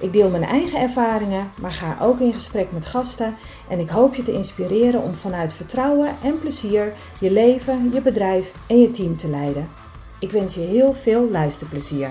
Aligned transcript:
Ik 0.00 0.12
deel 0.12 0.30
mijn 0.30 0.44
eigen 0.44 0.80
ervaringen, 0.80 1.52
maar 1.60 1.70
ga 1.70 1.98
ook 2.00 2.20
in 2.20 2.32
gesprek 2.32 2.72
met 2.72 2.86
gasten 2.86 3.36
en 3.68 3.78
ik 3.78 3.88
hoop 3.88 4.14
je 4.14 4.22
te 4.22 4.32
inspireren 4.32 5.02
om 5.02 5.14
vanuit 5.14 5.52
vertrouwen 5.52 6.16
en 6.22 6.38
plezier 6.38 6.92
je 7.20 7.30
leven, 7.30 7.92
je 7.92 8.02
bedrijf 8.02 8.52
en 8.68 8.80
je 8.80 8.90
team 8.90 9.16
te 9.16 9.28
leiden. 9.28 9.68
Ik 10.20 10.30
wens 10.30 10.54
je 10.54 10.60
heel 10.60 10.92
veel 10.92 11.30
luisterplezier. 11.30 12.10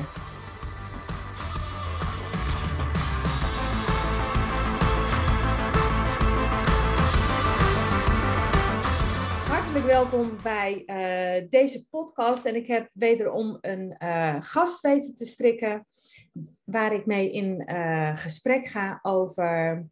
Hartelijk 9.48 9.86
welkom 9.86 10.38
bij 10.44 10.84
uh, 10.86 11.50
deze 11.50 11.88
podcast 11.90 12.46
en 12.46 12.56
ik 12.56 12.68
heb 12.68 12.90
wederom 12.94 13.58
een 13.62 13.96
uh, 14.04 14.36
gast 14.40 14.82
weten 14.82 15.16
te 15.16 15.26
strikken 15.26 15.86
waar 16.66 16.94
ik 16.94 17.06
mee 17.06 17.32
in 17.32 17.64
uh, 17.72 18.16
gesprek 18.16 18.66
ga 18.66 19.00
over, 19.02 19.86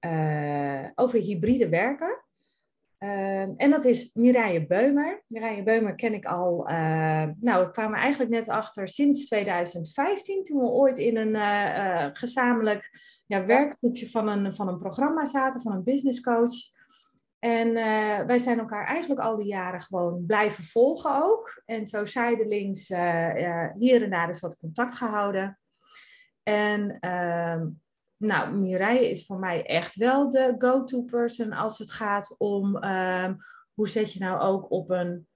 uh, 0.00 0.86
over 0.94 1.18
hybride 1.18 1.68
werken. 1.68 2.24
Uh, 2.98 3.40
en 3.40 3.70
dat 3.70 3.84
is 3.84 4.10
Mireille 4.14 4.66
Beumer. 4.66 5.22
Mireille 5.26 5.62
Beumer 5.62 5.94
ken 5.94 6.14
ik 6.14 6.24
al, 6.24 6.64
nou, 7.38 7.66
we 7.66 7.68
kwamen 7.72 7.98
eigenlijk 7.98 8.30
net 8.30 8.48
achter 8.48 8.88
sinds 8.88 9.26
2015, 9.26 10.44
toen 10.44 10.58
we 10.58 10.66
ooit 10.66 10.98
in 10.98 11.16
een 11.16 12.16
gezamenlijk 12.16 12.90
ja, 13.26 13.46
werkgroepje 13.46 14.10
van 14.10 14.28
een, 14.28 14.52
van 14.54 14.68
een 14.68 14.78
programma 14.78 15.26
zaten, 15.26 15.60
van 15.60 15.72
een 15.72 15.84
business 15.84 16.20
coach. 16.20 16.78
En 17.38 17.72
wij 18.26 18.38
zijn 18.38 18.58
elkaar 18.58 18.86
eigenlijk 18.86 19.20
al 19.20 19.36
die 19.36 19.46
jaren 19.46 19.80
gewoon 19.80 20.26
blijven 20.26 20.64
volgen 20.64 21.22
ook. 21.22 21.62
En 21.66 21.86
zo 21.86 22.04
zijdelings 22.04 22.88
hier 23.78 24.02
en 24.02 24.10
daar 24.10 24.30
is 24.30 24.40
wat 24.40 24.58
contact 24.58 24.94
gehouden. 24.94 25.59
En 26.50 26.96
uh, 27.00 27.66
nou, 28.16 28.56
Mireille 28.56 29.10
is 29.10 29.26
voor 29.26 29.38
mij 29.38 29.66
echt 29.66 29.94
wel 29.94 30.30
de 30.30 30.54
go-to 30.58 31.02
person 31.02 31.52
als 31.52 31.78
het 31.78 31.90
gaat 31.90 32.34
om 32.38 32.84
uh, 32.84 33.28
hoe 33.74 33.88
zet 33.88 34.12
je 34.12 34.20
nou 34.20 34.40
ook 34.40 34.70
op 34.70 34.90
een 34.90 35.28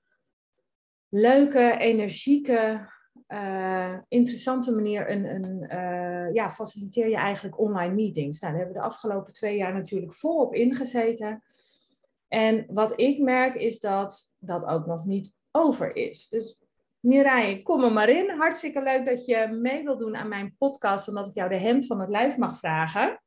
leuke, 1.08 1.76
energieke, 1.78 2.90
uh, 3.28 3.98
interessante 4.08 4.74
manier 4.74 5.10
een, 5.10 5.34
een 5.34 5.68
uh, 5.72 6.32
ja, 6.32 6.50
faciliteer 6.50 7.08
je 7.08 7.16
eigenlijk 7.16 7.58
online 7.58 7.94
meetings. 7.94 8.40
Nou, 8.40 8.52
daar 8.52 8.62
hebben 8.62 8.82
we 8.82 8.88
de 8.88 8.94
afgelopen 8.94 9.32
twee 9.32 9.56
jaar 9.56 9.72
natuurlijk 9.72 10.14
volop 10.14 10.54
ingezeten. 10.54 11.42
En 12.28 12.66
wat 12.68 13.00
ik 13.00 13.18
merk 13.18 13.54
is 13.54 13.80
dat 13.80 14.34
dat 14.38 14.64
ook 14.64 14.86
nog 14.86 15.04
niet 15.04 15.32
over 15.50 15.96
is. 15.96 16.28
Dus 16.28 16.63
Mirai, 17.04 17.62
kom 17.62 17.84
er 17.84 17.92
maar 17.92 18.08
in. 18.08 18.30
Hartstikke 18.30 18.82
leuk 18.82 19.06
dat 19.06 19.24
je 19.24 19.58
mee 19.60 19.84
wilt 19.84 19.98
doen 19.98 20.16
aan 20.16 20.28
mijn 20.28 20.54
podcast 20.58 21.08
en 21.08 21.14
dat 21.14 21.26
ik 21.26 21.34
jou 21.34 21.48
de 21.48 21.56
hemd 21.56 21.86
van 21.86 22.00
het 22.00 22.08
lijf 22.08 22.36
mag 22.36 22.58
vragen. 22.58 23.20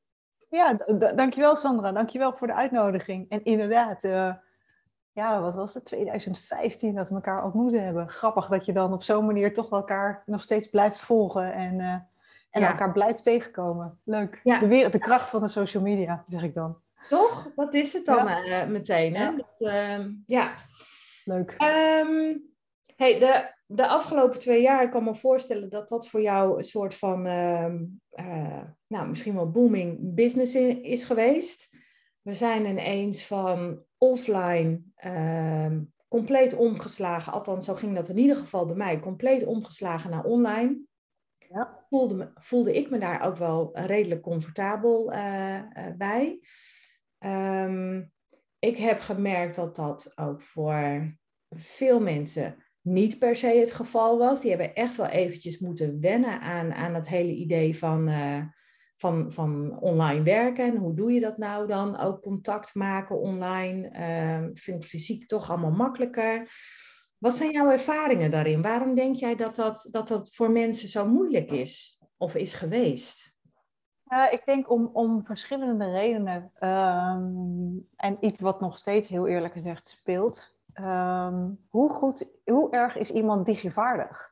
Ja, 0.50 0.74
dankjewel 1.16 1.56
Sandra. 1.56 1.92
Dankjewel 1.92 2.36
voor 2.36 2.48
de 2.48 2.54
uitnodiging. 2.54 3.30
En 3.30 3.44
inderdaad, 3.44 4.04
uh, 4.04 4.34
ja, 5.12 5.42
wat 5.42 5.56
was 5.56 5.74
het? 5.74 5.86
2015 5.86 6.96
dat 6.96 7.10
we 7.10 7.16
elkaar 7.16 7.44
ontmoet 7.44 7.72
hebben. 7.72 8.10
Grappig 8.10 8.48
dat 8.48 8.66
je 8.66 8.74
dan 8.74 8.94
op 8.94 9.04
zo'n 9.04 9.26
manier 9.26 9.54
toch 9.54 9.72
elkaar 9.72 10.24
nog 10.26 10.42
steeds 10.42 10.70
blijft 10.70 11.00
volgen 11.00 11.54
en, 11.54 11.80
uh, 11.80 11.94
en 12.50 12.64
elkaar 12.64 12.92
blijft 12.92 13.24
tegenkomen. 13.24 14.00
Leuk. 14.04 14.40
Ja. 14.44 14.60
De, 14.60 14.68
wereld, 14.68 14.94
de 14.94 15.00
kracht 15.00 15.30
van 15.30 15.42
de 15.42 15.48
social 15.48 15.84
media, 15.84 16.24
zeg 16.28 16.44
ik 16.44 16.54
dan. 16.54 16.78
Toch? 17.08 17.52
Dat 17.56 17.74
is 17.74 17.94
het 17.94 18.06
dan 18.06 18.28
ja. 18.28 18.64
uh, 18.64 18.70
meteen, 18.72 19.16
hè? 19.16 19.36
Dat, 19.36 19.62
ehm, 19.70 20.12
ja. 20.26 20.52
Leuk. 21.26 21.56
Um, 21.58 22.56
hey, 22.98 23.20
de 23.20 23.56
de 23.68 23.88
afgelopen 23.88 24.40
twee 24.40 24.62
jaar, 24.62 24.84
ik 24.84 24.92
kan 24.92 25.04
me 25.04 25.16
voorstellen 25.16 25.70
dat 25.70 25.90
dat 25.90 26.08
voor 26.08 26.22
jou 26.22 26.58
een 26.58 26.64
soort 26.64 26.96
van, 26.96 27.28
uh, 27.28 27.74
uh, 28.12 28.62
nou, 28.88 29.08
misschien 29.08 29.36
wel 29.36 29.52
booming 29.52 29.98
business 30.00 30.56
is 30.82 31.04
geweest. 31.04 31.76
We 32.22 32.34
zijn 32.34 32.66
ineens 32.66 33.26
van 33.26 33.84
offline 33.98 34.82
uh, 35.06 35.78
compleet 36.08 36.54
omgeslagen, 36.54 37.34
althans 37.34 37.66
zo 37.66 37.74
ging 37.74 37.96
dat 37.96 38.10
in 38.10 38.18
ieder 38.18 38.36
geval 38.36 38.66
bij 38.66 38.76
mij, 38.76 39.00
compleet 39.00 39.46
omgeslagen 39.46 40.10
naar 40.10 40.24
online. 40.24 40.78
Ja. 41.38 41.86
Voelde, 41.90 42.16
me, 42.16 42.32
voelde 42.34 42.76
ik 42.76 42.90
me 42.90 42.98
daar 42.98 43.22
ook 43.22 43.38
wel 43.38 43.70
redelijk 43.74 44.22
comfortabel 44.22 45.14
uh, 45.14 45.62
bij. 45.98 46.40
Um, 47.20 48.12
ik 48.60 48.78
heb 48.78 49.00
gemerkt 49.00 49.56
dat 49.56 49.76
dat 49.76 50.12
ook 50.16 50.42
voor 50.42 51.16
veel 51.50 52.00
mensen 52.00 52.67
niet 52.88 53.20
per 53.20 53.36
se 53.36 53.48
het 53.48 53.74
geval 53.74 54.18
was. 54.18 54.42
Die 54.42 54.50
hebben 54.50 54.76
echt 54.76 54.96
wel 54.96 55.06
eventjes 55.06 55.60
moeten 55.60 56.00
wennen 56.00 56.42
aan, 56.42 56.74
aan 56.74 56.94
het 56.94 57.08
hele 57.08 57.34
idee 57.34 57.78
van, 57.78 58.10
uh, 58.10 58.42
van, 58.98 59.32
van 59.32 59.80
online 59.80 60.24
werken. 60.24 60.66
En 60.66 60.78
hoe 60.78 60.94
doe 60.94 61.12
je 61.12 61.20
dat 61.20 61.38
nou 61.38 61.68
dan? 61.68 61.98
Ook 61.98 62.22
contact 62.22 62.76
maken 62.76 63.20
online. 63.20 63.90
Uh, 63.94 64.50
vind 64.54 64.84
ik 64.84 64.90
fysiek 64.90 65.28
toch 65.28 65.50
allemaal 65.50 65.72
makkelijker. 65.72 66.52
Wat 67.18 67.34
zijn 67.36 67.52
jouw 67.52 67.70
ervaringen 67.70 68.32
daarin? 68.32 68.62
Waarom 68.62 68.96
denk 68.96 69.16
jij 69.16 69.36
dat 69.36 69.56
dat, 69.56 69.88
dat, 69.92 70.08
dat 70.08 70.36
voor 70.36 70.52
mensen 70.52 70.90
zo 70.90 71.08
moeilijk 71.08 71.52
is 71.52 72.00
of 72.18 72.36
is 72.36 72.54
geweest? 72.54 73.36
Ik 74.32 74.42
denk 74.46 74.72
om, 74.72 74.90
om 74.94 75.26
verschillende 75.26 75.92
redenen. 75.92 76.52
Um, 76.60 77.88
en 77.96 78.18
iets 78.20 78.40
wat 78.40 78.62
nog 78.62 78.78
steeds 78.78 79.08
heel 79.08 79.28
eerlijk 79.28 79.54
gezegd 79.54 79.90
speelt. 79.90 80.57
Um, 80.82 81.60
hoe, 81.70 81.90
goed, 81.90 82.26
hoe 82.46 82.72
erg 82.72 82.98
is 82.98 83.12
iemand 83.12 83.46
digivaardig? 83.46 84.32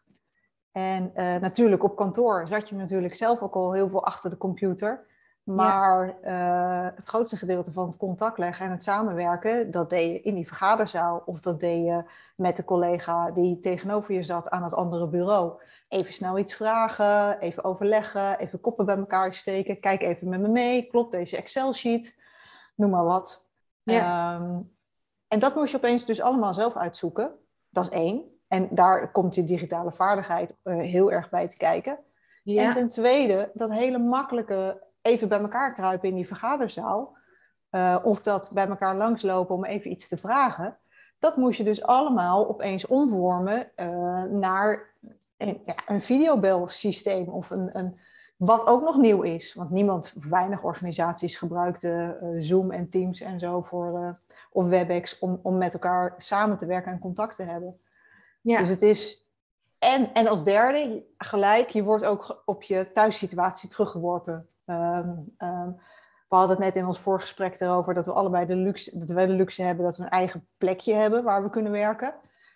En 0.72 1.12
uh, 1.16 1.36
natuurlijk 1.36 1.84
op 1.84 1.96
kantoor 1.96 2.48
zat 2.48 2.70
je 2.70 2.76
natuurlijk 2.76 3.18
zelf 3.18 3.42
ook 3.42 3.56
al 3.56 3.74
heel 3.74 3.90
veel 3.90 4.06
achter 4.06 4.30
de 4.30 4.38
computer. 4.38 5.06
Maar 5.44 6.18
ja. 6.22 6.88
uh, 6.90 6.96
het 6.96 7.08
grootste 7.08 7.38
gedeelte 7.38 7.72
van 7.72 7.88
het 7.88 7.98
contact 7.98 8.38
leggen 8.38 8.66
en 8.66 8.72
het 8.72 8.84
samenwerken, 8.84 9.72
dat 9.72 9.90
deed 9.90 10.12
je 10.12 10.22
in 10.22 10.36
die 10.36 10.48
vergaderzaal. 10.48 11.24
Of 11.26 11.42
dat 11.42 11.60
deed 11.60 11.86
je 11.86 12.04
met 12.36 12.56
de 12.56 12.64
collega 12.64 13.32
die 13.32 13.60
tegenover 13.60 14.14
je 14.14 14.24
zat 14.24 14.50
aan 14.50 14.64
het 14.64 14.74
andere 14.74 15.08
bureau. 15.08 15.62
Even 15.88 16.14
snel 16.14 16.38
iets 16.38 16.56
vragen, 16.56 17.40
even 17.40 17.64
overleggen, 17.64 18.40
even 18.40 18.62
koppen 18.62 18.86
bij 18.86 18.98
elkaar 18.98 19.36
steken. 19.36 19.80
Kijk 19.80 20.02
even 20.02 20.30
met 20.30 20.40
me 20.40 20.48
mee, 20.48 20.88
klopt 20.88 21.12
deze 21.12 21.38
Excel-sheet? 21.38 22.20
Noem 22.76 22.90
maar 22.90 23.06
wat. 23.06 23.48
Ja. 23.84 24.36
Um, 24.36 24.75
en 25.36 25.42
dat 25.42 25.56
moest 25.56 25.72
je 25.72 25.78
opeens 25.78 26.06
dus 26.06 26.22
allemaal 26.22 26.54
zelf 26.54 26.76
uitzoeken. 26.76 27.32
Dat 27.70 27.84
is 27.84 27.90
één. 27.90 28.24
En 28.48 28.68
daar 28.72 29.12
komt 29.12 29.36
je 29.36 29.44
digitale 29.44 29.92
vaardigheid 29.92 30.56
uh, 30.64 30.80
heel 30.80 31.12
erg 31.12 31.30
bij 31.30 31.48
te 31.48 31.58
kijken. 31.58 31.98
Ja. 32.44 32.64
En 32.64 32.72
ten 32.72 32.90
tweede, 32.90 33.52
dat 33.54 33.72
hele 33.72 33.98
makkelijke 33.98 34.84
even 35.02 35.28
bij 35.28 35.40
elkaar 35.40 35.74
kruipen 35.74 36.10
in 36.10 36.16
die 36.16 36.28
vergaderzaal. 36.28 37.18
Uh, 37.72 37.98
of 38.04 38.22
dat 38.22 38.50
bij 38.50 38.68
elkaar 38.68 38.96
langslopen 38.96 39.56
om 39.56 39.66
even 39.66 39.92
iets 39.92 40.08
te 40.08 40.18
vragen. 40.18 40.78
Dat 41.20 41.38
moest 41.38 41.58
je 41.58 41.64
dus 41.64 41.84
allemaal 41.84 42.48
opeens 42.48 42.88
omvormen 42.88 43.72
uh, 43.76 44.24
naar 44.24 44.90
een, 45.38 45.60
ja, 45.64 45.76
een 45.88 46.02
videobelsysteem. 46.02 47.28
Of 47.28 47.50
een, 47.50 47.70
een, 47.74 48.00
wat 48.38 48.68
ook 48.68 48.84
nog 48.84 48.98
nieuw 48.98 49.22
is. 49.22 49.54
Want 49.54 49.70
niemand, 49.70 50.14
weinig 50.30 50.64
organisaties 50.64 51.38
gebruikten 51.38 52.18
Zoom 52.44 52.72
en 52.72 52.90
Teams 52.90 53.22
en 53.22 53.40
zo 53.40 53.62
voor 53.62 54.20
of 54.56 54.68
WebEx 54.68 55.20
om, 55.20 55.40
om 55.44 55.58
met 55.58 55.74
elkaar 55.74 56.14
samen 56.18 56.58
te 56.58 56.66
werken 56.66 56.92
en 56.92 57.00
contact 57.00 57.36
te 57.36 57.44
hebben. 57.44 57.80
Ja. 58.42 58.60
Dus 58.60 58.70
het 58.70 58.82
is. 58.82 59.28
En, 59.80 60.14
en 60.14 60.28
als 60.28 60.44
derde, 60.44 61.04
gelijk, 61.18 61.70
je 61.70 61.84
wordt 61.84 62.06
ook 62.06 62.42
op 62.46 62.64
je 62.64 62.92
thuissituatie 62.92 63.70
teruggeworpen. 63.70 64.48
Um, 64.66 65.36
um, 65.38 65.80
we 66.30 66.36
hadden 66.36 66.56
het 66.56 66.66
net 66.66 66.76
in 66.76 66.88
ons 66.88 67.00
voorgesprek 67.00 67.60
erover 67.60 67.94
dat 67.94 68.06
we 68.06 68.12
allebei 68.12 68.46
de 68.46 68.56
luxe, 68.56 68.98
dat 68.98 69.10
wij 69.10 69.26
de 69.26 69.34
luxe 69.34 69.62
hebben 69.62 69.86
dat 69.86 69.98
we 69.98 70.04
een 70.04 70.10
eigen 70.10 70.48
plekje 70.58 70.94
hebben 70.94 71.24
waar 71.24 71.44
we 71.44 71.50
kunnen 71.50 71.72
werken. 71.72 72.14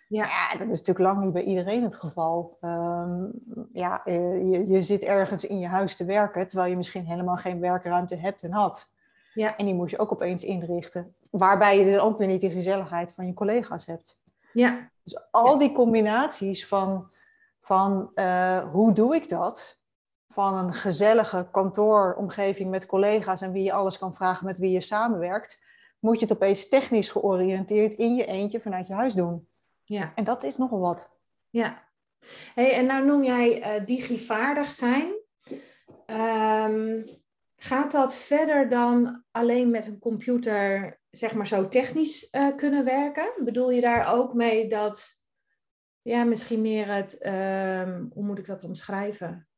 Ja, 0.08 0.24
ja 0.24 0.50
dat 0.50 0.60
is 0.68 0.78
natuurlijk 0.78 0.98
lang 0.98 1.20
niet 1.20 1.32
bij 1.32 1.42
iedereen 1.42 1.82
het 1.82 1.94
geval. 1.94 2.58
Um, 2.60 3.32
ja, 3.72 4.04
eh, 4.04 4.50
je, 4.50 4.66
je 4.66 4.80
zit 4.80 5.02
ergens 5.02 5.44
in 5.44 5.58
je 5.58 5.66
huis 5.66 5.96
te 5.96 6.04
werken, 6.04 6.46
terwijl 6.46 6.70
je 6.70 6.76
misschien 6.76 7.06
helemaal 7.06 7.36
geen 7.36 7.60
werkruimte 7.60 8.16
hebt 8.16 8.42
en 8.42 8.52
had. 8.52 8.88
Ja. 9.34 9.56
En 9.56 9.64
die 9.64 9.74
moest 9.74 9.90
je 9.90 9.98
ook 9.98 10.12
opeens 10.12 10.44
inrichten. 10.44 11.14
Waarbij 11.30 11.78
je 11.78 11.90
dan 11.90 12.00
ook 12.00 12.18
weer 12.18 12.26
niet 12.26 12.40
de 12.40 12.50
gezelligheid 12.50 13.12
van 13.12 13.26
je 13.26 13.34
collega's 13.34 13.86
hebt. 13.86 14.18
Ja. 14.52 14.90
Dus 15.02 15.18
al 15.30 15.58
die 15.58 15.72
combinaties 15.72 16.66
van, 16.66 17.10
van 17.60 18.10
uh, 18.14 18.70
hoe 18.72 18.92
doe 18.92 19.14
ik 19.14 19.28
dat? 19.28 19.78
Van 20.28 20.54
een 20.54 20.74
gezellige 20.74 21.48
kantooromgeving 21.50 22.70
met 22.70 22.86
collega's 22.86 23.40
en 23.40 23.52
wie 23.52 23.62
je 23.62 23.72
alles 23.72 23.98
kan 23.98 24.14
vragen, 24.14 24.46
met 24.46 24.58
wie 24.58 24.70
je 24.70 24.80
samenwerkt. 24.80 25.60
moet 25.98 26.20
je 26.20 26.26
het 26.26 26.34
opeens 26.34 26.68
technisch 26.68 27.10
georiënteerd 27.10 27.92
in 27.92 28.14
je 28.14 28.24
eentje 28.24 28.60
vanuit 28.60 28.86
je 28.86 28.92
huis 28.92 29.14
doen. 29.14 29.48
Ja. 29.84 30.12
En 30.14 30.24
dat 30.24 30.44
is 30.44 30.56
nogal 30.56 30.80
wat. 30.80 31.10
Ja. 31.50 31.82
Hey, 32.54 32.72
en 32.72 32.86
nou 32.86 33.04
noem 33.04 33.22
jij 33.22 33.78
uh, 33.78 33.86
digivaardig 33.86 34.70
zijn. 34.70 35.12
Um, 36.06 37.04
gaat 37.62 37.92
dat 37.92 38.14
verder 38.14 38.68
dan 38.68 39.24
alleen 39.30 39.70
met 39.70 39.86
een 39.86 39.98
computer, 39.98 40.98
zeg 41.10 41.34
maar 41.34 41.46
zo 41.46 41.68
technisch 41.68 42.28
uh, 42.30 42.56
kunnen 42.56 42.84
werken? 42.84 43.32
Bedoel 43.44 43.70
je 43.70 43.80
daar 43.80 44.14
ook 44.14 44.34
mee 44.34 44.68
dat, 44.68 45.06
ja, 46.02 46.24
misschien 46.24 46.60
meer 46.60 46.86
het, 46.92 47.26
um, 47.26 48.10
hoe 48.12 48.24
moet 48.24 48.38
ik 48.38 48.46
dat 48.46 48.64
omschrijven? 48.64 49.48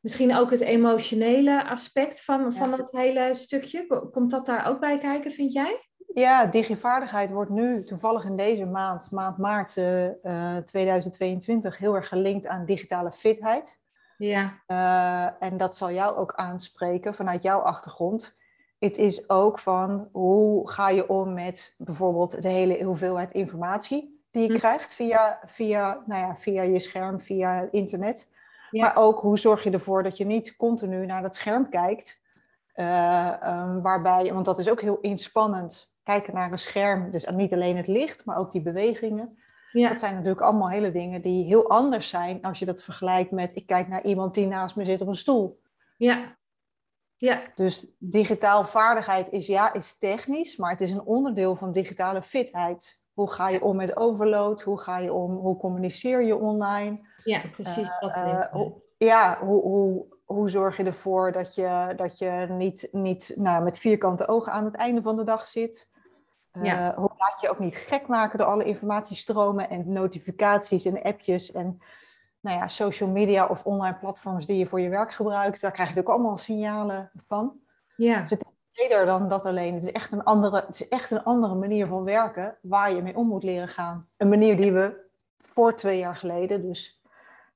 Misschien 0.00 0.36
ook 0.36 0.50
het 0.50 0.60
emotionele 0.60 1.64
aspect 1.64 2.24
van, 2.24 2.52
van 2.52 2.70
dat 2.70 2.90
hele 2.90 3.34
stukje. 3.34 4.08
Komt 4.12 4.30
dat 4.30 4.46
daar 4.46 4.66
ook 4.66 4.80
bij 4.80 4.98
kijken, 4.98 5.30
vind 5.30 5.52
jij? 5.52 5.80
Ja, 6.14 6.46
digivaardigheid 6.46 7.30
wordt 7.30 7.50
nu 7.50 7.84
toevallig 7.84 8.24
in 8.24 8.36
deze 8.36 8.64
maand, 8.64 9.10
maand 9.10 9.38
maart 9.38 9.76
uh, 9.76 10.56
2022, 10.56 11.78
heel 11.78 11.94
erg 11.94 12.08
gelinkt 12.08 12.46
aan 12.46 12.64
digitale 12.64 13.12
fitheid. 13.12 13.78
Ja. 14.18 14.60
Uh, 14.66 15.48
en 15.48 15.56
dat 15.56 15.76
zal 15.76 15.92
jou 15.92 16.16
ook 16.16 16.34
aanspreken 16.34 17.14
vanuit 17.14 17.42
jouw 17.42 17.58
achtergrond. 17.58 18.36
Het 18.78 18.98
is 18.98 19.28
ook 19.28 19.58
van 19.58 20.08
hoe 20.12 20.70
ga 20.70 20.88
je 20.88 21.08
om 21.08 21.34
met 21.34 21.74
bijvoorbeeld 21.78 22.42
de 22.42 22.48
hele 22.48 22.84
hoeveelheid 22.84 23.32
informatie 23.32 24.24
die 24.30 24.42
je 24.42 24.52
hm. 24.52 24.58
krijgt 24.58 24.94
via, 24.94 25.40
via, 25.46 26.02
nou 26.06 26.20
ja, 26.20 26.36
via 26.36 26.62
je 26.62 26.78
scherm, 26.78 27.20
via 27.20 27.68
internet. 27.70 28.30
Ja. 28.70 28.82
Maar 28.82 28.96
ook 28.96 29.20
hoe 29.20 29.38
zorg 29.38 29.62
je 29.62 29.70
ervoor 29.70 30.02
dat 30.02 30.16
je 30.16 30.24
niet 30.24 30.56
continu 30.56 31.06
naar 31.06 31.22
dat 31.22 31.34
scherm 31.34 31.68
kijkt. 31.68 32.20
Uh, 32.74 33.32
um, 33.44 33.82
waarbij, 33.82 34.32
want 34.32 34.44
dat 34.44 34.58
is 34.58 34.70
ook 34.70 34.80
heel 34.80 35.00
inspannend 35.00 35.94
kijken 36.02 36.34
naar 36.34 36.52
een 36.52 36.58
scherm, 36.58 37.10
dus 37.10 37.26
niet 37.26 37.52
alleen 37.52 37.76
het 37.76 37.86
licht, 37.86 38.24
maar 38.24 38.36
ook 38.36 38.52
die 38.52 38.60
bewegingen. 38.60 39.38
Ja. 39.80 39.88
Dat 39.88 39.98
zijn 40.00 40.14
natuurlijk 40.14 40.40
allemaal 40.40 40.70
hele 40.70 40.92
dingen 40.92 41.22
die 41.22 41.44
heel 41.44 41.68
anders 41.68 42.08
zijn 42.08 42.42
als 42.42 42.58
je 42.58 42.64
dat 42.64 42.82
vergelijkt 42.82 43.30
met 43.30 43.56
ik 43.56 43.66
kijk 43.66 43.88
naar 43.88 44.04
iemand 44.04 44.34
die 44.34 44.46
naast 44.46 44.76
me 44.76 44.84
zit 44.84 45.00
op 45.00 45.08
een 45.08 45.16
stoel. 45.16 45.60
Ja. 45.96 46.36
Ja. 47.16 47.42
Dus 47.54 47.86
digitaal 47.98 48.66
vaardigheid 48.66 49.30
is 49.30 49.46
ja, 49.46 49.72
is 49.72 49.98
technisch, 49.98 50.56
maar 50.56 50.70
het 50.70 50.80
is 50.80 50.90
een 50.90 51.02
onderdeel 51.02 51.56
van 51.56 51.72
digitale 51.72 52.22
fitheid. 52.22 53.02
Hoe 53.12 53.30
ga 53.30 53.48
je 53.48 53.62
om 53.62 53.76
met 53.76 53.96
overload? 53.96 54.62
Hoe 54.62 54.80
ga 54.80 54.98
je 54.98 55.12
om? 55.12 55.34
Hoe 55.34 55.56
communiceer 55.56 56.22
je 56.22 56.36
online? 56.36 57.06
Ja, 57.24 57.40
precies. 57.50 57.88
Uh, 57.88 58.00
dat 58.00 58.16
uh, 58.16 58.46
hoe, 58.50 58.82
ja, 58.98 59.38
hoe, 59.38 59.62
hoe, 59.62 60.06
hoe 60.24 60.50
zorg 60.50 60.76
je 60.76 60.84
ervoor 60.84 61.32
dat 61.32 61.54
je, 61.54 61.92
dat 61.96 62.18
je 62.18 62.46
niet, 62.48 62.88
niet 62.92 63.32
nou, 63.34 63.64
met 63.64 63.78
vierkante 63.78 64.28
ogen 64.28 64.52
aan 64.52 64.64
het 64.64 64.74
einde 64.74 65.02
van 65.02 65.16
de 65.16 65.24
dag 65.24 65.46
zit? 65.46 65.90
Ja. 66.62 66.90
Uh, 66.90 66.96
hoe 66.96 67.10
laat 67.18 67.40
je 67.40 67.50
ook 67.50 67.58
niet 67.58 67.76
gek 67.76 68.06
maken 68.06 68.38
door 68.38 68.46
alle 68.46 68.64
informatiestromen 68.64 69.70
en 69.70 69.92
notificaties 69.92 70.84
en 70.84 71.02
appjes 71.02 71.52
en 71.52 71.80
nou 72.40 72.58
ja, 72.58 72.68
social 72.68 73.08
media 73.08 73.46
of 73.46 73.64
online 73.64 73.96
platforms 73.96 74.46
die 74.46 74.58
je 74.58 74.66
voor 74.66 74.80
je 74.80 74.88
werk 74.88 75.12
gebruikt. 75.12 75.60
Daar 75.60 75.72
krijg 75.72 75.94
je 75.94 76.00
ook 76.00 76.08
allemaal 76.08 76.38
signalen 76.38 77.10
van. 77.26 77.52
Ja. 77.96 78.20
Dus 78.20 78.30
het 78.30 78.40
is 78.40 78.46
breder 78.72 79.06
dan 79.06 79.28
dat 79.28 79.44
alleen. 79.44 79.74
Het 79.74 79.82
is, 79.82 79.92
echt 79.92 80.12
een 80.12 80.24
andere, 80.24 80.64
het 80.66 80.80
is 80.80 80.88
echt 80.88 81.10
een 81.10 81.24
andere 81.24 81.54
manier 81.54 81.86
van 81.86 82.04
werken 82.04 82.56
waar 82.62 82.92
je 82.92 83.02
mee 83.02 83.16
om 83.16 83.26
moet 83.26 83.42
leren 83.42 83.68
gaan. 83.68 84.08
Een 84.16 84.28
manier 84.28 84.56
die 84.56 84.72
we 84.72 85.04
voor 85.38 85.76
twee 85.76 85.98
jaar 85.98 86.16
geleden 86.16 86.62
dus 86.62 87.00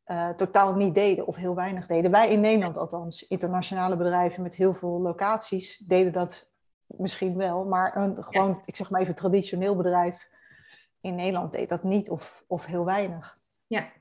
uh, 0.07 0.29
totaal 0.29 0.75
niet 0.75 0.95
deden 0.95 1.27
of 1.27 1.37
heel 1.37 1.55
weinig 1.55 1.87
deden. 1.87 2.11
Wij 2.11 2.31
in 2.31 2.41
Nederland 2.41 2.79
althans, 2.79 3.27
internationale 3.27 3.97
bedrijven 3.97 4.43
met 4.43 4.55
heel 4.55 4.75
veel 4.75 5.01
locaties, 5.01 5.79
deden 5.79 6.13
dat 6.13 6.50
misschien 6.97 7.37
wel, 7.37 7.65
maar 7.65 7.97
een 7.97 8.17
gewoon, 8.25 8.63
ik 8.65 8.77
zeg 8.77 8.91
maar 8.91 9.01
even, 9.01 9.15
traditioneel 9.15 9.77
bedrijf 9.77 10.29
in 11.01 11.15
Nederland 11.15 11.53
deed 11.53 11.69
dat 11.69 11.83
niet 11.83 12.11
of, 12.11 12.45
of 12.47 12.67
heel 12.67 12.85
weinig. 12.85 13.37
Ja. 13.67 13.93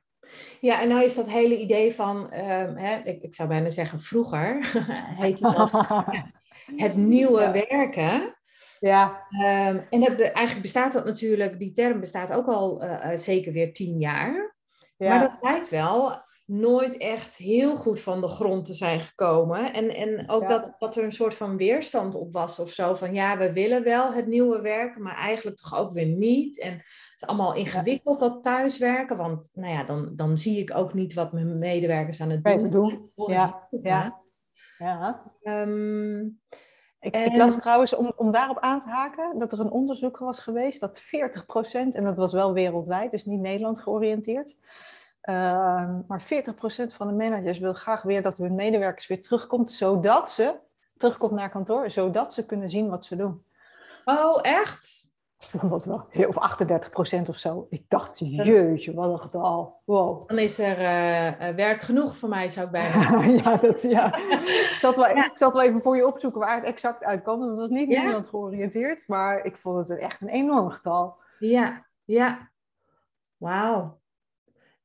Ja, 0.60 0.82
en 0.82 0.88
nou 0.88 1.04
is 1.04 1.16
dat 1.16 1.30
hele 1.30 1.58
idee 1.58 1.94
van, 1.94 2.18
um, 2.18 2.78
hè, 2.78 2.98
ik, 3.04 3.22
ik, 3.22 3.34
zou 3.34 3.50
bijna 3.50 3.70
zeggen 3.70 4.02
vroeger, 4.02 4.72
heette 5.22 5.52
dat 5.52 5.72
het 6.86 6.96
nieuwe 6.96 7.52
werken. 7.52 8.38
Ja. 8.80 9.26
Um, 9.70 9.88
en 9.90 10.18
eigenlijk 10.18 10.62
bestaat 10.62 10.94
dat 10.94 11.06
natuurlijk, 11.06 11.60
die 11.60 11.72
term 11.72 12.00
bestaat 12.00 12.34
ook 12.34 12.48
al 12.48 12.84
uh, 12.84 13.10
zeker 13.16 13.54
weer 13.54 13.74
tien 13.74 14.00
jaar. 14.00 14.56
Ja. 14.98 15.10
Maar 15.10 15.20
dat 15.20 15.38
lijkt 15.42 15.70
wel 15.70 16.28
nooit 16.50 16.98
echt 16.98 17.38
heel 17.38 17.76
goed 17.76 18.00
van 18.00 18.22
de 18.22 18.28
grond 18.28 18.66
te 18.66 18.74
zijn 18.74 19.00
gekomen. 19.00 19.74
En, 19.74 19.96
en 19.96 20.30
ook 20.30 20.48
dat, 20.48 20.76
dat 20.78 20.96
er 20.96 21.04
een 21.04 21.12
soort 21.12 21.34
van 21.34 21.58
weerstand 21.58 22.16
op 22.16 22.32
was 22.32 22.60
of 22.60 22.70
zo. 22.70 22.96
Van 22.96 23.14
ja, 23.14 23.38
we 23.38 23.54
willen 23.54 23.84
wel 23.84 24.14
het 24.14 24.28
nieuwe 24.28 24.62
werken, 24.62 25.02
maar 25.02 25.16
eigenlijk 25.16 25.58
toch 25.58 25.78
ook 25.78 25.92
weer 25.92 26.06
niet. 26.06 26.60
En 26.60 26.74
het 26.74 27.14
is 27.16 27.26
allemaal 27.26 27.54
ingewikkeld 27.54 28.20
dat 28.20 28.44
thuiswerken. 28.44 29.18
Want 29.18 29.50
nou 29.54 29.74
ja, 29.74 29.84
dan, 29.84 30.14
dan 30.16 30.38
zie 30.38 30.60
ik 30.60 30.76
ook 30.76 30.94
niet 30.94 31.14
wat 31.14 31.34
mijn 31.34 31.60
medewerkers 31.60 32.22
aan 32.22 32.30
het 32.30 32.44
doen. 32.44 32.70
doen. 32.70 33.12
Ja, 33.16 33.68
ja. 33.70 34.22
ja. 34.78 35.24
Um, 35.44 36.40
ik, 37.00 37.14
en... 37.14 37.26
ik, 37.26 37.38
las 37.38 37.56
trouwens, 37.56 37.96
om, 37.96 38.14
om 38.16 38.32
daarop 38.32 38.60
aan 38.60 38.80
te 38.80 38.90
haken, 38.90 39.40
dat 39.40 39.52
er 39.52 39.60
een 39.60 39.72
onderzoek 39.72 40.18
was 40.18 40.40
geweest 40.40 40.80
dat 40.80 41.02
40%, 41.02 41.04
en 41.72 42.04
dat 42.04 42.16
was 42.16 42.34
wel 42.34 42.54
wereldwijd, 42.54 43.12
dus 43.12 43.26
niet 43.26 43.40
Nederland 43.40 43.80
georiënteerd, 43.80 44.56
uh, 45.24 45.36
maar 46.08 46.24
40% 46.24 46.26
van 46.96 47.08
de 47.08 47.14
managers 47.14 47.60
wil 47.60 47.74
graag 47.74 48.02
weer 48.02 48.22
dat 48.22 48.38
hun 48.38 48.56
medewerkers 48.56 49.08
weer 49.08 49.22
terugkomt, 49.22 49.72
zodat 49.72 50.30
ze 50.30 50.56
terugkomt 50.98 51.32
naar 51.32 51.50
kantoor, 51.50 51.92
zodat 51.92 52.34
ze 52.34 52.46
kunnen 52.46 52.70
zien 52.70 52.90
wat 52.90 53.06
ze 53.06 53.16
doen. 53.16 53.44
Oh, 54.06 54.40
echt? 54.42 55.08
Ik 55.40 55.60
vond 55.60 55.72
dat 55.72 55.86
wel 55.86 56.28
of 56.28 56.36
38% 57.26 57.30
of 57.30 57.38
zo. 57.38 57.68
Ik 57.70 57.84
dacht, 57.88 58.20
jeetje, 58.20 58.94
wat 58.94 59.10
een 59.10 59.20
getal. 59.20 59.82
Wow. 59.86 60.28
Dan 60.28 60.38
is 60.38 60.60
er 60.60 60.78
uh, 60.78 61.56
werk 61.56 61.82
genoeg 61.82 62.16
voor 62.16 62.30
mij, 62.30 62.50
zou 62.50 62.66
ik 62.66 62.72
bijna 62.72 63.24
ja, 63.44 63.56
dat, 63.56 63.82
ja. 63.82 64.16
ik, 64.74 64.78
zal 64.80 64.96
wel, 64.96 65.08
ja. 65.08 65.26
ik 65.26 65.38
zal 65.38 65.54
wel 65.54 65.62
even 65.62 65.82
voor 65.82 65.96
je 65.96 66.08
opzoeken 66.08 66.40
waar 66.40 66.56
het 66.56 66.66
exact 66.66 67.04
uitkomt. 67.04 67.44
Dat 67.44 67.58
was 67.58 67.70
niet 67.70 67.90
ja. 67.90 68.00
Nederland 68.00 68.28
georiënteerd, 68.28 69.08
maar 69.08 69.46
ik 69.46 69.58
vond 69.58 69.88
het 69.88 70.00
echt 70.00 70.22
een 70.22 70.28
enorm 70.28 70.70
getal. 70.70 71.16
Ja, 71.40 71.86
ja. 72.06 72.52
Wauw. 73.38 73.99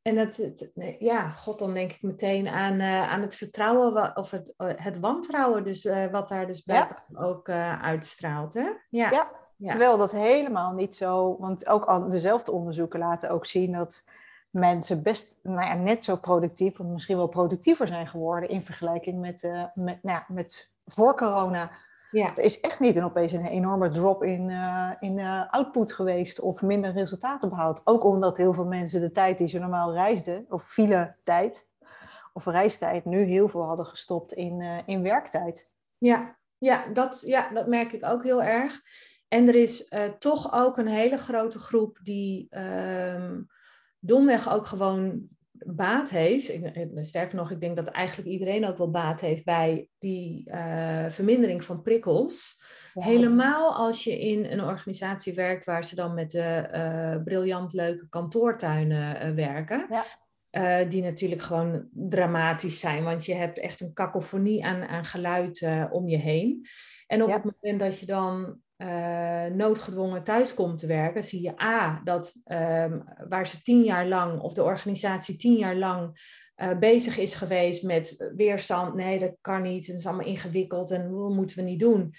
En 0.04 0.16
het, 0.16 0.36
het, 0.36 0.72
ja, 0.98 1.28
god, 1.28 1.58
dan 1.58 1.74
denk 1.74 1.92
ik 1.92 2.02
meteen 2.02 2.48
aan, 2.48 2.80
uh, 2.80 3.12
aan 3.12 3.20
het 3.20 3.36
vertrouwen 3.36 4.16
of 4.16 4.30
het, 4.30 4.54
het 4.56 4.98
wantrouwen, 4.98 5.64
dus 5.64 5.84
uh, 5.84 6.06
wat 6.06 6.28
daar 6.28 6.46
dus 6.46 6.64
bij 6.64 6.76
ja. 6.76 7.04
ook 7.14 7.48
uh, 7.48 7.82
uitstraalt. 7.82 8.54
Hè? 8.54 8.68
Ja. 8.90 9.10
ja. 9.10 9.30
Ja. 9.56 9.70
Terwijl 9.70 9.98
dat 9.98 10.12
helemaal 10.12 10.72
niet 10.72 10.96
zo, 10.96 11.36
want 11.38 11.66
ook 11.66 11.84
al 11.84 12.08
dezelfde 12.08 12.52
onderzoeken 12.52 12.98
laten 12.98 13.30
ook 13.30 13.46
zien 13.46 13.72
dat 13.72 14.04
mensen 14.50 15.02
best 15.02 15.36
nou 15.42 15.66
ja, 15.66 15.74
net 15.74 16.04
zo 16.04 16.16
productief, 16.16 16.80
of 16.80 16.86
misschien 16.86 17.16
wel 17.16 17.26
productiever 17.26 17.86
zijn 17.86 18.06
geworden 18.06 18.48
in 18.48 18.62
vergelijking 18.62 19.20
met, 19.20 19.42
met, 19.74 20.02
nou 20.02 20.18
ja, 20.18 20.24
met 20.28 20.70
voor 20.86 21.16
corona. 21.16 21.70
Ja. 22.14 22.36
Er 22.36 22.42
is 22.42 22.60
echt 22.60 22.80
niet 22.80 22.96
een, 22.96 23.04
opeens 23.04 23.32
een 23.32 23.46
enorme 23.46 23.88
drop 23.88 24.22
in, 24.22 24.48
uh, 24.48 24.90
in 25.00 25.18
uh, 25.18 25.50
output 25.50 25.92
geweest 25.92 26.40
of 26.40 26.62
minder 26.62 26.92
resultaten 26.92 27.48
behaald. 27.48 27.80
Ook 27.84 28.04
omdat 28.04 28.36
heel 28.36 28.52
veel 28.52 28.64
mensen 28.64 29.00
de 29.00 29.12
tijd 29.12 29.38
die 29.38 29.48
ze 29.48 29.58
normaal 29.58 29.92
reisden, 29.92 30.46
of 30.48 30.64
file 30.64 31.16
tijd 31.24 31.68
of 32.32 32.44
reistijd, 32.44 33.04
nu 33.04 33.22
heel 33.22 33.48
veel 33.48 33.62
hadden 33.62 33.86
gestopt 33.86 34.32
in, 34.32 34.82
in 34.86 35.02
werktijd. 35.02 35.68
Ja, 35.98 36.36
ja, 36.58 36.86
dat, 36.92 37.22
ja, 37.26 37.50
dat 37.52 37.66
merk 37.66 37.92
ik 37.92 38.04
ook 38.04 38.22
heel 38.22 38.42
erg. 38.42 38.80
En 39.28 39.48
er 39.48 39.54
is 39.54 39.92
toch 40.18 40.52
ook 40.52 40.76
een 40.76 40.88
hele 40.88 41.16
grote 41.16 41.58
groep 41.58 41.98
die 42.02 42.58
um, 42.58 43.46
domweg 43.98 44.52
ook 44.52 44.66
gewoon 44.66 45.28
baat 45.66 46.10
heeft. 46.10 46.52
Sterker 47.00 47.36
nog, 47.36 47.50
ik 47.50 47.60
denk 47.60 47.76
dat 47.76 47.88
eigenlijk 47.88 48.28
iedereen 48.28 48.66
ook 48.66 48.78
wel 48.78 48.90
baat 48.90 49.20
heeft 49.20 49.44
bij 49.44 49.88
die 49.98 50.50
uh, 50.50 51.08
vermindering 51.08 51.64
van 51.64 51.82
prikkels. 51.82 52.62
Ja. 52.94 53.02
Helemaal 53.02 53.74
als 53.74 54.04
je 54.04 54.18
in 54.18 54.44
een 54.44 54.62
organisatie 54.62 55.34
werkt 55.34 55.64
waar 55.64 55.84
ze 55.84 55.94
dan 55.94 56.14
met 56.14 56.30
de 56.30 56.68
uh, 56.74 57.22
briljant 57.22 57.72
leuke 57.72 58.08
kantoortuinen 58.08 59.34
werken. 59.34 59.86
Ja. 59.90 60.04
Uh, 60.50 60.88
die 60.88 61.02
natuurlijk 61.02 61.42
gewoon 61.42 61.88
dramatisch 61.92 62.80
zijn, 62.80 63.04
want 63.04 63.24
je 63.24 63.34
hebt 63.34 63.58
echt 63.58 63.80
een 63.80 63.92
kakofonie 63.92 64.64
aan, 64.64 64.82
aan 64.82 65.04
geluid 65.04 65.60
uh, 65.60 65.84
om 65.90 66.08
je 66.08 66.16
heen. 66.16 66.66
En 67.06 67.22
op 67.22 67.28
ja. 67.28 67.34
het 67.34 67.44
moment 67.44 67.80
dat 67.80 67.98
je 67.98 68.06
dan 68.06 68.60
uh, 68.76 69.44
noodgedwongen 69.44 70.24
thuis 70.24 70.54
komt 70.54 70.78
te 70.78 70.86
werken, 70.86 71.24
zie 71.24 71.42
je 71.42 71.62
A, 71.62 72.00
dat 72.04 72.34
um, 72.44 73.04
waar 73.28 73.46
ze 73.46 73.62
tien 73.62 73.82
jaar 73.82 74.06
lang, 74.06 74.40
of 74.40 74.54
de 74.54 74.62
organisatie 74.62 75.36
tien 75.36 75.56
jaar 75.56 75.76
lang 75.76 76.32
bezig 76.78 77.18
is 77.18 77.34
geweest 77.34 77.82
met 77.82 78.30
weerstand, 78.36 78.94
nee, 78.94 79.18
dat 79.18 79.36
kan 79.40 79.62
niet, 79.62 79.86
het 79.86 79.96
is 79.96 80.06
allemaal 80.06 80.26
ingewikkeld 80.26 80.90
en 80.90 81.10
dat 81.10 81.30
moeten 81.30 81.56
we 81.56 81.62
niet 81.62 81.80
doen. 81.80 82.14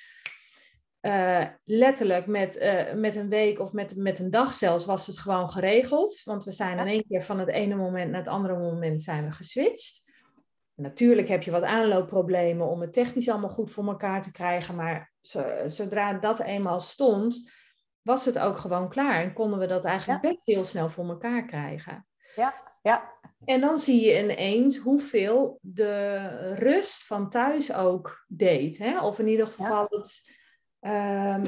Uh, 1.01 1.45
letterlijk 1.63 2.27
met, 2.27 2.55
uh, 2.57 2.93
met 2.93 3.15
een 3.15 3.29
week 3.29 3.59
of 3.59 3.73
met, 3.73 3.95
met 3.95 4.19
een 4.19 4.31
dag 4.31 4.53
zelfs 4.53 4.85
was 4.85 5.07
het 5.07 5.17
gewoon 5.17 5.49
geregeld. 5.49 6.21
Want 6.23 6.43
we 6.43 6.51
zijn 6.51 6.79
in 6.79 6.87
één 6.87 7.05
keer 7.07 7.21
van 7.21 7.39
het 7.39 7.49
ene 7.49 7.75
moment 7.75 8.11
naar 8.11 8.19
het 8.19 8.29
andere 8.29 8.57
moment 8.57 9.01
zijn 9.01 9.23
we 9.23 9.31
geswitcht. 9.31 10.11
Natuurlijk 10.75 11.27
heb 11.27 11.43
je 11.43 11.51
wat 11.51 11.63
aanloopproblemen 11.63 12.67
om 12.67 12.81
het 12.81 12.93
technisch 12.93 13.29
allemaal 13.29 13.49
goed 13.49 13.71
voor 13.71 13.87
elkaar 13.87 14.21
te 14.21 14.31
krijgen, 14.31 14.75
maar 14.75 15.13
zodra 15.65 16.13
dat 16.13 16.39
eenmaal 16.39 16.79
stond, 16.79 17.51
was 18.01 18.25
het 18.25 18.39
ook 18.39 18.57
gewoon 18.57 18.89
klaar 18.89 19.21
en 19.21 19.33
konden 19.33 19.59
we 19.59 19.67
dat 19.67 19.85
eigenlijk 19.85 20.21
best 20.21 20.45
heel 20.45 20.63
snel 20.63 20.89
voor 20.89 21.09
elkaar 21.09 21.45
krijgen. 21.45 22.07
Ja, 22.35 22.53
ja. 22.81 23.13
En 23.45 23.61
dan 23.61 23.77
zie 23.77 24.05
je 24.05 24.23
ineens 24.23 24.77
hoeveel 24.77 25.59
de 25.61 26.27
rust 26.53 27.05
van 27.05 27.29
thuis 27.29 27.73
ook 27.73 28.25
deed. 28.27 28.77
Hè? 28.77 28.99
Of 28.99 29.19
in 29.19 29.27
ieder 29.27 29.47
geval 29.47 29.85
het, 29.89 30.37
ehm, 30.79 31.45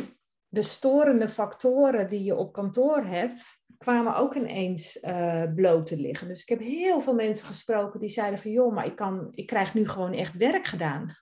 de 0.47 0.61
storende 0.61 1.29
factoren 1.29 2.09
die 2.09 2.23
je 2.23 2.35
op 2.35 2.53
kantoor 2.53 3.03
hebt, 3.03 3.65
kwamen 3.77 4.15
ook 4.15 4.35
ineens 4.35 4.97
uh, 5.01 5.43
bloot 5.55 5.85
te 5.85 5.97
liggen. 5.97 6.27
Dus 6.27 6.41
ik 6.41 6.49
heb 6.49 6.59
heel 6.59 7.01
veel 7.01 7.13
mensen 7.13 7.45
gesproken 7.45 7.99
die 7.99 8.09
zeiden 8.09 8.39
van 8.39 8.51
joh, 8.51 8.73
maar 8.73 8.85
ik, 8.85 8.95
kan, 8.95 9.27
ik 9.31 9.47
krijg 9.47 9.73
nu 9.73 9.87
gewoon 9.87 10.13
echt 10.13 10.37
werk 10.37 10.65
gedaan. 10.65 11.15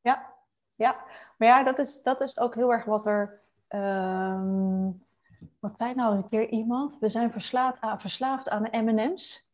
Ja, 0.00 0.34
ja. 0.74 1.04
Maar 1.42 1.50
ja, 1.50 1.62
dat 1.62 1.78
is, 1.78 2.02
dat 2.02 2.20
is 2.20 2.38
ook 2.38 2.54
heel 2.54 2.72
erg 2.72 2.84
wat 2.84 3.06
er. 3.06 3.40
Ehm, 3.68 4.90
wat 5.60 5.74
zei 5.78 5.94
nou 5.94 6.16
een 6.16 6.28
keer 6.28 6.48
iemand? 6.48 6.98
We 7.00 7.08
zijn 7.08 7.32
verslaafd 7.32 7.80
aan, 7.80 8.00
verslaafd 8.00 8.48
aan 8.48 8.68
MM's. 8.70 9.50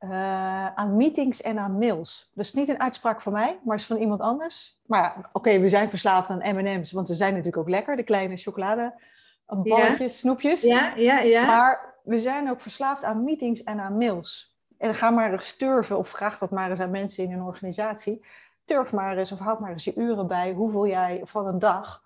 Uh, 0.00 0.66
aan 0.66 0.96
meetings 0.96 1.42
en 1.42 1.58
aan 1.58 1.78
mails. 1.78 2.30
Dus 2.34 2.52
niet 2.52 2.68
een 2.68 2.80
uitspraak 2.80 3.22
van 3.22 3.32
mij, 3.32 3.58
maar 3.64 3.76
is 3.76 3.86
van 3.86 3.96
iemand 3.96 4.20
anders. 4.20 4.80
Maar 4.86 5.02
ja, 5.02 5.28
oké, 5.32 5.58
we 5.58 5.68
zijn 5.68 5.90
verslaafd 5.90 6.30
aan 6.30 6.56
M&M's, 6.56 6.92
want 6.92 7.08
ze 7.08 7.14
zijn 7.14 7.30
natuurlijk 7.30 7.56
ook 7.56 7.68
lekker, 7.68 7.96
de 7.96 8.02
kleine 8.02 8.36
chocolade 8.36 8.94
balletjes, 9.46 9.98
ja. 9.98 10.18
snoepjes. 10.18 10.62
Ja, 10.62 10.92
ja, 10.96 11.18
ja. 11.18 11.46
Maar 11.46 11.94
we 12.02 12.18
zijn 12.18 12.50
ook 12.50 12.60
verslaafd 12.60 13.04
aan 13.04 13.24
meetings 13.24 13.62
en 13.62 13.80
aan 13.80 13.98
mails. 13.98 14.56
En 14.76 14.94
ga 14.94 15.10
maar 15.10 15.32
eens 15.32 15.56
turven, 15.56 15.98
of 15.98 16.08
vraag 16.08 16.38
dat 16.38 16.50
maar 16.50 16.70
eens 16.70 16.80
aan 16.80 16.90
mensen 16.90 17.24
in 17.24 17.32
een 17.32 17.42
organisatie. 17.42 18.24
Turf 18.68 18.92
maar 18.92 19.16
eens 19.16 19.32
of 19.32 19.38
houd 19.38 19.60
maar 19.60 19.72
eens 19.72 19.84
je 19.84 19.94
uren 19.96 20.26
bij 20.26 20.52
hoeveel 20.52 20.86
jij 20.86 21.20
van 21.24 21.46
een 21.46 21.58
dag 21.58 22.04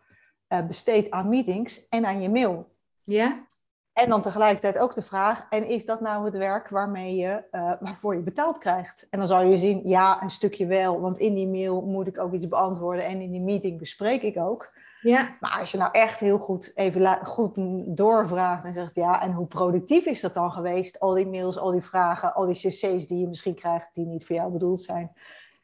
uh, 0.48 0.66
besteedt 0.66 1.10
aan 1.10 1.28
meetings 1.28 1.88
en 1.88 2.04
aan 2.04 2.20
je 2.20 2.30
mail. 2.30 2.70
Ja. 3.00 3.46
En 3.92 4.08
dan 4.08 4.22
tegelijkertijd 4.22 4.78
ook 4.78 4.94
de 4.94 5.02
vraag, 5.02 5.46
en 5.50 5.66
is 5.68 5.84
dat 5.84 6.00
nou 6.00 6.24
het 6.24 6.36
werk 6.36 6.68
waarmee 6.68 7.16
je, 7.16 7.44
uh, 7.52 7.72
waarvoor 7.80 8.14
je 8.14 8.20
betaald 8.20 8.58
krijgt? 8.58 9.06
En 9.10 9.18
dan 9.18 9.28
zal 9.28 9.42
je 9.42 9.58
zien, 9.58 9.88
ja, 9.88 10.22
een 10.22 10.30
stukje 10.30 10.66
wel, 10.66 11.00
want 11.00 11.18
in 11.18 11.34
die 11.34 11.48
mail 11.48 11.82
moet 11.82 12.06
ik 12.06 12.18
ook 12.18 12.32
iets 12.32 12.48
beantwoorden 12.48 13.04
en 13.04 13.20
in 13.20 13.30
die 13.30 13.40
meeting 13.40 13.78
bespreek 13.78 14.22
ik 14.22 14.38
ook. 14.38 14.72
Ja. 15.00 15.36
Maar 15.40 15.58
als 15.60 15.72
je 15.72 15.78
nou 15.78 15.90
echt 15.92 16.20
heel 16.20 16.38
goed 16.38 16.72
even 16.74 17.26
goed 17.26 17.58
doorvraagt 17.96 18.64
en 18.64 18.72
zegt, 18.72 18.94
ja, 18.94 19.22
en 19.22 19.32
hoe 19.32 19.46
productief 19.46 20.06
is 20.06 20.20
dat 20.20 20.34
dan 20.34 20.52
geweest? 20.52 21.00
Al 21.00 21.14
die 21.14 21.26
mails, 21.26 21.58
al 21.58 21.70
die 21.70 21.82
vragen, 21.82 22.34
al 22.34 22.46
die 22.46 22.54
cc's 22.54 23.06
die 23.06 23.18
je 23.18 23.28
misschien 23.28 23.54
krijgt 23.54 23.94
die 23.94 24.06
niet 24.06 24.26
voor 24.26 24.36
jou 24.36 24.52
bedoeld 24.52 24.82
zijn. 24.82 25.12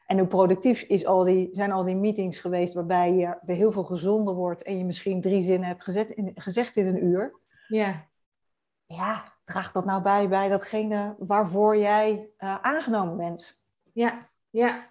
En 0.09 0.17
hoe 0.17 0.27
productief 0.27 0.81
is 0.81 1.05
al 1.05 1.23
die, 1.23 1.49
zijn 1.53 1.71
al 1.71 1.83
die 1.83 1.95
meetings 1.95 2.39
geweest 2.39 2.73
waarbij 2.73 3.13
je 3.13 3.25
er 3.25 3.55
heel 3.55 3.71
veel 3.71 3.83
gezonder 3.83 4.33
wordt 4.33 4.63
en 4.63 4.77
je 4.77 4.85
misschien 4.85 5.21
drie 5.21 5.43
zinnen 5.43 5.67
hebt 5.67 5.83
gezet 5.83 6.09
in, 6.09 6.31
gezegd 6.35 6.75
in 6.75 6.87
een 6.87 7.05
uur? 7.05 7.39
Ja 7.67 8.07
ja, 8.95 9.33
draagt 9.45 9.73
dat 9.73 9.85
nou 9.85 10.01
bij 10.01 10.27
bij 10.27 10.49
datgene 10.49 11.15
waarvoor 11.19 11.77
jij 11.77 12.29
uh, 12.39 12.55
aangenomen 12.61 13.17
bent? 13.17 13.63
Ja, 13.93 14.29
ja. 14.49 14.87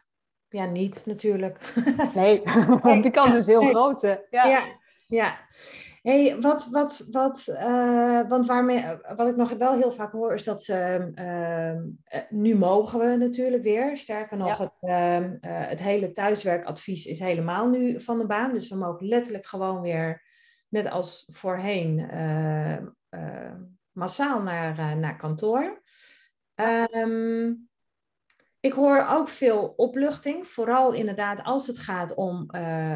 Ja, 0.49 0.65
niet 0.65 1.07
natuurlijk. 1.07 1.75
Nee, 2.15 2.43
want 2.83 3.03
die 3.03 3.13
kans 3.13 3.37
is 3.37 3.47
heel 3.47 3.69
groot. 3.69 4.01
Ja, 4.31 4.45
ja. 4.45 4.63
ja. 5.07 5.39
Hey, 6.09 6.41
wat, 6.41 6.69
wat, 6.71 7.07
wat, 7.11 7.47
uh, 7.49 8.29
want 8.29 8.47
waarmee, 8.47 8.85
wat 9.17 9.29
ik 9.29 9.37
nog 9.37 9.51
wel 9.51 9.77
heel 9.77 9.93
vaak 9.93 10.13
hoor, 10.13 10.35
is 10.35 10.45
dat 10.45 10.65
ze, 10.65 11.11
uh, 11.15 12.17
nu 12.29 12.57
mogen 12.57 12.99
we 12.99 13.17
natuurlijk 13.17 13.63
weer. 13.63 13.97
Sterker 13.97 14.37
nog, 14.37 14.59
ja. 14.81 14.93
het, 15.41 15.69
het 15.69 15.81
hele 15.81 16.11
thuiswerkadvies 16.11 17.07
is 17.07 17.19
helemaal 17.19 17.69
nu 17.69 18.01
van 18.01 18.19
de 18.19 18.27
baan. 18.27 18.53
Dus 18.53 18.69
we 18.69 18.77
mogen 18.77 19.07
letterlijk 19.07 19.47
gewoon 19.47 19.81
weer, 19.81 20.23
net 20.69 20.91
als 20.91 21.25
voorheen, 21.27 22.11
massaal 23.93 24.43
naar, 24.43 24.97
naar 24.97 25.17
kantoor. 25.17 25.83
Um, 26.95 27.69
ik 28.61 28.73
hoor 28.73 29.07
ook 29.11 29.29
veel 29.29 29.73
opluchting, 29.77 30.47
vooral 30.47 30.93
inderdaad 30.93 31.43
als 31.43 31.67
het 31.67 31.79
gaat 31.79 32.15
om, 32.15 32.51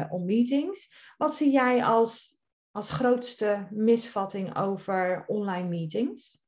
om 0.09 0.25
meetings. 0.25 1.13
Wat 1.17 1.33
zie 1.33 1.51
jij 1.51 1.83
als, 1.83 2.32
als 2.73 2.89
grootste 2.89 3.67
misvatting 3.69 4.57
over 4.57 5.23
online 5.27 5.67
meetings? 5.67 6.41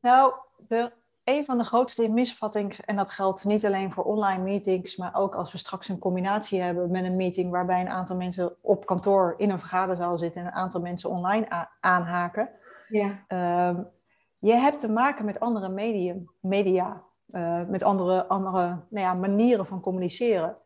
Nou, 0.00 0.32
de, 0.68 0.92
een 1.24 1.44
van 1.44 1.58
de 1.58 1.64
grootste 1.64 2.08
misvattingen, 2.08 2.76
en 2.84 2.96
dat 2.96 3.10
geldt 3.10 3.44
niet 3.44 3.66
alleen 3.66 3.92
voor 3.92 4.04
online 4.04 4.42
meetings, 4.42 4.96
maar 4.96 5.14
ook 5.14 5.34
als 5.34 5.52
we 5.52 5.58
straks 5.58 5.88
een 5.88 5.98
combinatie 5.98 6.60
hebben 6.60 6.90
met 6.90 7.04
een 7.04 7.16
meeting 7.16 7.50
waarbij 7.50 7.80
een 7.80 7.88
aantal 7.88 8.16
mensen 8.16 8.56
op 8.60 8.86
kantoor 8.86 9.34
in 9.36 9.50
een 9.50 9.58
vergaderzaal 9.58 10.18
zitten 10.18 10.40
en 10.40 10.46
een 10.46 10.52
aantal 10.52 10.80
mensen 10.80 11.10
online 11.10 11.68
aanhaken, 11.80 12.50
ja. 12.88 13.24
Um, 13.68 13.90
je 14.38 14.54
hebt 14.54 14.78
te 14.78 14.88
maken 14.88 15.24
met 15.24 15.40
andere 15.40 15.68
medium, 15.68 16.30
media, 16.40 17.02
uh, 17.30 17.64
met 17.66 17.82
andere, 17.82 18.26
andere 18.26 18.66
nou 18.88 19.06
ja, 19.06 19.14
manieren 19.14 19.66
van 19.66 19.80
communiceren. 19.80 20.56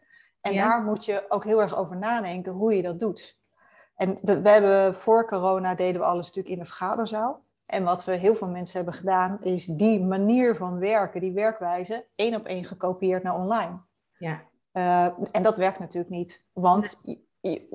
En 0.40 0.52
ja. 0.52 0.68
daar 0.68 0.82
moet 0.82 1.04
je 1.04 1.24
ook 1.28 1.44
heel 1.44 1.60
erg 1.60 1.76
over 1.76 1.96
nadenken 1.96 2.52
hoe 2.52 2.76
je 2.76 2.82
dat 2.82 3.00
doet. 3.00 3.38
En 3.96 4.18
de, 4.22 4.40
we 4.40 4.48
hebben 4.48 4.94
voor 4.94 5.26
corona 5.26 5.74
deden 5.74 6.00
we 6.00 6.06
alles 6.06 6.26
natuurlijk 6.26 6.54
in 6.54 6.60
de 6.60 6.66
vergaderzaal. 6.66 7.42
En 7.66 7.84
wat 7.84 8.04
we 8.04 8.12
heel 8.12 8.34
veel 8.34 8.48
mensen 8.48 8.76
hebben 8.76 8.94
gedaan, 8.94 9.38
is 9.42 9.66
die 9.66 10.04
manier 10.04 10.56
van 10.56 10.78
werken, 10.78 11.20
die 11.20 11.32
werkwijze, 11.32 12.06
één 12.14 12.34
op 12.34 12.46
één 12.46 12.64
gekopieerd 12.64 13.22
naar 13.22 13.34
online. 13.34 13.80
Ja. 14.18 14.42
Uh, 14.72 15.04
en 15.32 15.42
dat 15.42 15.56
werkt 15.56 15.78
natuurlijk 15.78 16.10
niet, 16.10 16.42
want 16.52 16.96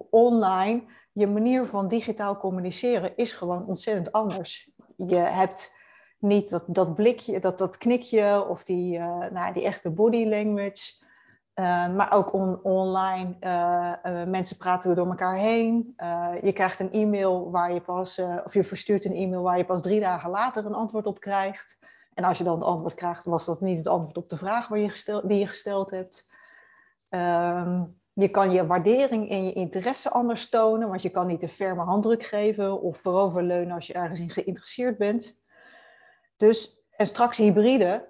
online 0.09 0.83
je 1.19 1.27
manier 1.27 1.65
van 1.65 1.88
digitaal 1.88 2.38
communiceren 2.38 3.17
is 3.17 3.31
gewoon 3.31 3.65
ontzettend 3.65 4.11
anders. 4.11 4.69
Je 4.95 5.15
hebt 5.15 5.75
niet 6.19 6.49
dat, 6.49 6.63
dat 6.67 6.95
blikje, 6.95 7.39
dat, 7.39 7.57
dat 7.57 7.77
knikje 7.77 8.45
of 8.47 8.63
die, 8.63 8.97
uh, 8.97 9.29
nou, 9.31 9.53
die 9.53 9.63
echte 9.63 9.89
body 9.89 10.25
language. 10.25 11.07
Uh, 11.59 11.95
maar 11.95 12.11
ook 12.11 12.33
on, 12.33 12.63
online, 12.63 13.35
uh, 13.41 14.23
mensen 14.25 14.57
praten 14.57 14.95
door 14.95 15.07
elkaar 15.07 15.37
heen. 15.37 15.93
je 16.41 16.51
krijgt 16.53 16.79
een 16.79 16.91
e-mail 16.91 17.51
waar 17.51 17.73
je 17.73 17.81
pas, 17.81 18.21
of 18.45 18.53
je 18.53 18.63
verstuurt 18.63 19.05
een 19.05 19.15
e-mail 19.15 19.41
waar 19.41 19.57
je 19.57 19.65
pas 19.65 19.81
drie 19.81 19.99
dagen 19.99 20.29
later 20.29 20.65
een 20.65 20.73
antwoord 20.73 21.05
op 21.05 21.19
krijgt. 21.19 21.79
En 22.13 22.23
als 22.23 22.37
je 22.37 22.43
dan 22.43 22.55
het 22.55 22.63
antwoord 22.63 22.93
krijgt, 22.93 23.25
was 23.25 23.45
dat 23.45 23.61
niet 23.61 23.77
het 23.77 23.87
antwoord 23.87 24.17
op 24.17 24.29
de 24.29 24.37
vraag 24.37 24.67
waar 24.67 24.79
je 24.79 24.89
gesteld, 24.89 25.27
die 25.27 25.39
je 25.39 25.47
gesteld 25.47 25.91
hebt. 25.91 26.27
Ehm, 27.09 27.83
je 28.13 28.29
kan 28.29 28.51
je 28.51 28.65
waardering 28.65 29.29
en 29.29 29.45
je 29.45 29.53
interesse 29.53 30.09
anders 30.09 30.49
tonen, 30.49 30.89
want 30.89 31.01
je 31.01 31.09
kan 31.09 31.27
niet 31.27 31.41
een 31.41 31.49
ferme 31.49 31.81
handdruk 31.81 32.23
geven 32.23 32.81
of 32.81 32.97
vooroverleunen 32.97 33.75
als 33.75 33.87
je 33.87 33.93
ergens 33.93 34.19
in 34.19 34.29
geïnteresseerd 34.29 34.97
bent. 34.97 35.39
Dus, 36.37 36.83
en 36.91 37.07
straks 37.07 37.37
hybride, 37.37 38.07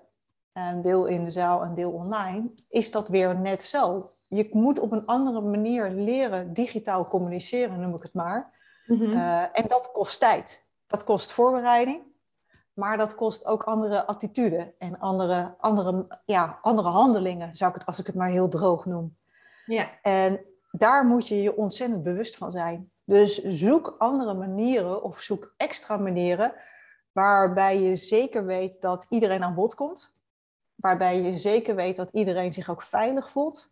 een 0.53 0.81
deel 0.81 1.05
in 1.05 1.23
de 1.23 1.31
zaal, 1.31 1.61
een 1.61 1.75
deel 1.75 1.91
online, 1.91 2.49
is 2.69 2.91
dat 2.91 3.07
weer 3.07 3.35
net 3.35 3.63
zo. 3.63 4.09
Je 4.27 4.49
moet 4.51 4.79
op 4.79 4.91
een 4.91 5.05
andere 5.05 5.41
manier 5.41 5.89
leren 5.89 6.53
digitaal 6.53 7.07
communiceren, 7.07 7.79
noem 7.79 7.95
ik 7.95 8.03
het 8.03 8.13
maar. 8.13 8.57
Mm 8.85 8.97
-hmm. 8.97 9.11
uh, 9.11 9.41
en 9.41 9.67
dat 9.67 9.91
kost 9.91 10.19
tijd. 10.19 10.67
Dat 10.87 11.03
kost 11.03 11.31
voorbereiding, 11.31 12.01
maar 12.73 12.97
dat 12.97 13.15
kost 13.15 13.45
ook 13.45 13.63
andere 13.63 14.05
attitude 14.05 14.73
en 14.77 14.99
andere, 14.99 15.55
andere, 15.59 16.19
ja, 16.25 16.59
andere 16.61 16.89
handelingen, 16.89 17.55
zou 17.55 17.69
ik 17.69 17.77
het, 17.77 17.85
als 17.85 17.99
ik 17.99 18.05
het 18.05 18.15
maar 18.15 18.29
heel 18.29 18.49
droog 18.49 18.85
noem. 18.85 19.17
Ja. 19.65 19.89
En 20.01 20.39
daar 20.71 21.05
moet 21.05 21.27
je 21.27 21.41
je 21.41 21.57
ontzettend 21.57 22.03
bewust 22.03 22.37
van 22.37 22.51
zijn. 22.51 22.91
Dus 23.03 23.43
zoek 23.43 23.95
andere 23.97 24.33
manieren 24.33 25.03
of 25.03 25.21
zoek 25.21 25.53
extra 25.57 25.97
manieren 25.97 26.53
waarbij 27.11 27.79
je 27.81 27.95
zeker 27.95 28.45
weet 28.45 28.81
dat 28.81 29.05
iedereen 29.09 29.43
aan 29.43 29.55
bod 29.55 29.75
komt. 29.75 30.17
Waarbij 30.79 31.21
je 31.21 31.37
zeker 31.37 31.75
weet 31.75 31.97
dat 31.97 32.09
iedereen 32.11 32.53
zich 32.53 32.69
ook 32.69 32.81
veilig 32.81 33.31
voelt. 33.31 33.71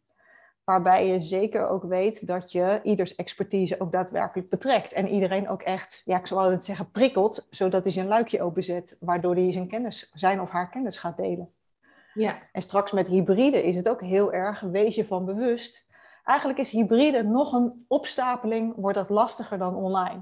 Waarbij 0.64 1.08
je 1.08 1.22
zeker 1.22 1.68
ook 1.68 1.84
weet 1.84 2.28
dat 2.28 2.52
je 2.52 2.80
ieders 2.84 3.16
expertise 3.16 3.80
ook 3.80 3.92
daadwerkelijk 3.92 4.50
betrekt. 4.50 4.94
En 4.94 5.08
iedereen 5.08 5.50
ook 5.50 5.62
echt, 5.62 6.02
ja, 6.06 6.18
ik 6.18 6.28
zou 6.28 6.42
altijd 6.42 6.64
zeggen, 6.64 6.92
prikkelt, 6.92 7.48
zodat 7.50 7.84
hij 7.84 7.92
zijn 7.92 8.08
luikje 8.08 8.42
openzet, 8.42 8.98
waardoor 9.00 9.36
hij 9.36 9.52
zijn 9.52 9.68
kennis, 9.68 10.12
zijn 10.14 10.42
of 10.42 10.50
haar 10.50 10.70
kennis 10.70 10.98
gaat 10.98 11.18
delen. 11.18 11.52
Ja. 12.14 12.38
En 12.52 12.62
straks 12.62 12.92
met 12.92 13.08
hybride 13.08 13.64
is 13.64 13.76
het 13.76 13.90
ook 13.90 14.02
heel 14.02 14.34
erg, 14.34 14.60
wees 14.60 14.96
je 14.96 15.06
van 15.06 15.26
bewust 15.26 15.88
Eigenlijk 16.28 16.60
is 16.60 16.72
hybride 16.72 17.24
nog 17.24 17.54
een 17.54 17.86
opstapeling, 17.88 18.74
wordt 18.76 18.98
dat 18.98 19.10
lastiger 19.10 19.58
dan 19.58 19.76
online. 19.76 20.22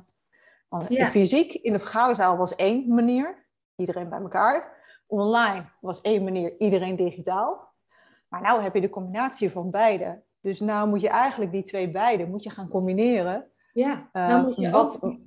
Want 0.68 0.90
ja. 0.90 1.08
fysiek 1.08 1.54
in 1.54 1.74
de 1.74 1.80
vergaderzaal 1.80 2.38
was 2.38 2.56
één 2.56 2.88
manier, 2.88 3.46
iedereen 3.76 4.10
bij 4.10 4.20
elkaar. 4.20 4.75
Online 5.08 5.66
was 5.82 6.02
één 6.02 6.24
manier, 6.24 6.54
iedereen 6.58 6.96
digitaal. 6.96 7.74
Maar 8.28 8.42
nu 8.42 8.64
heb 8.64 8.74
je 8.74 8.82
de 8.82 8.90
combinatie 8.90 9.52
van 9.52 9.72
beide. 9.72 10.24
Dus 10.42 10.60
nou 10.60 10.88
moet 10.88 11.02
je 11.02 11.10
eigenlijk 11.10 11.52
die 11.52 11.64
twee 11.64 11.92
beide 11.92 12.26
moet 12.26 12.44
je 12.44 12.50
gaan 12.50 12.70
combineren. 12.70 13.52
Ja, 13.74 14.10
uh, 14.14 14.28
nou 14.28 14.42
moet 14.42 14.56
je 14.56 14.70
wat, 14.70 15.02
ook... 15.02 15.18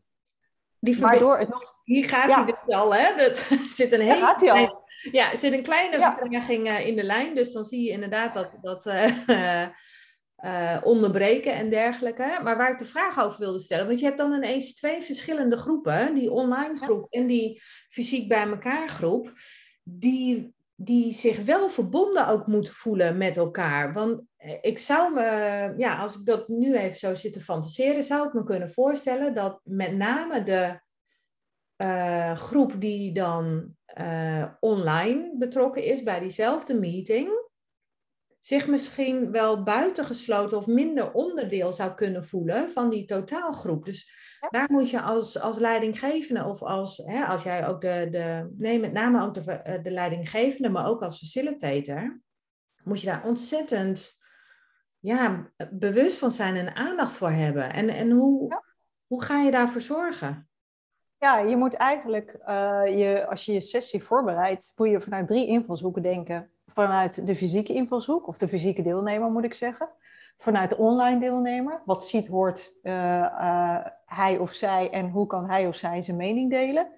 Die 0.80 0.98
waardoor 0.98 1.38
het 1.38 1.48
nog... 1.48 1.76
Hier 1.84 2.08
gaat 2.08 2.28
ja. 2.28 2.44
hij 2.44 2.54
dus 2.64 2.74
al, 2.74 2.94
hè? 2.94 3.16
Dat 3.16 3.36
zit 3.78 3.92
een 3.92 4.00
hele... 4.00 4.14
gaat 4.14 4.40
hij 4.40 4.52
al. 4.52 4.86
Ja, 5.12 5.30
er 5.30 5.36
zit 5.36 5.52
een 5.52 5.62
kleine 5.62 5.98
ja. 5.98 6.14
vertraging 6.14 6.78
in 6.78 6.96
de 6.96 7.02
lijn. 7.02 7.34
Dus 7.34 7.52
dan 7.52 7.64
zie 7.64 7.84
je 7.84 7.90
inderdaad 7.90 8.34
dat, 8.34 8.58
dat 8.60 8.86
uh, 8.86 10.76
onderbreken 10.92 11.52
en 11.52 11.70
dergelijke. 11.70 12.40
Maar 12.42 12.56
waar 12.56 12.72
ik 12.72 12.78
de 12.78 12.86
vraag 12.86 13.20
over 13.20 13.38
wilde 13.38 13.58
stellen, 13.58 13.86
want 13.86 13.98
je 13.98 14.04
hebt 14.04 14.18
dan 14.18 14.32
ineens 14.32 14.74
twee 14.74 15.02
verschillende 15.02 15.56
groepen, 15.56 16.14
die 16.14 16.30
online 16.30 16.76
groep 16.76 17.06
en 17.10 17.26
die 17.26 17.62
fysiek 17.88 18.28
bij 18.28 18.48
elkaar 18.48 18.88
groep, 18.88 19.32
die, 19.90 20.54
die 20.74 21.12
zich 21.12 21.44
wel 21.44 21.68
verbonden 21.68 22.28
ook 22.28 22.46
moeten 22.46 22.72
voelen 22.72 23.16
met 23.16 23.36
elkaar. 23.36 23.92
Want 23.92 24.22
eh, 24.36 24.58
ik 24.60 24.78
zou 24.78 25.14
me, 25.14 25.74
ja, 25.76 25.98
als 25.98 26.16
ik 26.18 26.24
dat 26.24 26.48
nu 26.48 26.76
even 26.76 26.98
zo 26.98 27.14
zit 27.14 27.32
te 27.32 27.40
fantaseren, 27.40 28.02
zou 28.02 28.26
ik 28.26 28.32
me 28.32 28.44
kunnen 28.44 28.70
voorstellen 28.70 29.34
dat 29.34 29.60
met 29.64 29.96
name 29.96 30.42
de 30.42 30.80
uh, 31.84 32.32
groep 32.34 32.80
die 32.80 33.12
dan 33.12 33.76
online 34.60 35.30
betrokken 35.38 35.84
is 35.84 36.02
bij 36.02 36.20
diezelfde 36.20 36.74
meeting, 36.74 37.30
zich 38.38 38.66
misschien 38.66 39.30
wel 39.30 39.62
buitengesloten 39.62 40.56
of 40.56 40.66
minder 40.66 41.12
onderdeel 41.12 41.72
zou 41.72 41.94
kunnen 41.94 42.24
voelen 42.24 42.70
van 42.70 42.90
die 42.90 43.04
totaalgroep. 43.04 43.84
Dus 43.84 44.27
daar 44.50 44.66
moet 44.70 44.90
je 44.90 45.00
als, 45.00 45.40
als 45.40 45.58
leidinggevende 45.58 46.44
of 46.44 46.62
als, 46.62 46.96
hè, 47.04 47.24
als 47.24 47.42
jij 47.42 47.68
ook 47.68 47.80
de, 47.80 48.08
de, 48.10 48.54
nee, 48.58 48.80
met 48.80 48.92
name 48.92 49.22
ook 49.22 49.34
de, 49.34 49.52
eh, 49.52 49.82
de 49.82 49.90
leidinggevende, 49.90 50.68
maar 50.68 50.86
ook 50.86 51.02
als 51.02 51.18
facilitator, 51.18 52.20
moet 52.84 53.00
je 53.00 53.06
daar 53.06 53.24
ontzettend 53.24 54.16
ja, 54.98 55.50
bewust 55.70 56.18
van 56.18 56.30
zijn 56.30 56.56
en 56.56 56.74
aandacht 56.74 57.16
voor 57.16 57.30
hebben. 57.30 57.72
En, 57.72 57.88
en 57.88 58.10
hoe, 58.10 58.62
hoe 59.06 59.22
ga 59.22 59.40
je 59.40 59.50
daarvoor 59.50 59.80
zorgen? 59.80 60.48
Ja, 61.18 61.38
je 61.38 61.56
moet 61.56 61.74
eigenlijk, 61.74 62.36
uh, 62.48 62.82
je, 62.84 63.26
als 63.28 63.44
je 63.44 63.52
je 63.52 63.60
sessie 63.60 64.04
voorbereidt, 64.04 64.72
moet 64.76 64.90
je 64.90 65.00
vanuit 65.00 65.26
drie 65.26 65.46
invalshoeken 65.46 66.02
denken 66.02 66.50
vanuit 66.78 67.26
de 67.26 67.36
fysieke 67.36 67.74
invalshoek, 67.74 68.26
of 68.26 68.38
de 68.38 68.48
fysieke 68.48 68.82
deelnemer 68.82 69.30
moet 69.30 69.44
ik 69.44 69.54
zeggen. 69.54 69.88
Vanuit 70.36 70.70
de 70.70 70.76
online 70.76 71.20
deelnemer, 71.20 71.82
wat 71.84 72.06
ziet, 72.06 72.26
hoort 72.26 72.74
uh, 72.82 72.92
uh, 72.92 73.86
hij 74.08 74.38
of 74.38 74.52
zij 74.52 74.90
en 74.90 75.10
hoe 75.10 75.26
kan 75.26 75.48
hij 75.48 75.66
of 75.66 75.74
zij 75.74 76.02
zijn 76.02 76.16
mening 76.16 76.50
delen. 76.50 76.88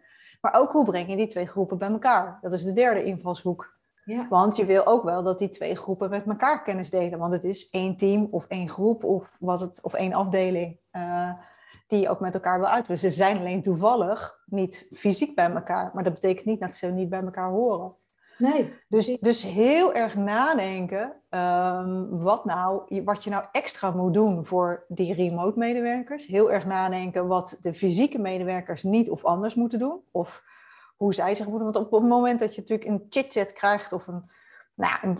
Maar 0.41 0.55
ook 0.55 0.73
hoe 0.73 0.85
breng 0.85 1.09
je 1.09 1.17
die 1.17 1.27
twee 1.27 1.47
groepen 1.47 1.79
bij 1.79 1.89
elkaar? 1.89 2.39
Dat 2.41 2.53
is 2.53 2.65
de 2.65 2.73
derde 2.73 3.05
invalshoek. 3.05 3.79
Ja. 4.05 4.27
Want 4.29 4.57
je 4.57 4.65
wil 4.65 4.87
ook 4.87 5.03
wel 5.03 5.23
dat 5.23 5.39
die 5.39 5.49
twee 5.49 5.75
groepen 5.75 6.11
met 6.11 6.27
elkaar 6.27 6.63
kennis 6.63 6.91
delen. 6.91 7.19
Want 7.19 7.33
het 7.33 7.45
is 7.45 7.69
één 7.71 7.97
team 7.97 8.29
of 8.31 8.47
één 8.47 8.69
groep 8.69 9.05
of, 9.05 9.37
wat 9.39 9.61
het, 9.61 9.83
of 9.83 9.95
één 9.95 10.13
afdeling 10.13 10.79
uh, 10.93 11.33
die 11.87 12.01
je 12.01 12.09
ook 12.09 12.21
met 12.21 12.35
elkaar 12.35 12.59
wil 12.59 12.69
uitrusten. 12.69 13.11
Ze 13.11 13.17
zijn 13.17 13.39
alleen 13.39 13.63
toevallig 13.63 14.43
niet 14.47 14.89
fysiek 14.93 15.35
bij 15.35 15.51
elkaar. 15.51 15.91
Maar 15.95 16.05
dat 16.05 16.15
betekent 16.15 16.47
niet 16.47 16.61
dat 16.61 16.73
ze 16.73 16.87
niet 16.87 17.09
bij 17.09 17.23
elkaar 17.23 17.51
horen. 17.51 17.95
Nee. 18.41 18.73
Dus, 18.89 19.19
dus 19.19 19.43
heel 19.43 19.95
erg 19.95 20.15
nadenken 20.15 21.13
um, 21.31 22.23
wat, 22.23 22.45
nou, 22.45 23.03
wat 23.05 23.25
je 23.25 23.31
nou 23.31 23.45
extra 23.53 23.91
moet 23.91 24.15
doen 24.15 24.47
voor 24.47 24.85
die 24.89 25.15
remote 25.15 25.59
medewerkers. 25.59 26.27
Heel 26.27 26.53
erg 26.53 26.67
nadenken 26.67 27.27
wat 27.27 27.57
de 27.61 27.75
fysieke 27.75 28.19
medewerkers 28.19 28.83
niet 28.83 29.11
of 29.11 29.25
anders 29.25 29.55
moeten 29.55 29.79
doen. 29.79 30.01
Of 30.11 30.45
hoe 30.97 31.15
zij 31.15 31.35
zich 31.35 31.47
moeten. 31.47 31.73
Want 31.73 31.87
op 31.87 31.93
het 31.93 32.09
moment 32.11 32.41
dat 32.41 32.55
je 32.55 32.61
natuurlijk 32.61 32.89
een 32.89 33.07
chit-chat 33.11 33.53
krijgt 33.53 33.93
of 33.93 34.07
een, 34.07 34.31
nou, 34.75 34.99
een 35.03 35.19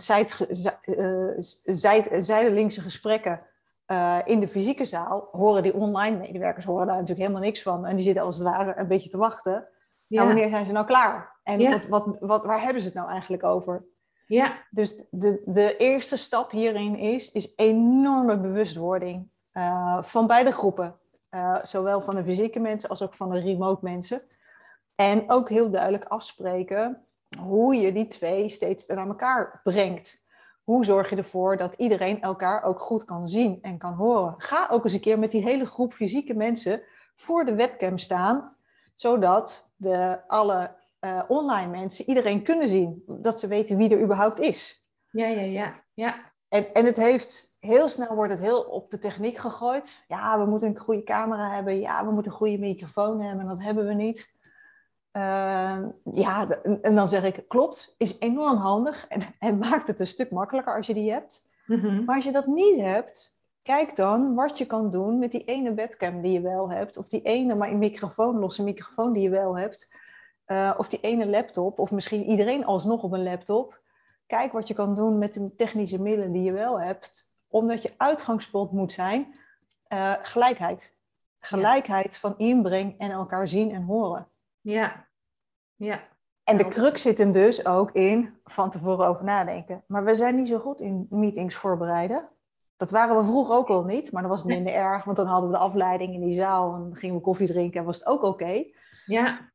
uh, 0.85 2.23
zijdelingse 2.23 2.81
gesprekken 2.81 3.41
uh, 3.87 4.17
in 4.25 4.39
de 4.39 4.47
fysieke 4.47 4.85
zaal, 4.85 5.27
horen 5.31 5.63
die 5.63 5.73
online 5.73 6.17
medewerkers 6.17 6.65
horen 6.65 6.85
daar 6.85 6.95
natuurlijk 6.95 7.21
helemaal 7.21 7.41
niks 7.41 7.61
van. 7.61 7.85
En 7.85 7.95
die 7.95 8.05
zitten 8.05 8.23
als 8.23 8.37
het 8.37 8.47
ware 8.47 8.73
een 8.77 8.87
beetje 8.87 9.09
te 9.09 9.17
wachten. 9.17 9.67
Ja. 10.15 10.25
wanneer 10.25 10.49
zijn 10.49 10.65
ze 10.65 10.71
nou 10.71 10.85
klaar? 10.85 11.39
En 11.43 11.69
wat, 11.71 11.85
wat, 11.85 12.17
wat, 12.19 12.45
waar 12.45 12.61
hebben 12.61 12.81
ze 12.81 12.87
het 12.87 12.97
nou 12.97 13.09
eigenlijk 13.09 13.43
over? 13.43 13.85
Ja. 14.25 14.63
Dus 14.69 15.03
de, 15.09 15.41
de 15.45 15.77
eerste 15.77 16.17
stap 16.17 16.51
hierin 16.51 16.97
is, 16.97 17.31
is 17.31 17.53
enorme 17.55 18.39
bewustwording 18.39 19.29
uh, 19.53 20.03
van 20.03 20.27
beide 20.27 20.51
groepen. 20.51 20.95
Uh, 21.31 21.57
zowel 21.63 22.01
van 22.01 22.15
de 22.15 22.23
fysieke 22.23 22.59
mensen 22.59 22.89
als 22.89 23.01
ook 23.01 23.13
van 23.13 23.29
de 23.29 23.39
remote 23.39 23.83
mensen. 23.83 24.21
En 24.95 25.29
ook 25.29 25.49
heel 25.49 25.71
duidelijk 25.71 26.03
afspreken 26.03 27.05
hoe 27.39 27.75
je 27.75 27.91
die 27.91 28.07
twee 28.07 28.49
steeds 28.49 28.85
naar 28.87 29.07
elkaar 29.07 29.61
brengt. 29.63 30.25
Hoe 30.63 30.85
zorg 30.85 31.09
je 31.09 31.15
ervoor 31.15 31.57
dat 31.57 31.73
iedereen 31.77 32.21
elkaar 32.21 32.63
ook 32.63 32.79
goed 32.79 33.05
kan 33.05 33.27
zien 33.27 33.59
en 33.61 33.77
kan 33.77 33.93
horen? 33.93 34.35
Ga 34.37 34.67
ook 34.71 34.83
eens 34.83 34.93
een 34.93 34.99
keer 34.99 35.19
met 35.19 35.31
die 35.31 35.43
hele 35.43 35.65
groep 35.65 35.93
fysieke 35.93 36.33
mensen 36.33 36.81
voor 37.15 37.45
de 37.45 37.55
webcam 37.55 37.97
staan, 37.97 38.55
zodat 39.01 39.71
de, 39.75 40.19
alle 40.27 40.75
uh, 40.99 41.21
online 41.27 41.71
mensen 41.71 42.07
iedereen 42.07 42.43
kunnen 42.43 42.67
zien. 42.67 43.03
Dat 43.07 43.39
ze 43.39 43.47
weten 43.47 43.77
wie 43.77 43.89
er 43.89 44.01
überhaupt 44.01 44.39
is. 44.39 44.89
Ja, 45.11 45.27
ja, 45.27 45.41
ja. 45.41 45.83
ja. 45.93 46.15
En, 46.49 46.73
en 46.73 46.85
het 46.85 46.97
heeft 46.97 47.55
heel 47.59 47.89
snel 47.89 48.15
wordt 48.15 48.31
het 48.31 48.41
heel 48.41 48.61
op 48.61 48.89
de 48.89 48.97
techniek 48.97 49.37
gegooid. 49.37 50.03
Ja, 50.07 50.39
we 50.39 50.45
moeten 50.45 50.67
een 50.67 50.77
goede 50.77 51.03
camera 51.03 51.53
hebben. 51.53 51.79
Ja, 51.79 52.05
we 52.05 52.11
moeten 52.11 52.31
een 52.31 52.37
goede 52.37 52.57
microfoon 52.57 53.21
hebben. 53.21 53.41
En 53.41 53.47
dat 53.47 53.61
hebben 53.61 53.87
we 53.87 53.93
niet. 53.93 54.39
Uh, 55.17 55.77
ja, 56.13 56.49
en 56.81 56.95
dan 56.95 57.07
zeg 57.07 57.23
ik, 57.23 57.43
klopt, 57.47 57.95
is 57.97 58.19
enorm 58.19 58.57
handig 58.57 59.07
en, 59.07 59.21
en 59.39 59.57
maakt 59.57 59.87
het 59.87 59.99
een 59.99 60.07
stuk 60.07 60.31
makkelijker 60.31 60.75
als 60.75 60.87
je 60.87 60.93
die 60.93 61.11
hebt. 61.11 61.45
Mm 61.65 62.05
Maar 62.05 62.15
als 62.15 62.25
je 62.25 62.31
dat 62.31 62.45
niet 62.45 62.79
hebt, 62.79 63.35
kijk 63.61 63.95
dan 63.95 64.35
wat 64.35 64.57
je 64.57 64.65
kan 64.65 64.91
doen 64.91 65.19
met 65.19 65.31
die 65.31 65.43
ene 65.43 65.73
webcam 65.73 66.21
die 66.21 66.31
je 66.31 66.41
wel 66.41 66.71
hebt, 66.71 66.97
of 66.97 67.07
die 67.07 67.21
ene 67.21 67.55
maar 67.55 67.69
een 67.69 67.77
microfoon, 67.77 68.39
losse 68.39 68.63
microfoon 68.63 69.13
die 69.13 69.23
je 69.23 69.29
wel 69.29 69.57
hebt, 69.57 69.89
uh, 70.47 70.73
of 70.77 70.89
die 70.89 70.99
ene 70.99 71.27
laptop, 71.27 71.79
of 71.79 71.91
misschien 71.91 72.23
iedereen 72.23 72.65
alsnog 72.65 73.03
op 73.03 73.11
een 73.11 73.23
laptop. 73.23 73.79
Kijk 74.25 74.51
wat 74.51 74.67
je 74.67 74.73
kan 74.73 74.95
doen 74.95 75.17
met 75.17 75.33
de 75.33 75.55
technische 75.55 76.01
middelen 76.01 76.31
die 76.31 76.43
je 76.43 76.51
wel 76.51 76.81
hebt, 76.81 77.33
omdat 77.47 77.81
je 77.81 77.93
uitgangspunt 77.97 78.71
moet 78.71 78.91
zijn 78.91 79.35
uh, 79.93 80.13
gelijkheid. 80.21 80.99
Gelijkheid 81.39 82.17
van 82.17 82.33
inbreng 82.37 82.99
en 82.99 83.11
elkaar 83.11 83.47
zien 83.47 83.71
en 83.71 83.83
horen. 83.83 84.27
Ja, 84.61 85.07
ja. 85.75 86.03
En 86.43 86.57
de 86.57 86.67
crux 86.67 87.01
zit 87.01 87.17
hem 87.17 87.31
dus 87.31 87.65
ook 87.65 87.91
in 87.91 88.39
van 88.43 88.69
tevoren 88.69 89.07
over 89.07 89.23
nadenken. 89.23 89.83
Maar 89.87 90.03
we 90.03 90.15
zijn 90.15 90.35
niet 90.35 90.47
zo 90.47 90.59
goed 90.59 90.81
in 90.81 91.07
meetings 91.09 91.55
voorbereiden. 91.55 92.29
Dat 92.81 92.91
waren 92.91 93.17
we 93.17 93.23
vroeger 93.23 93.55
ook 93.55 93.67
al 93.67 93.83
niet, 93.83 94.11
maar 94.11 94.21
dan 94.21 94.31
was 94.31 94.39
het 94.39 94.49
minder 94.49 94.73
erg, 94.89 95.03
want 95.03 95.17
dan 95.17 95.25
hadden 95.25 95.49
we 95.49 95.55
de 95.55 95.61
afleiding 95.61 96.13
in 96.13 96.21
die 96.21 96.33
zaal 96.33 96.73
en 96.73 96.95
gingen 96.95 97.15
we 97.15 97.21
koffie 97.21 97.47
drinken 97.47 97.79
en 97.79 97.85
was 97.85 97.97
het 97.97 98.07
ook 98.07 98.23
oké. 98.23 98.63
Ja. 99.05 99.49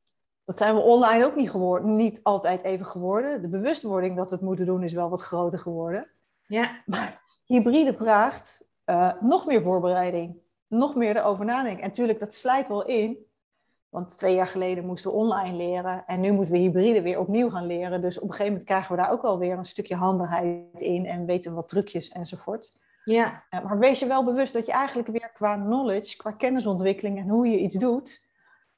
Dat 0.45 0.57
zijn 0.57 0.75
we 0.75 0.81
online 0.81 1.25
ook 1.25 1.35
niet, 1.35 1.49
geworden, 1.49 1.93
niet 1.93 2.19
altijd 2.23 2.63
even 2.63 2.85
geworden. 2.85 3.41
De 3.41 3.47
bewustwording 3.47 4.15
dat 4.15 4.29
we 4.29 4.35
het 4.35 4.43
moeten 4.43 4.65
doen 4.65 4.83
is 4.83 4.93
wel 4.93 5.09
wat 5.09 5.21
groter 5.21 5.59
geworden. 5.59 6.07
Ja. 6.45 6.81
Maar 6.85 7.21
hybride 7.45 7.93
vraagt 7.93 8.67
uh, 8.85 9.11
nog 9.19 9.45
meer 9.45 9.61
voorbereiding, 9.61 10.37
nog 10.67 10.95
meer 10.95 11.17
erover 11.17 11.45
nadenken. 11.45 11.81
En 11.81 11.89
natuurlijk, 11.89 12.19
dat 12.19 12.33
slijt 12.33 12.67
wel 12.67 12.85
in. 12.85 13.17
Want 13.89 14.17
twee 14.17 14.35
jaar 14.35 14.47
geleden 14.47 14.85
moesten 14.85 15.11
we 15.11 15.17
online 15.17 15.57
leren 15.57 16.03
en 16.05 16.19
nu 16.19 16.31
moeten 16.31 16.53
we 16.53 16.59
hybride 16.59 17.01
weer 17.01 17.19
opnieuw 17.19 17.49
gaan 17.49 17.65
leren. 17.65 18.01
Dus 18.01 18.17
op 18.17 18.23
een 18.23 18.29
gegeven 18.29 18.51
moment 18.51 18.69
krijgen 18.69 18.95
we 18.95 19.01
daar 19.01 19.11
ook 19.11 19.21
wel 19.21 19.37
weer 19.37 19.57
een 19.57 19.65
stukje 19.65 19.95
handigheid 19.95 20.81
in 20.81 21.05
en 21.05 21.25
weten 21.25 21.53
wat 21.53 21.69
trucjes 21.69 22.09
enzovoort. 22.09 22.75
Ja. 23.07 23.43
Maar 23.49 23.79
wees 23.79 23.99
je 23.99 24.07
wel 24.07 24.23
bewust 24.23 24.53
dat 24.53 24.65
je 24.65 24.71
eigenlijk 24.71 25.07
weer 25.07 25.31
qua 25.33 25.55
knowledge, 25.55 26.17
qua 26.17 26.31
kennisontwikkeling 26.31 27.17
en 27.17 27.27
hoe 27.27 27.47
je 27.47 27.59
iets 27.59 27.75
doet, 27.75 28.25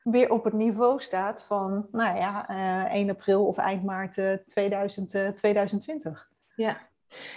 weer 0.04 0.32
op 0.32 0.44
het 0.44 0.54
niveau 0.54 1.00
staat 1.00 1.44
van, 1.44 1.88
nou 1.92 2.18
ja, 2.18 2.50
uh, 2.50 2.86
eh, 2.86 2.94
1 2.94 3.10
april 3.10 3.46
of 3.46 3.58
eind 3.58 3.84
maart 3.84 4.18
uh, 4.18 4.34
2000, 4.34 5.10
2020. 5.36 6.30
Ja. 6.56 6.78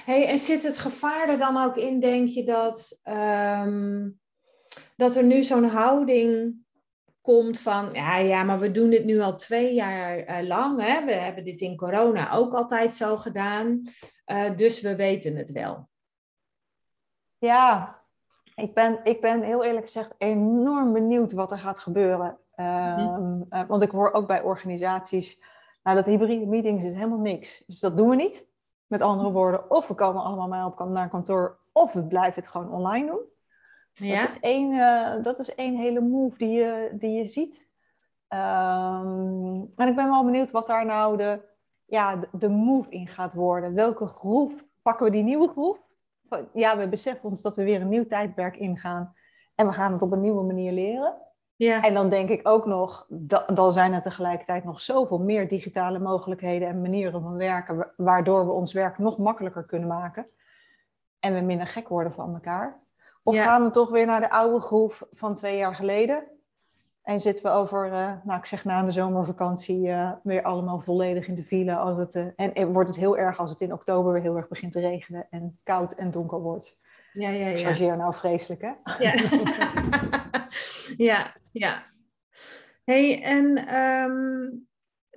Hey, 0.04 0.26
en 0.26 0.38
zit 0.38 0.62
het 0.62 0.78
gevaar 0.78 1.28
er 1.28 1.38
dan 1.38 1.56
ook 1.56 1.76
in, 1.76 2.00
denk 2.00 2.28
je, 2.28 2.44
dat, 2.44 3.00
um, 3.04 4.20
dat 4.96 5.16
er 5.16 5.24
nu 5.24 5.42
zo'n 5.42 5.64
houding 5.64 6.54
komt 7.20 7.60
van, 7.60 7.88
ja, 7.92 8.16
ja, 8.16 8.42
maar 8.42 8.58
we 8.58 8.70
doen 8.70 8.90
dit 8.90 9.04
nu 9.04 9.20
al 9.20 9.36
twee 9.36 9.74
jaar 9.74 10.44
lang. 10.44 10.80
Hè? 10.80 11.04
We 11.04 11.12
hebben 11.12 11.44
dit 11.44 11.60
in 11.60 11.76
corona 11.76 12.32
ook 12.32 12.52
altijd 12.52 12.94
zo 12.94 13.16
gedaan. 13.16 13.82
Uh, 14.26 14.56
dus 14.56 14.80
we 14.80 14.96
weten 14.96 15.36
het 15.36 15.50
wel. 15.50 15.90
Ja, 17.42 17.98
ik 18.54 18.74
ben, 18.74 19.00
ik 19.04 19.20
ben 19.20 19.42
heel 19.42 19.64
eerlijk 19.64 19.84
gezegd 19.84 20.14
enorm 20.18 20.92
benieuwd 20.92 21.32
wat 21.32 21.50
er 21.50 21.58
gaat 21.58 21.78
gebeuren. 21.78 22.38
Um, 22.56 23.46
uh, 23.50 23.62
want 23.68 23.82
ik 23.82 23.90
hoor 23.90 24.12
ook 24.12 24.26
bij 24.26 24.42
organisaties, 24.42 25.42
nou 25.82 25.96
dat 25.96 26.06
hybride 26.06 26.46
meetings 26.46 26.82
is 26.82 26.94
helemaal 26.94 27.18
niks. 27.18 27.64
Dus 27.66 27.80
dat 27.80 27.96
doen 27.96 28.08
we 28.08 28.16
niet. 28.16 28.46
Met 28.86 29.02
andere 29.02 29.30
woorden, 29.30 29.70
of 29.70 29.88
we 29.88 29.94
komen 29.94 30.22
allemaal 30.22 30.68
op, 30.68 30.88
naar 30.88 31.08
kantoor, 31.08 31.58
of 31.72 31.92
we 31.92 32.02
blijven 32.02 32.42
het 32.42 32.50
gewoon 32.50 32.70
online 32.70 33.06
doen. 33.06 33.20
Ja. 33.92 34.20
Dat, 34.20 34.28
is 34.28 34.40
één, 34.40 34.72
uh, 34.72 35.22
dat 35.22 35.38
is 35.38 35.54
één 35.54 35.76
hele 35.76 36.00
move 36.00 36.38
die 36.38 36.50
je, 36.50 36.90
die 36.92 37.10
je 37.10 37.28
ziet. 37.28 37.54
Um, 38.28 39.72
en 39.76 39.88
ik 39.88 39.96
ben 39.96 40.10
wel 40.10 40.24
benieuwd 40.24 40.50
wat 40.50 40.66
daar 40.66 40.86
nou 40.86 41.16
de, 41.16 41.40
ja, 41.84 42.16
de, 42.16 42.28
de 42.32 42.48
move 42.48 42.90
in 42.90 43.08
gaat 43.08 43.34
worden. 43.34 43.74
Welke 43.74 44.06
groep, 44.06 44.64
pakken 44.82 45.06
we 45.06 45.12
die 45.12 45.24
nieuwe 45.24 45.48
groep? 45.48 45.90
Ja, 46.52 46.76
we 46.76 46.88
beseffen 46.88 47.28
ons 47.28 47.42
dat 47.42 47.56
we 47.56 47.64
weer 47.64 47.80
een 47.80 47.88
nieuw 47.88 48.06
tijdperk 48.06 48.56
ingaan. 48.56 49.14
En 49.54 49.66
we 49.66 49.72
gaan 49.72 49.92
het 49.92 50.02
op 50.02 50.12
een 50.12 50.20
nieuwe 50.20 50.42
manier 50.42 50.72
leren. 50.72 51.14
Ja. 51.56 51.82
En 51.82 51.94
dan 51.94 52.08
denk 52.08 52.28
ik 52.28 52.48
ook 52.48 52.66
nog, 52.66 53.06
dan 53.54 53.72
zijn 53.72 53.92
er 53.92 54.02
tegelijkertijd 54.02 54.64
nog 54.64 54.80
zoveel 54.80 55.18
meer 55.18 55.48
digitale 55.48 55.98
mogelijkheden 55.98 56.68
en 56.68 56.80
manieren 56.80 57.22
van 57.22 57.36
werken, 57.36 57.92
waardoor 57.96 58.46
we 58.46 58.52
ons 58.52 58.72
werk 58.72 58.98
nog 58.98 59.18
makkelijker 59.18 59.64
kunnen 59.64 59.88
maken. 59.88 60.26
En 61.20 61.34
we 61.34 61.40
minder 61.40 61.66
gek 61.66 61.88
worden 61.88 62.12
van 62.12 62.34
elkaar. 62.34 62.78
Of 63.22 63.36
gaan 63.36 63.64
we 63.64 63.70
toch 63.70 63.90
weer 63.90 64.06
naar 64.06 64.20
de 64.20 64.30
oude 64.30 64.60
groef 64.60 65.06
van 65.10 65.34
twee 65.34 65.56
jaar 65.56 65.74
geleden? 65.74 66.24
En 67.02 67.20
zitten 67.20 67.44
we 67.44 67.50
over, 67.50 67.86
uh, 67.86 68.12
nou 68.24 68.38
ik 68.38 68.46
zeg 68.46 68.64
na 68.64 68.82
de 68.82 68.90
zomervakantie, 68.90 69.88
uh, 69.88 70.12
weer 70.22 70.42
allemaal 70.42 70.80
volledig 70.80 71.28
in 71.28 71.34
de 71.34 71.44
file. 71.44 71.76
Als 71.76 71.98
het, 71.98 72.14
uh, 72.14 72.26
en, 72.54 72.72
wordt 72.72 72.88
het 72.88 72.98
heel 72.98 73.18
erg 73.18 73.38
als 73.38 73.50
het 73.50 73.60
in 73.60 73.72
oktober 73.72 74.12
weer 74.12 74.22
heel 74.22 74.36
erg 74.36 74.48
begint 74.48 74.72
te 74.72 74.80
regenen 74.80 75.26
en 75.30 75.58
koud 75.62 75.92
en 75.92 76.10
donker 76.10 76.40
wordt. 76.40 76.78
Ja, 77.12 77.30
ja, 77.30 77.46
ja. 77.46 77.58
Chargeer 77.58 77.96
nou 77.96 78.14
vreselijk, 78.14 78.62
hè? 78.62 78.72
Ja, 78.98 79.14
ja. 81.10 81.36
ja. 81.52 81.82
hey, 82.84 83.22
en 83.22 83.74
um, 83.74 84.66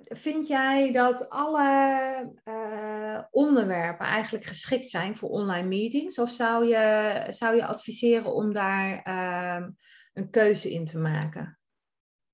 vind 0.04 0.46
jij 0.46 0.92
dat 0.92 1.30
alle 1.30 3.28
onderwerpen 3.30 4.06
eigenlijk 4.06 4.44
geschikt 4.44 4.84
zijn 4.84 5.16
voor 5.16 5.28
online 5.28 5.68
meetings? 5.68 6.18
Of 6.18 6.28
zou 6.28 6.66
je, 6.66 7.24
zou 7.28 7.56
je 7.56 7.66
adviseren 7.66 8.34
om 8.34 8.52
daar 8.52 9.00
uh, 9.04 9.66
een 10.12 10.30
keuze 10.30 10.70
in 10.70 10.84
te 10.84 10.98
maken? 10.98 11.58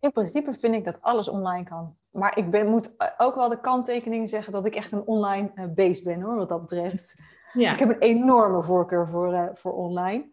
In 0.03 0.12
principe 0.12 0.55
vind 0.61 0.75
ik 0.75 0.85
dat 0.85 0.99
alles 1.01 1.29
online 1.29 1.65
kan. 1.65 1.97
Maar 2.11 2.38
ik 2.38 2.51
ben, 2.51 2.67
moet 2.67 2.91
ook 3.17 3.35
wel 3.35 3.49
de 3.49 3.61
kanttekening 3.61 4.29
zeggen 4.29 4.53
dat 4.53 4.67
ik 4.67 4.75
echt 4.75 4.93
een 4.93 5.07
online 5.07 5.53
uh, 5.55 5.65
beest 5.75 6.05
ben 6.05 6.21
hoor, 6.21 6.37
wat 6.37 6.49
dat 6.49 6.61
betreft. 6.61 7.17
Ja. 7.53 7.73
Ik 7.73 7.79
heb 7.79 7.88
een 7.88 7.99
enorme 7.99 8.62
voorkeur 8.62 9.09
voor, 9.09 9.33
uh, 9.33 9.49
voor 9.53 9.73
online. 9.73 10.31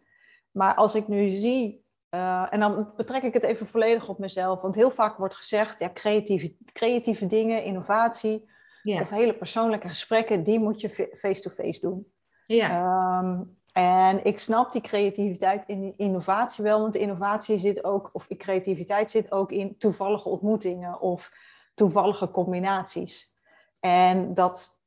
Maar 0.50 0.74
als 0.74 0.94
ik 0.94 1.08
nu 1.08 1.28
zie, 1.28 1.84
uh, 2.10 2.52
en 2.52 2.60
dan 2.60 2.92
betrek 2.96 3.22
ik 3.22 3.34
het 3.34 3.42
even 3.42 3.66
volledig 3.66 4.08
op 4.08 4.18
mezelf, 4.18 4.60
want 4.60 4.74
heel 4.74 4.90
vaak 4.90 5.16
wordt 5.16 5.34
gezegd, 5.34 5.78
ja, 5.78 5.90
creatieve, 5.92 6.54
creatieve 6.72 7.26
dingen, 7.26 7.64
innovatie 7.64 8.44
ja. 8.82 9.00
of 9.00 9.10
hele 9.10 9.36
persoonlijke 9.36 9.88
gesprekken, 9.88 10.42
die 10.42 10.58
moet 10.58 10.80
je 10.80 10.90
face-to-face 10.90 11.62
-face 11.62 11.80
doen. 11.80 12.12
Ja. 12.46 13.18
Um, 13.18 13.59
en 13.80 14.24
ik 14.24 14.38
snap 14.38 14.72
die 14.72 14.80
creativiteit 14.80 15.64
in 15.66 15.94
innovatie 15.96 16.64
wel, 16.64 16.80
want 16.80 16.94
innovatie 16.94 17.58
zit 17.58 17.84
ook, 17.84 18.10
of 18.12 18.28
creativiteit 18.36 19.10
zit 19.10 19.32
ook 19.32 19.52
in 19.52 19.78
toevallige 19.78 20.28
ontmoetingen 20.28 21.00
of 21.00 21.32
toevallige 21.74 22.30
combinaties. 22.30 23.36
En 23.80 24.34
dat 24.34 24.80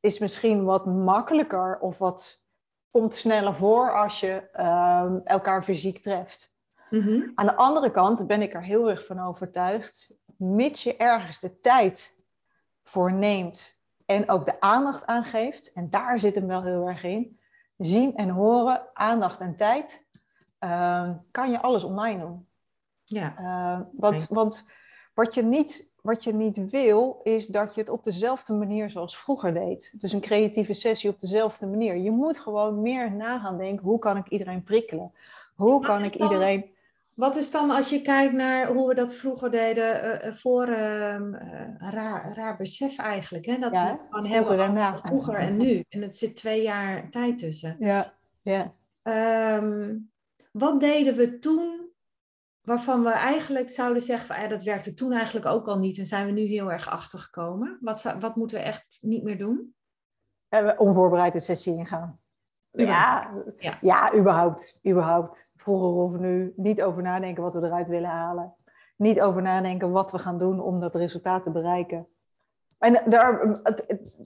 is 0.00 0.18
misschien 0.18 0.64
wat 0.64 0.86
makkelijker 0.86 1.78
of 1.80 1.98
wat 1.98 2.42
komt 2.90 3.14
sneller 3.14 3.56
voor 3.56 3.96
als 3.96 4.20
je 4.20 4.48
um, 4.56 5.20
elkaar 5.24 5.64
fysiek 5.64 6.02
treft. 6.02 6.56
Mhm. 6.90 7.30
Aan 7.34 7.46
de 7.46 7.56
andere 7.56 7.90
kant 7.90 8.26
ben 8.26 8.42
ik 8.42 8.54
er 8.54 8.64
heel 8.64 8.90
erg 8.90 9.06
van 9.06 9.20
overtuigd, 9.20 10.10
mits 10.36 10.82
je 10.82 10.96
ergens 10.96 11.40
de 11.40 11.60
tijd 11.60 12.18
voor 12.82 13.12
neemt 13.12 13.80
en 14.06 14.30
ook 14.30 14.46
de 14.46 14.60
aandacht 14.60 15.06
aangeeft, 15.06 15.72
en 15.72 15.90
daar 15.90 16.18
zit 16.18 16.34
hem 16.34 16.46
wel 16.46 16.62
heel 16.62 16.88
erg 16.88 17.04
in, 17.04 17.40
zien 17.84 18.16
en 18.16 18.28
horen, 18.28 18.82
aandacht 18.94 19.40
en 19.40 19.56
tijd, 19.56 20.06
uh, 20.60 21.10
kan 21.30 21.50
je 21.50 21.62
alles 21.62 21.84
online 21.84 22.20
doen. 22.20 22.46
Ja. 23.04 23.34
Uh, 23.38 23.80
wat, 23.92 24.28
Want 24.28 24.66
wat 25.14 25.34
je, 25.34 25.42
niet, 25.42 25.90
wat 26.00 26.24
je 26.24 26.34
niet 26.34 26.70
wil, 26.70 27.20
is 27.22 27.46
dat 27.46 27.74
je 27.74 27.80
het 27.80 27.90
op 27.90 28.04
dezelfde 28.04 28.52
manier 28.52 28.90
zoals 28.90 29.18
vroeger 29.18 29.54
deed. 29.54 29.94
Dus 29.96 30.12
een 30.12 30.20
creatieve 30.20 30.74
sessie 30.74 31.10
op 31.10 31.20
dezelfde 31.20 31.66
manier. 31.66 31.96
Je 31.96 32.10
moet 32.10 32.38
gewoon 32.38 32.82
meer 32.82 33.12
na 33.12 33.38
gaan 33.38 33.58
denken, 33.58 33.86
hoe 33.86 33.98
kan 33.98 34.16
ik 34.16 34.28
iedereen 34.28 34.62
prikkelen? 34.62 35.12
Hoe 35.54 35.82
kan 35.82 36.04
ik 36.04 36.14
iedereen 36.14 36.70
wat 37.14 37.36
is 37.36 37.50
dan 37.50 37.70
als 37.70 37.90
je 37.90 38.02
kijkt 38.02 38.34
naar 38.34 38.66
hoe 38.66 38.88
we 38.88 38.94
dat 38.94 39.14
vroeger 39.14 39.50
deden 39.50 40.24
uh, 40.26 40.32
voor 40.32 40.68
uh, 40.68 41.20
raar, 41.78 42.32
raar 42.34 42.56
besef 42.56 42.98
eigenlijk, 42.98 43.46
hè? 43.46 43.58
dat 43.58 43.74
ja, 43.74 43.92
we 43.92 43.98
gewoon 44.10 44.26
hebben 44.26 44.76
en 44.76 44.96
vroeger 44.96 45.34
en 45.34 45.56
nu. 45.56 45.84
En 45.88 46.02
het 46.02 46.16
zit 46.16 46.36
twee 46.36 46.62
jaar 46.62 47.10
tijd 47.10 47.38
tussen. 47.38 47.76
Ja, 47.78 48.14
ja. 48.42 48.72
Um, 49.56 50.10
wat 50.52 50.80
deden 50.80 51.14
we 51.14 51.38
toen 51.38 51.90
waarvan 52.60 53.02
we 53.02 53.10
eigenlijk 53.10 53.70
zouden 53.70 54.02
zeggen 54.02 54.26
van, 54.26 54.40
ja, 54.40 54.48
dat 54.48 54.62
werkte 54.62 54.94
toen 54.94 55.12
eigenlijk 55.12 55.46
ook 55.46 55.68
al 55.68 55.78
niet 55.78 55.98
en 55.98 56.06
zijn 56.06 56.26
we 56.26 56.32
nu 56.32 56.42
heel 56.42 56.72
erg 56.72 56.88
achtergekomen? 56.88 57.78
Wat, 57.80 58.16
wat 58.20 58.36
moeten 58.36 58.56
we 58.56 58.62
echt 58.62 58.98
niet 59.00 59.22
meer 59.22 59.38
doen? 59.38 59.74
onvoorbereid 60.76 61.32
de 61.32 61.40
sessie 61.40 61.76
ingaan. 61.76 62.20
Ja, 62.70 63.32
ja, 63.58 63.78
ja, 63.80 64.14
überhaupt. 64.14 64.80
überhaupt 64.86 65.38
vroeger 65.62 65.88
of 65.88 66.20
nu 66.20 66.52
niet 66.56 66.82
over 66.82 67.02
nadenken 67.02 67.42
wat 67.42 67.52
we 67.52 67.66
eruit 67.66 67.88
willen 67.88 68.10
halen. 68.10 68.54
Niet 68.96 69.20
over 69.20 69.42
nadenken 69.42 69.90
wat 69.90 70.10
we 70.10 70.18
gaan 70.18 70.38
doen 70.38 70.60
om 70.60 70.80
dat 70.80 70.94
resultaat 70.94 71.42
te 71.42 71.50
bereiken. 71.50 72.06
En 72.78 73.02
daar, 73.06 73.60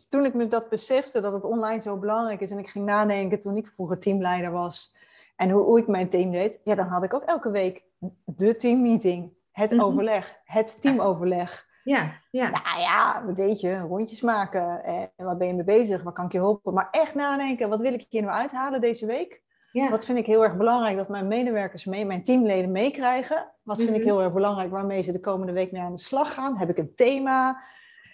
toen 0.09 0.25
ik 0.25 0.35
me 0.35 0.49
dat 0.49 0.69
besefte, 0.69 1.21
dat 1.21 1.33
het 1.33 1.45
online 1.45 1.81
zo 1.81 1.97
belangrijk 1.97 2.41
is, 2.41 2.51
en 2.51 2.59
ik 2.59 2.69
ging 2.69 2.85
nadenken 2.85 3.41
toen 3.41 3.57
ik 3.57 3.73
vroeger 3.75 3.99
teamleider 3.99 4.51
was 4.51 4.97
en 5.37 5.51
hoe, 5.51 5.63
hoe 5.63 5.79
ik 5.79 5.87
mijn 5.87 6.09
team 6.09 6.31
deed, 6.31 6.59
ja, 6.65 6.75
dan 6.75 6.87
had 6.87 7.03
ik 7.03 7.15
ook 7.15 7.23
elke 7.23 7.51
week 7.51 7.85
de 8.25 8.57
teammeeting, 8.57 9.33
het 9.53 9.71
mhm. 9.71 9.81
overleg, 9.81 10.41
het 10.45 10.81
teamoverleg. 10.81 11.67
Ja, 11.85 12.13
ja. 12.31 12.51
Nou 12.51 12.81
ja, 12.81 13.25
weet 13.35 13.61
je, 13.61 13.79
rondjes 13.79 14.21
maken. 14.21 14.85
En 14.85 15.11
waar 15.17 15.37
ben 15.37 15.47
je 15.47 15.55
mee 15.55 15.65
bezig? 15.65 16.03
Waar 16.03 16.13
kan 16.13 16.25
ik 16.25 16.33
je 16.33 16.39
helpen? 16.39 16.75
Maar 16.75 16.89
echt 16.91 17.15
nadenken, 17.15 17.69
wat 17.69 17.81
wil 17.81 17.93
ik 17.93 18.07
hier 18.09 18.23
nou 18.23 18.35
uithalen 18.35 18.81
deze 18.81 19.07
week? 19.07 19.43
Ja. 19.77 19.91
Wat 19.91 20.05
vind 20.05 20.19
ik 20.19 20.27
heel 20.27 20.45
erg 20.45 20.57
belangrijk 20.57 20.97
dat 20.97 21.09
mijn 21.09 21.27
medewerkers 21.27 21.85
mee, 21.85 22.05
mijn 22.05 22.23
teamleden 22.23 22.73
meekrijgen? 22.73 23.53
Wat 23.63 23.77
vind 23.77 23.89
ik 23.89 23.97
mhm. 23.97 24.05
heel 24.05 24.23
erg 24.23 24.33
belangrijk 24.33 24.71
waarmee 24.71 25.03
ze 25.03 25.13
de 25.13 25.21
komende 25.21 25.53
week 25.53 25.73
mee 25.73 25.83
aan 25.83 25.95
de 25.95 26.01
slag 26.01 26.35
gaan? 26.35 26.57
Heb 26.57 26.69
ik 26.69 26.79
een 26.79 26.95
thema? 26.95 27.63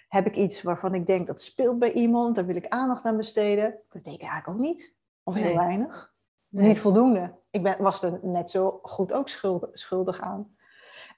Heb 0.07 0.25
ik 0.25 0.35
iets 0.35 0.61
waarvan 0.61 0.93
ik 0.93 1.07
denk 1.07 1.27
dat 1.27 1.41
speelt 1.41 1.79
bij 1.79 1.91
iemand? 1.91 2.35
Daar 2.35 2.45
wil 2.45 2.55
ik 2.55 2.67
aandacht 2.67 3.05
aan 3.05 3.17
besteden? 3.17 3.63
Dat 3.63 4.03
betekent 4.03 4.29
eigenlijk 4.29 4.47
ook 4.47 4.65
niet. 4.65 4.93
Of 5.23 5.33
heel 5.33 5.55
weinig. 5.55 6.11
Niet 6.49 6.79
voldoende. 6.79 7.33
Ik 7.49 7.63
ben, 7.63 7.75
was 7.79 8.03
er 8.03 8.19
net 8.21 8.49
zo 8.49 8.79
goed 8.81 9.13
ook 9.13 9.29
schuldig, 9.29 9.69
schuldig 9.73 10.21
aan. 10.21 10.55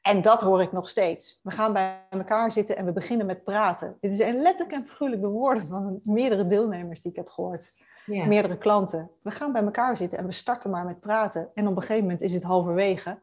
En 0.01 0.21
dat 0.21 0.41
hoor 0.41 0.61
ik 0.61 0.71
nog 0.71 0.89
steeds. 0.89 1.39
We 1.43 1.51
gaan 1.51 1.73
bij 1.73 2.01
elkaar 2.09 2.51
zitten 2.51 2.77
en 2.77 2.85
we 2.85 2.91
beginnen 2.91 3.25
met 3.25 3.43
praten. 3.43 3.97
Dit 3.99 4.11
is 4.11 4.17
letterlijk 4.17 4.71
en 4.71 4.85
figuurlijk 4.85 5.21
de 5.21 5.27
woorden 5.27 5.67
van 5.67 5.99
meerdere 6.03 6.47
deelnemers 6.47 7.01
die 7.01 7.11
ik 7.11 7.17
heb 7.17 7.29
gehoord 7.29 7.71
ja. 8.05 8.25
meerdere 8.25 8.57
klanten. 8.57 9.11
We 9.21 9.31
gaan 9.31 9.51
bij 9.51 9.63
elkaar 9.63 9.97
zitten 9.97 10.17
en 10.17 10.25
we 10.25 10.31
starten 10.31 10.69
maar 10.69 10.85
met 10.85 10.99
praten. 10.99 11.49
En 11.53 11.67
op 11.67 11.75
een 11.75 11.81
gegeven 11.81 12.03
moment 12.03 12.21
is 12.21 12.33
het 12.33 12.43
halverwege 12.43 13.19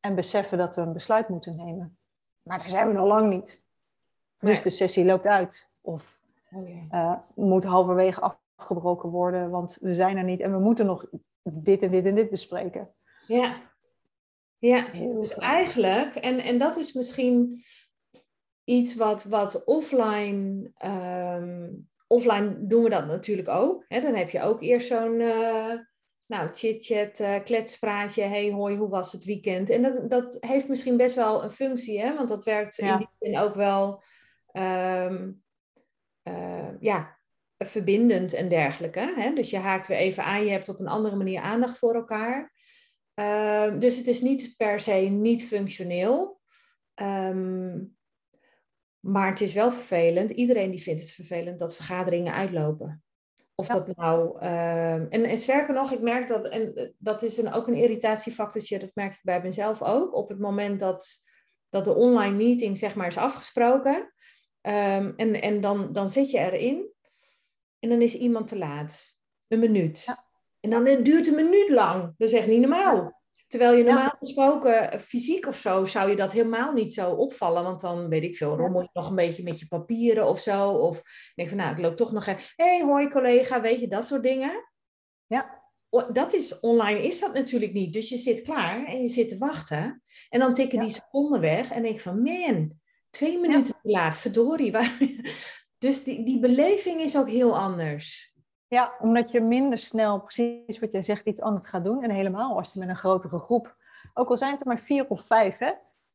en 0.00 0.14
beseffen 0.14 0.58
dat 0.58 0.74
we 0.74 0.80
een 0.80 0.92
besluit 0.92 1.28
moeten 1.28 1.56
nemen. 1.56 1.98
Maar 2.42 2.58
daar 2.58 2.68
zijn 2.68 2.86
we 2.86 2.92
nog 2.92 3.06
lang 3.06 3.28
niet. 3.28 3.60
Dus 4.38 4.62
de 4.62 4.70
sessie 4.70 5.04
loopt 5.04 5.26
uit. 5.26 5.68
Of 5.80 6.18
uh, 6.90 7.14
moet 7.34 7.64
halverwege 7.64 8.38
afgebroken 8.56 9.08
worden, 9.08 9.50
want 9.50 9.78
we 9.80 9.94
zijn 9.94 10.16
er 10.16 10.24
niet 10.24 10.40
en 10.40 10.52
we 10.52 10.58
moeten 10.58 10.86
nog 10.86 11.06
dit 11.42 11.82
en 11.82 11.90
dit 11.90 12.06
en 12.06 12.14
dit 12.14 12.30
bespreken. 12.30 12.94
Ja, 13.26 13.60
ja. 14.58 14.86
dus 14.92 15.34
eigenlijk, 15.34 16.14
en, 16.14 16.38
en 16.38 16.58
dat 16.58 16.76
is 16.76 16.92
misschien 16.92 17.64
iets 18.64 18.94
wat, 18.94 19.24
wat 19.24 19.64
offline 19.64 20.70
ehm, 20.76 21.68
offline 22.06 22.66
doen 22.66 22.82
we 22.82 22.90
dat 22.90 23.06
natuurlijk 23.06 23.48
ook. 23.48 23.84
Hè? 23.88 24.00
Dan 24.00 24.14
heb 24.14 24.30
je 24.30 24.42
ook 24.42 24.62
eerst 24.62 24.86
zo'n 24.86 25.20
uh, 25.20 25.72
nou, 26.26 26.48
chit-chat, 26.52 27.20
uh, 27.20 27.42
kletspraatje. 27.44 28.22
Hey, 28.22 28.50
hoi, 28.50 28.76
hoe 28.76 28.88
was 28.88 29.12
het 29.12 29.24
weekend? 29.24 29.70
En 29.70 29.82
dat, 29.82 30.10
dat 30.10 30.36
heeft 30.40 30.68
misschien 30.68 30.96
best 30.96 31.14
wel 31.14 31.44
een 31.44 31.50
functie, 31.50 32.00
hè? 32.00 32.14
want 32.14 32.28
dat 32.28 32.44
werkt 32.44 32.78
in 32.78 32.98
die 32.98 33.08
zin 33.18 33.38
ook 33.38 33.54
wel 33.54 34.02
um, 34.52 35.42
uh, 36.28 36.68
ja, 36.80 37.18
verbindend 37.58 38.32
en 38.32 38.48
dergelijke. 38.48 39.12
Hè? 39.16 39.32
Dus 39.32 39.50
je 39.50 39.58
haakt 39.58 39.86
weer 39.86 39.98
even 39.98 40.24
aan, 40.24 40.44
je 40.44 40.50
hebt 40.50 40.68
op 40.68 40.80
een 40.80 40.88
andere 40.88 41.16
manier 41.16 41.40
aandacht 41.40 41.78
voor 41.78 41.94
elkaar. 41.94 42.52
Uh, 43.20 43.78
dus 43.78 43.96
het 43.96 44.06
is 44.06 44.20
niet 44.20 44.54
per 44.56 44.80
se 44.80 44.92
niet 44.92 45.46
functioneel. 45.46 46.40
Um, 46.94 47.96
maar 49.00 49.28
het 49.28 49.40
is 49.40 49.52
wel 49.52 49.72
vervelend. 49.72 50.30
Iedereen 50.30 50.70
die 50.70 50.82
vindt 50.82 51.00
het 51.00 51.12
vervelend 51.12 51.58
dat 51.58 51.76
vergaderingen 51.76 52.32
uitlopen. 52.32 53.04
Of 53.54 53.66
dat 53.66 53.96
nou. 53.96 54.40
Ehm, 54.40 55.06
en, 55.08 55.24
en 55.24 55.38
sterker 55.38 55.74
nog, 55.74 55.92
ik 55.92 56.00
merk 56.00 56.28
dat, 56.28 56.48
en 56.48 56.74
eh, 56.74 56.88
dat 56.98 57.22
is 57.22 57.36
een, 57.36 57.52
ook 57.52 57.66
een 57.66 57.74
irritatiefactortje, 57.74 58.78
dat 58.78 58.90
merk 58.94 59.14
ik 59.14 59.20
bij 59.22 59.42
mezelf 59.42 59.82
ook. 59.82 60.14
Op 60.14 60.28
het 60.28 60.38
moment 60.38 60.80
dat, 60.80 61.14
dat 61.68 61.84
de 61.84 61.94
online 61.94 62.36
meeting 62.36 62.78
zeg 62.78 62.94
maar 62.94 63.06
is 63.06 63.16
afgesproken. 63.16 64.12
Um, 64.62 65.14
en 65.16 65.40
en 65.42 65.60
dan, 65.60 65.92
dan 65.92 66.08
zit 66.08 66.30
je 66.30 66.38
erin. 66.38 66.90
En 67.78 67.88
dan 67.88 68.02
is 68.02 68.14
iemand 68.14 68.48
te 68.48 68.58
laat. 68.58 69.04
Een 69.48 69.58
minuut. 69.58 70.02
Ja. 70.06 70.24
En 70.60 70.70
dan 70.70 71.02
duurt 71.02 71.26
een 71.26 71.34
minuut 71.34 71.68
lang. 71.68 72.14
Dat 72.16 72.28
is 72.28 72.34
echt 72.34 72.46
niet 72.46 72.60
normaal. 72.60 73.15
Terwijl 73.46 73.72
je 73.72 73.84
normaal 73.84 74.16
gesproken 74.18 74.90
eh, 74.90 74.98
fysiek 74.98 75.46
of 75.46 75.56
zo 75.56 75.84
zou 75.84 76.10
je 76.10 76.16
dat 76.16 76.32
helemaal 76.32 76.72
niet 76.72 76.92
zo 76.94 77.10
opvallen. 77.10 77.62
Want 77.62 77.80
dan 77.80 78.08
weet 78.08 78.22
ik 78.22 78.36
veel, 78.36 78.56
rommel 78.56 78.82
je 78.82 78.88
nog 78.92 79.08
een 79.08 79.16
beetje 79.16 79.42
met 79.42 79.58
je 79.58 79.66
papieren 79.66 80.28
of 80.28 80.40
zo. 80.40 80.70
Of 80.70 81.02
denk 81.34 81.48
van 81.48 81.58
nou, 81.58 81.72
ik 81.72 81.82
loop 81.82 81.96
toch 81.96 82.12
nog 82.12 82.26
even. 82.26 82.42
Hé, 82.56 82.76
hey, 82.76 82.82
hoi 82.82 83.08
collega, 83.08 83.60
weet 83.60 83.80
je, 83.80 83.88
dat 83.88 84.06
soort 84.06 84.22
dingen. 84.22 84.72
Ja. 85.26 85.64
dat 86.12 86.32
is, 86.32 86.60
online 86.60 87.02
is 87.02 87.20
dat 87.20 87.34
natuurlijk 87.34 87.72
niet. 87.72 87.92
Dus 87.92 88.08
je 88.08 88.16
zit 88.16 88.42
klaar 88.42 88.84
en 88.84 89.02
je 89.02 89.08
zit 89.08 89.28
te 89.28 89.38
wachten. 89.38 90.02
En 90.28 90.40
dan 90.40 90.54
tikken 90.54 90.78
die 90.78 90.90
seconden 90.90 91.40
weg 91.40 91.70
en 91.70 91.82
denk 91.82 92.00
van, 92.00 92.22
man, 92.22 92.72
twee 93.10 93.38
minuten 93.38 93.74
te 93.82 93.90
laat, 93.90 94.16
verdorie. 94.16 94.72
Dus 95.78 96.04
die, 96.04 96.24
die 96.24 96.40
beleving 96.40 97.00
is 97.00 97.16
ook 97.16 97.28
heel 97.30 97.58
anders. 97.58 98.35
Ja, 98.68 98.92
omdat 98.98 99.30
je 99.30 99.40
minder 99.40 99.78
snel, 99.78 100.20
precies 100.20 100.78
wat 100.78 100.92
jij 100.92 101.02
zegt, 101.02 101.26
iets 101.26 101.40
anders 101.40 101.68
gaat 101.68 101.84
doen. 101.84 102.02
En 102.02 102.10
helemaal 102.10 102.56
als 102.56 102.70
je 102.72 102.78
met 102.78 102.88
een 102.88 102.96
grotere 102.96 103.38
groep, 103.38 103.76
ook 104.14 104.28
al 104.28 104.36
zijn 104.36 104.52
het 104.52 104.60
er 104.60 104.66
maar 104.66 104.78
vier 104.78 105.06
of 105.08 105.26
vijf, 105.26 105.58
hè, 105.58 105.70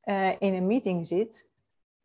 uh, 0.05 0.35
in 0.39 0.53
een 0.53 0.67
meeting 0.67 1.07
zit, 1.07 1.49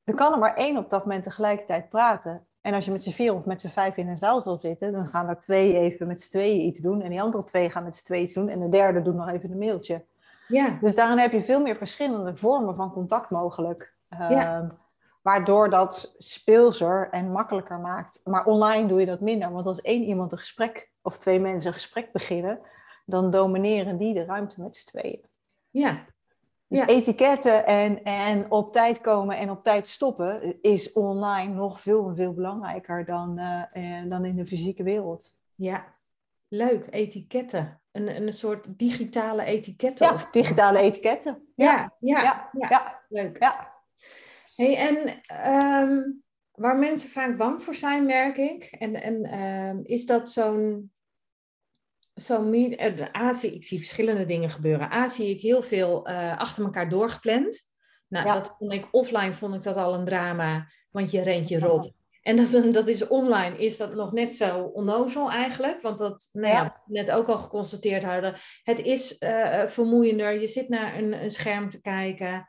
dan 0.05 0.15
kan 0.15 0.33
er 0.33 0.39
maar 0.39 0.55
één 0.55 0.77
op 0.77 0.91
dat 0.91 1.05
moment 1.05 1.25
tegelijkertijd 1.25 1.89
praten. 1.89 2.47
En 2.61 2.75
als 2.75 2.85
je 2.85 2.91
met 2.91 3.03
z'n 3.03 3.11
vier 3.11 3.35
of 3.35 3.45
met 3.45 3.61
z'n 3.61 3.69
vijf 3.69 3.97
in 3.97 4.09
een 4.09 4.17
zaal 4.17 4.41
zal 4.41 4.59
zitten, 4.59 4.93
dan 4.93 5.07
gaan 5.07 5.29
er 5.29 5.41
twee 5.41 5.79
even 5.79 6.07
met 6.07 6.21
z'n 6.21 6.31
tweeën 6.31 6.67
iets 6.67 6.81
doen. 6.81 7.03
En 7.03 7.11
die 7.11 7.23
andere 7.23 7.45
twee 7.45 7.71
gaan 7.71 7.85
met 7.85 7.97
z'n 7.97 8.05
tweeën 8.05 8.23
iets 8.23 8.35
doen. 8.35 8.49
En 8.49 8.61
de 8.61 8.69
derde 8.69 9.03
doet 9.03 9.15
nog 9.15 9.29
even 9.29 9.51
een 9.51 9.59
mailtje. 9.59 10.05
Ja. 10.49 10.79
Dus 10.81 10.95
daarin 10.95 11.19
heb 11.19 11.33
je 11.33 11.45
veel 11.45 11.61
meer 11.61 11.77
verschillende 11.77 12.37
vormen 12.37 12.77
van 12.77 12.93
contact 12.93 13.31
mogelijk. 13.31 13.95
Ja. 14.09 14.29
Ehm, 14.29 14.69
waardoor 15.27 15.71
dat 15.71 16.15
speelser 16.19 17.09
en 17.11 17.33
makkelijker 17.33 17.79
maakt. 17.79 18.21
Maar 18.25 18.45
online 18.45 18.89
doe 18.89 19.01
je 19.01 19.07
dat 19.07 19.21
minder. 19.21 19.53
Want 19.53 19.67
als 19.67 19.81
één 19.81 20.03
iemand 20.03 20.33
een 20.33 20.39
gesprek, 20.39 20.91
of 21.03 21.19
twee 21.19 21.41
mensen 21.41 21.69
een 21.69 21.77
gesprek 21.77 22.13
beginnen, 22.13 22.61
dan 23.05 23.31
domineren 23.31 23.97
die 23.97 24.15
de 24.15 24.25
ruimte 24.25 24.61
met 24.61 24.77
z'n 24.77 24.87
tweeën. 24.87 25.25
Ja, 25.71 26.05
dus 26.69 26.81
etiketten 26.81 27.67
en, 27.67 28.03
en 28.03 28.51
op 28.51 28.73
tijd 28.73 29.01
komen 29.01 29.37
en 29.37 29.51
op 29.51 29.63
tijd 29.63 29.87
stoppen 29.87 30.63
is 30.63 30.93
online 30.93 31.55
nog 31.55 31.81
veel, 31.81 32.15
veel 32.15 32.35
belangrijker 32.35 33.05
dan, 33.05 33.39
uh, 33.75 34.03
dan 34.09 34.25
in 34.25 34.37
de 34.37 34.47
fysieke 34.47 34.83
wereld. 34.83 35.35
Ja, 35.55 35.85
leuk. 36.49 36.87
Etiketten. 36.91 37.81
Een, 37.93 38.17
een 38.17 38.33
soort 38.33 38.79
digitale 38.79 39.45
etiketten. 39.45 40.07
Ja, 40.07 40.15
of... 40.15 40.31
digitale 40.31 40.79
etiketten. 40.79 41.53
Ja, 41.55 41.93
ja, 41.99 42.23
ja. 42.23 42.51
ja, 42.53 42.69
ja. 42.69 43.01
Leuk. 43.09 43.39
Ja. 43.39 43.75
Hey, 44.57 44.77
en 44.77 45.21
ehm, 45.27 46.03
waar 46.53 46.79
mensen 46.79 47.09
vaak 47.09 47.37
bang 47.37 47.63
voor 47.63 47.75
zijn, 47.75 48.07
merk 48.07 48.37
ik. 48.37 48.63
En, 48.63 49.03
en 49.03 49.25
ehm, 49.25 49.81
is 49.83 50.07
dat 50.07 50.31
zo'n 50.31 50.91
zo 52.15 52.43
meet, 52.43 53.01
A 53.17 53.33
zie 53.33 53.55
ik 53.55 53.65
zie 53.65 53.79
verschillende 53.79 54.25
dingen 54.25 54.51
gebeuren. 54.51 54.93
A 54.93 55.09
zie 55.09 55.31
ik 55.31 55.41
heel 55.41 55.63
veel 55.63 56.11
uh, 56.11 56.37
achter 56.39 56.65
elkaar 56.65 56.89
doorgepland. 56.89 57.67
Nou, 58.09 58.33
dat 58.33 58.55
vond 58.59 58.73
ik 58.73 58.89
offline 58.91 59.35
vond 59.35 59.55
ik 59.55 59.63
dat 59.63 59.77
al 59.77 59.95
een 59.95 60.05
drama, 60.05 60.69
want 60.91 61.11
je 61.11 61.23
rent 61.23 61.49
je 61.49 61.59
rot. 61.59 61.93
En 62.23 62.37
dat, 62.37 62.51
dat 62.73 62.89
is 62.89 63.09
online, 63.09 63.59
is 63.59 63.77
dat 63.77 63.95
nog 63.95 64.13
net 64.13 64.33
zo 64.33 64.61
onnozel 64.61 65.31
eigenlijk. 65.31 65.83
Want 65.83 65.99
dat, 65.99 66.29
nou 66.33 66.53
ja, 66.53 66.83
net 66.87 67.11
ook 67.11 67.29
al 67.29 67.39
geconstateerd 67.39 68.05
hadden. 68.05 68.35
Het 68.63 68.81
is 68.81 69.17
uh, 69.21 69.67
vermoeiender. 69.67 70.41
Je 70.41 70.47
zit 70.47 70.69
naar 70.69 70.99
een, 70.99 71.23
een 71.23 71.31
scherm 71.31 71.69
te 71.69 71.81
kijken. 71.81 72.47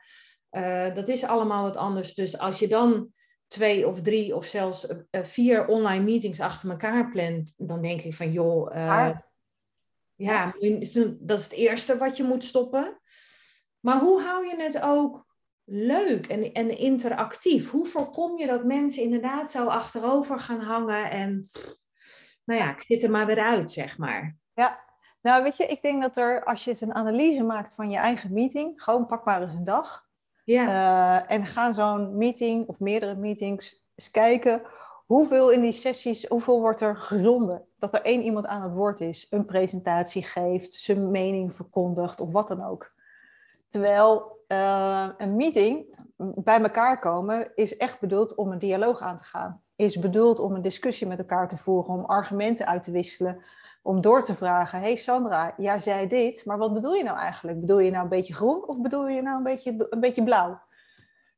Uh, 0.50 0.94
dat 0.94 1.08
is 1.08 1.24
allemaal 1.24 1.62
wat 1.62 1.76
anders. 1.76 2.14
Dus 2.14 2.38
als 2.38 2.58
je 2.58 2.68
dan 2.68 3.12
twee 3.46 3.88
of 3.88 4.00
drie 4.00 4.36
of 4.36 4.44
zelfs 4.44 4.86
vier 5.10 5.66
online 5.66 6.04
meetings 6.04 6.40
achter 6.40 6.70
elkaar 6.70 7.10
plant, 7.10 7.54
dan 7.56 7.82
denk 7.82 8.00
ik 8.00 8.14
van 8.14 8.32
joh, 8.32 8.74
ja, 10.14 10.54
dat 11.18 11.38
is 11.38 11.44
het 11.44 11.52
eerste 11.52 11.98
wat 11.98 12.16
je 12.16 12.24
moet 12.24 12.44
stoppen. 12.44 13.00
Maar 13.80 13.98
hoe 13.98 14.22
hou 14.22 14.46
je 14.46 14.62
het 14.62 14.80
ook 14.80 15.26
leuk 15.64 16.26
en, 16.26 16.52
en 16.52 16.78
interactief? 16.78 17.70
Hoe 17.70 17.86
voorkom 17.86 18.38
je 18.38 18.46
dat 18.46 18.64
mensen 18.64 19.02
inderdaad 19.02 19.50
zo 19.50 19.66
achterover 19.66 20.38
gaan 20.38 20.60
hangen 20.60 21.10
en, 21.10 21.44
nou 22.44 22.60
ja, 22.60 22.70
ik 22.70 22.80
zit 22.86 23.02
er 23.02 23.10
maar 23.10 23.26
weer 23.26 23.40
uit, 23.40 23.70
zeg 23.70 23.98
maar. 23.98 24.36
Ja, 24.54 24.80
nou 25.22 25.42
weet 25.42 25.56
je, 25.56 25.66
ik 25.66 25.82
denk 25.82 26.02
dat 26.02 26.16
er, 26.16 26.44
als 26.44 26.64
je 26.64 26.76
een 26.80 26.94
analyse 26.94 27.42
maakt 27.42 27.74
van 27.74 27.90
je 27.90 27.96
eigen 27.96 28.32
meeting, 28.32 28.82
gewoon 28.82 29.06
pak 29.06 29.24
maar 29.24 29.42
eens 29.42 29.54
een 29.54 29.64
dag. 29.64 30.06
Ja. 30.52 30.66
Uh, 30.66 31.30
en 31.30 31.46
ga 31.46 31.72
zo'n 31.72 32.16
meeting 32.16 32.66
of 32.66 32.78
meerdere 32.78 33.14
meetings 33.14 33.84
eens 33.94 34.10
kijken 34.10 34.62
hoeveel 35.08 35.50
in 35.50 35.60
die 35.60 35.72
sessies, 35.72 36.26
hoeveel 36.26 36.60
wordt 36.60 36.80
er 36.80 36.96
gezonden? 36.96 37.64
Dat 37.78 37.94
er 37.94 38.02
één 38.02 38.22
iemand 38.22 38.46
aan 38.46 38.62
het 38.62 38.72
woord 38.72 39.00
is, 39.00 39.26
een 39.30 39.44
presentatie 39.44 40.22
geeft, 40.22 40.72
zijn 40.72 41.10
mening 41.10 41.56
verkondigt 41.56 42.20
of 42.20 42.32
wat 42.32 42.48
dan 42.48 42.64
ook. 42.64 42.92
Terwijl 43.70 44.40
uh, 44.48 45.08
een 45.18 45.36
meeting, 45.36 45.96
bij 46.16 46.60
elkaar 46.60 46.98
komen, 46.98 47.50
is 47.54 47.76
echt 47.76 48.00
bedoeld 48.00 48.34
om 48.34 48.52
een 48.52 48.58
dialoog 48.58 49.00
aan 49.00 49.16
te 49.16 49.24
gaan. 49.24 49.62
Is 49.76 49.98
bedoeld 49.98 50.38
om 50.38 50.54
een 50.54 50.62
discussie 50.62 51.06
met 51.06 51.18
elkaar 51.18 51.48
te 51.48 51.56
voeren, 51.56 51.94
om 51.94 52.04
argumenten 52.04 52.66
uit 52.66 52.82
te 52.82 52.90
wisselen, 52.90 53.42
om 53.88 54.00
door 54.00 54.22
te 54.22 54.34
vragen: 54.34 54.80
Hey 54.80 54.96
Sandra, 54.96 55.54
jij 55.56 55.78
zei 55.78 56.08
dit, 56.08 56.44
maar 56.44 56.58
wat 56.58 56.74
bedoel 56.74 56.94
je 56.94 57.04
nou 57.04 57.18
eigenlijk? 57.18 57.60
Bedoel 57.60 57.78
je 57.78 57.90
nou 57.90 58.02
een 58.02 58.08
beetje 58.08 58.34
groen 58.34 58.68
of 58.68 58.80
bedoel 58.80 59.08
je 59.08 59.22
nou 59.22 59.36
een 59.36 59.42
beetje, 59.42 59.86
een 59.90 60.00
beetje 60.00 60.22
blauw? 60.22 60.60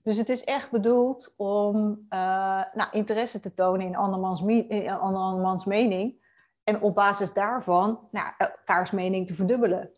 Dus 0.03 0.17
het 0.17 0.29
is 0.29 0.45
echt 0.45 0.71
bedoeld 0.71 1.35
om 1.37 1.77
uh, 2.11 2.63
nou, 2.75 2.89
interesse 2.93 3.41
te 3.41 3.55
tonen 3.55 3.87
in 3.87 3.97
andermans, 3.97 4.43
in 4.69 4.91
andermans 4.91 5.65
mening. 5.65 6.29
En 6.65 6.81
op 6.81 6.95
basis 6.95 7.33
daarvan 7.33 8.09
nou, 8.11 8.33
elkaars 8.39 8.91
mening 8.91 9.27
te 9.27 9.35
verdubbelen. 9.35 9.91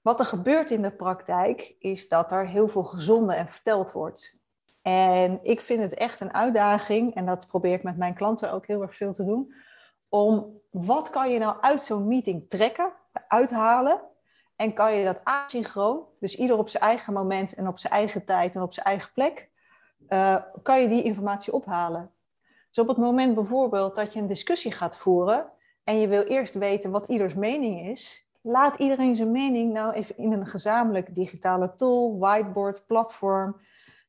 Wat 0.00 0.20
er 0.20 0.26
gebeurt 0.26 0.70
in 0.70 0.82
de 0.82 0.92
praktijk 0.92 1.74
is 1.78 2.08
dat 2.08 2.32
er 2.32 2.46
heel 2.46 2.68
veel 2.68 2.84
gezonden 2.84 3.36
en 3.36 3.48
verteld 3.48 3.92
wordt. 3.92 4.40
En 4.82 5.40
ik 5.42 5.60
vind 5.60 5.82
het 5.82 5.94
echt 5.94 6.20
een 6.20 6.34
uitdaging, 6.34 7.14
en 7.14 7.26
dat 7.26 7.46
probeer 7.46 7.72
ik 7.72 7.82
met 7.82 7.96
mijn 7.96 8.14
klanten 8.14 8.52
ook 8.52 8.66
heel 8.66 8.82
erg 8.82 8.96
veel 8.96 9.12
te 9.12 9.24
doen, 9.24 9.54
om 10.10 10.60
wat 10.70 11.10
kan 11.10 11.30
je 11.30 11.38
nou 11.38 11.56
uit 11.60 11.82
zo'n 11.82 12.08
meeting 12.08 12.48
trekken, 12.48 12.92
uithalen, 13.28 14.00
en 14.56 14.72
kan 14.72 14.94
je 14.94 15.04
dat 15.04 15.24
asynchroon, 15.24 16.04
dus 16.18 16.34
ieder 16.34 16.58
op 16.58 16.68
zijn 16.68 16.82
eigen 16.82 17.12
moment 17.12 17.54
en 17.54 17.68
op 17.68 17.78
zijn 17.78 17.92
eigen 17.92 18.24
tijd 18.24 18.54
en 18.54 18.62
op 18.62 18.72
zijn 18.72 18.86
eigen 18.86 19.12
plek, 19.12 19.50
uh, 20.08 20.36
kan 20.62 20.80
je 20.80 20.88
die 20.88 21.02
informatie 21.02 21.52
ophalen. 21.52 22.10
Dus 22.68 22.78
op 22.78 22.88
het 22.88 22.96
moment 22.96 23.34
bijvoorbeeld 23.34 23.94
dat 23.94 24.12
je 24.12 24.20
een 24.20 24.26
discussie 24.26 24.72
gaat 24.72 24.96
voeren 24.96 25.50
en 25.84 26.00
je 26.00 26.08
wil 26.08 26.22
eerst 26.22 26.54
weten 26.54 26.90
wat 26.90 27.08
ieders 27.08 27.34
mening 27.34 27.88
is, 27.88 28.28
laat 28.40 28.76
iedereen 28.76 29.16
zijn 29.16 29.30
mening 29.30 29.72
nou 29.72 29.92
even 29.92 30.16
in 30.16 30.32
een 30.32 30.46
gezamenlijk 30.46 31.14
digitale 31.14 31.74
tool, 31.74 32.18
whiteboard, 32.18 32.86
platform, 32.86 33.60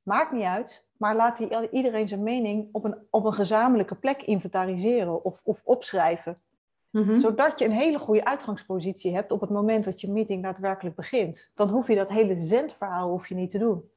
maakt 0.03 0.31
niet 0.31 0.43
uit, 0.43 0.87
maar 0.97 1.15
laat 1.15 1.37
die, 1.37 1.69
iedereen 1.69 2.07
zijn 2.07 2.23
mening 2.23 2.69
op 2.71 2.83
een, 2.83 2.95
op 3.09 3.25
een 3.25 3.33
gezamenlijke 3.33 3.95
plek 3.95 4.21
inventariseren 4.21 5.23
of, 5.23 5.41
of 5.43 5.61
opschrijven. 5.63 6.37
Mhm. 6.89 7.17
Zodat 7.17 7.59
je 7.59 7.65
een 7.65 7.71
hele 7.71 7.99
goede 7.99 8.25
uitgangspositie 8.25 9.13
hebt 9.13 9.31
op 9.31 9.41
het 9.41 9.49
moment 9.49 9.85
dat 9.85 10.01
je 10.01 10.11
meeting 10.11 10.43
daadwerkelijk 10.43 10.95
begint. 10.95 11.51
Dan 11.55 11.69
hoef 11.69 11.87
je 11.87 11.95
dat 11.95 12.09
hele 12.09 12.39
zendverhaal 12.39 13.09
hoef 13.09 13.27
je 13.27 13.35
niet 13.35 13.51
te 13.51 13.57
doen. 13.57 13.89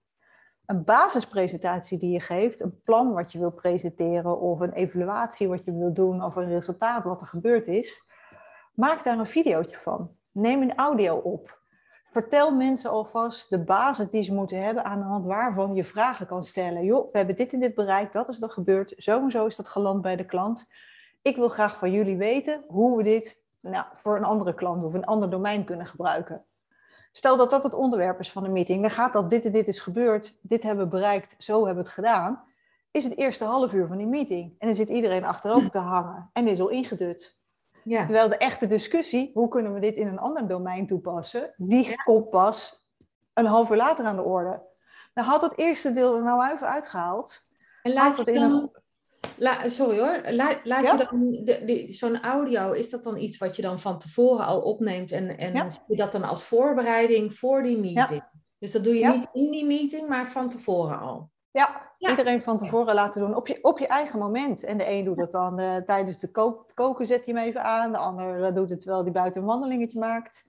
Een 0.66 0.84
basispresentatie 0.84 1.98
die 1.98 2.10
je 2.10 2.20
geeft, 2.20 2.60
een 2.60 2.80
plan 2.80 3.12
wat 3.12 3.32
je 3.32 3.38
wil 3.38 3.50
presenteren 3.50 4.40
of 4.40 4.60
een 4.60 4.72
evaluatie 4.72 5.48
wat 5.48 5.64
je 5.64 5.78
wil 5.78 5.92
doen 5.92 6.24
of 6.24 6.36
een 6.36 6.48
resultaat 6.48 7.04
wat 7.04 7.20
er 7.20 7.26
gebeurd 7.26 7.66
is, 7.66 8.02
maak 8.74 9.04
daar 9.04 9.18
een 9.18 9.26
videootje 9.26 9.76
van. 9.82 10.10
Neem 10.32 10.62
een 10.62 10.74
audio 10.74 11.16
op. 11.16 11.62
Vertel 12.14 12.54
mensen 12.54 12.90
alvast 12.90 13.50
de 13.50 13.58
basis 13.58 14.10
die 14.10 14.22
ze 14.22 14.34
moeten 14.34 14.62
hebben 14.62 14.84
aan 14.84 14.98
de 14.98 15.04
hand 15.04 15.26
waarvan 15.26 15.74
je 15.74 15.84
vragen 15.84 16.26
kan 16.26 16.44
stellen. 16.44 16.84
Joh, 16.84 17.12
we 17.12 17.18
hebben 17.18 17.36
dit 17.36 17.52
en 17.52 17.60
dit 17.60 17.74
bereikt, 17.74 18.12
dat 18.12 18.28
is 18.28 18.42
er 18.42 18.50
gebeurd, 18.50 18.94
zo 18.96 19.22
en 19.22 19.30
zo 19.30 19.46
is 19.46 19.56
dat 19.56 19.68
geland 19.68 20.02
bij 20.02 20.16
de 20.16 20.24
klant 20.24 20.66
ik 21.24 21.36
wil 21.36 21.48
graag 21.48 21.78
van 21.78 21.92
jullie 21.92 22.16
weten 22.16 22.64
hoe 22.66 22.96
we 22.96 23.02
dit 23.02 23.40
nou, 23.60 23.86
voor 23.94 24.16
een 24.16 24.24
andere 24.24 24.54
klant 24.54 24.84
of 24.84 24.94
een 24.94 25.04
ander 25.04 25.30
domein 25.30 25.64
kunnen 25.64 25.86
gebruiken. 25.86 26.44
Stel 27.12 27.36
dat 27.36 27.50
dat 27.50 27.62
het 27.62 27.74
onderwerp 27.74 28.20
is 28.20 28.32
van 28.32 28.42
de 28.42 28.48
meeting, 28.48 28.80
dan 28.80 28.90
gaat 28.90 29.12
dat 29.12 29.30
dit 29.30 29.44
en 29.44 29.52
dit 29.52 29.68
is 29.68 29.80
gebeurd, 29.80 30.38
dit 30.40 30.62
hebben 30.62 30.84
we 30.84 30.90
bereikt, 30.90 31.34
zo 31.38 31.54
hebben 31.54 31.74
we 31.74 31.90
het 31.90 31.98
gedaan. 31.98 32.44
Is 32.90 33.04
het 33.04 33.16
eerste 33.16 33.44
half 33.44 33.72
uur 33.72 33.86
van 33.86 33.96
die 33.96 34.06
meeting. 34.06 34.54
En 34.58 34.66
dan 34.66 34.76
zit 34.76 34.88
iedereen 34.88 35.24
achterover 35.24 35.70
te 35.70 35.78
hangen 35.78 36.30
en 36.32 36.48
is 36.48 36.60
al 36.60 36.68
ingedut. 36.68 37.38
Ja. 37.84 38.04
Terwijl 38.04 38.28
de 38.28 38.36
echte 38.36 38.66
discussie, 38.66 39.30
hoe 39.34 39.48
kunnen 39.48 39.74
we 39.74 39.80
dit 39.80 39.96
in 39.96 40.06
een 40.06 40.18
ander 40.18 40.48
domein 40.48 40.86
toepassen, 40.86 41.54
die 41.56 42.02
komt 42.04 42.30
pas 42.30 42.88
een 43.34 43.46
half 43.46 43.70
uur 43.70 43.76
later 43.76 44.04
aan 44.04 44.16
de 44.16 44.22
orde. 44.22 44.62
Dan 45.14 45.24
had 45.24 45.42
het 45.42 45.58
eerste 45.58 45.92
deel 45.92 46.16
er 46.16 46.22
nou 46.22 46.52
even 46.52 46.68
uitgehaald. 46.68 47.48
En 47.82 47.92
laat 47.92 48.26
een 48.26 48.70
La, 49.36 49.68
sorry 49.68 49.98
hoor, 49.98 50.32
La, 50.32 50.54
laat 50.64 50.90
je 50.90 51.06
dan 51.08 51.92
zo'n 51.92 52.22
audio, 52.22 52.72
is 52.72 52.90
dat 52.90 53.02
dan 53.02 53.16
iets 53.16 53.38
wat 53.38 53.56
je 53.56 53.62
dan 53.62 53.80
van 53.80 53.98
tevoren 53.98 54.46
al 54.46 54.60
opneemt 54.60 55.12
en, 55.12 55.38
en 55.38 55.52
ja. 55.52 55.66
je 55.86 55.96
dat 55.96 56.12
dan 56.12 56.24
als 56.24 56.44
voorbereiding 56.44 57.34
voor 57.34 57.62
die 57.62 57.78
meeting? 57.78 58.22
Dus 58.58 58.72
dat 58.72 58.84
doe 58.84 58.94
je 58.94 59.06
niet 59.06 59.28
in 59.32 59.50
die 59.50 59.64
meeting, 59.64 60.08
maar 60.08 60.26
van 60.26 60.48
tevoren 60.48 60.98
al. 60.98 61.30
Ja, 61.54 61.90
iedereen 61.98 62.42
van 62.42 62.58
tevoren 62.58 62.94
laten 62.94 63.20
doen 63.20 63.34
op 63.34 63.46
je, 63.46 63.58
op 63.62 63.78
je 63.78 63.86
eigen 63.86 64.18
moment. 64.18 64.64
En 64.64 64.78
de 64.78 64.90
een 64.90 65.04
doet 65.04 65.18
het 65.18 65.32
dan 65.32 65.60
uh, 65.60 65.76
tijdens 65.76 66.18
de 66.18 66.30
koken, 66.74 67.06
zet 67.06 67.24
je 67.24 67.32
hem 67.32 67.42
even 67.42 67.62
aan. 67.62 67.92
De 67.92 67.98
ander 67.98 68.38
uh, 68.38 68.54
doet 68.54 68.70
het 68.70 68.80
terwijl 68.80 69.02
hij 69.02 69.12
buiten 69.12 69.40
een 69.40 69.46
wandelingetje 69.46 69.98
maakt. 69.98 70.44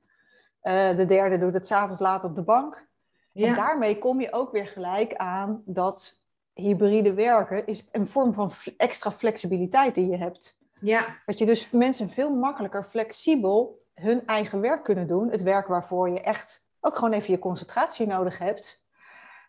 Uh, 0.63 0.95
de 0.95 1.05
derde 1.05 1.37
doet 1.37 1.53
het 1.53 1.65
s'avonds 1.65 2.01
laat 2.01 2.23
op 2.23 2.35
de 2.35 2.41
bank. 2.41 2.87
En 3.33 3.55
daarmee 3.55 3.97
kom 3.97 4.21
je 4.21 4.33
ook 4.33 4.51
weer 4.51 4.67
gelijk 4.67 5.15
aan 5.15 5.61
dat 5.65 6.21
hybride 6.53 7.13
werken 7.13 7.67
is 7.67 7.89
een 7.91 8.07
vorm 8.07 8.33
van 8.33 8.51
extra 8.77 9.11
flexibiliteit 9.11 9.95
die 9.95 10.09
je 10.09 10.17
hebt. 10.17 10.57
Ja. 10.79 11.05
Dat 11.25 11.37
je 11.37 11.45
dus 11.45 11.69
mensen 11.69 12.09
veel 12.09 12.29
makkelijker, 12.29 12.83
flexibel 12.83 13.83
hun 13.93 14.25
eigen 14.25 14.61
werk 14.61 14.83
kunnen 14.83 15.07
doen. 15.07 15.31
Het 15.31 15.41
werk 15.41 15.67
waarvoor 15.67 16.09
je 16.09 16.21
echt 16.21 16.67
ook 16.81 16.95
gewoon 16.95 17.13
even 17.13 17.31
je 17.31 17.39
concentratie 17.39 18.07
nodig 18.07 18.37
hebt. 18.37 18.84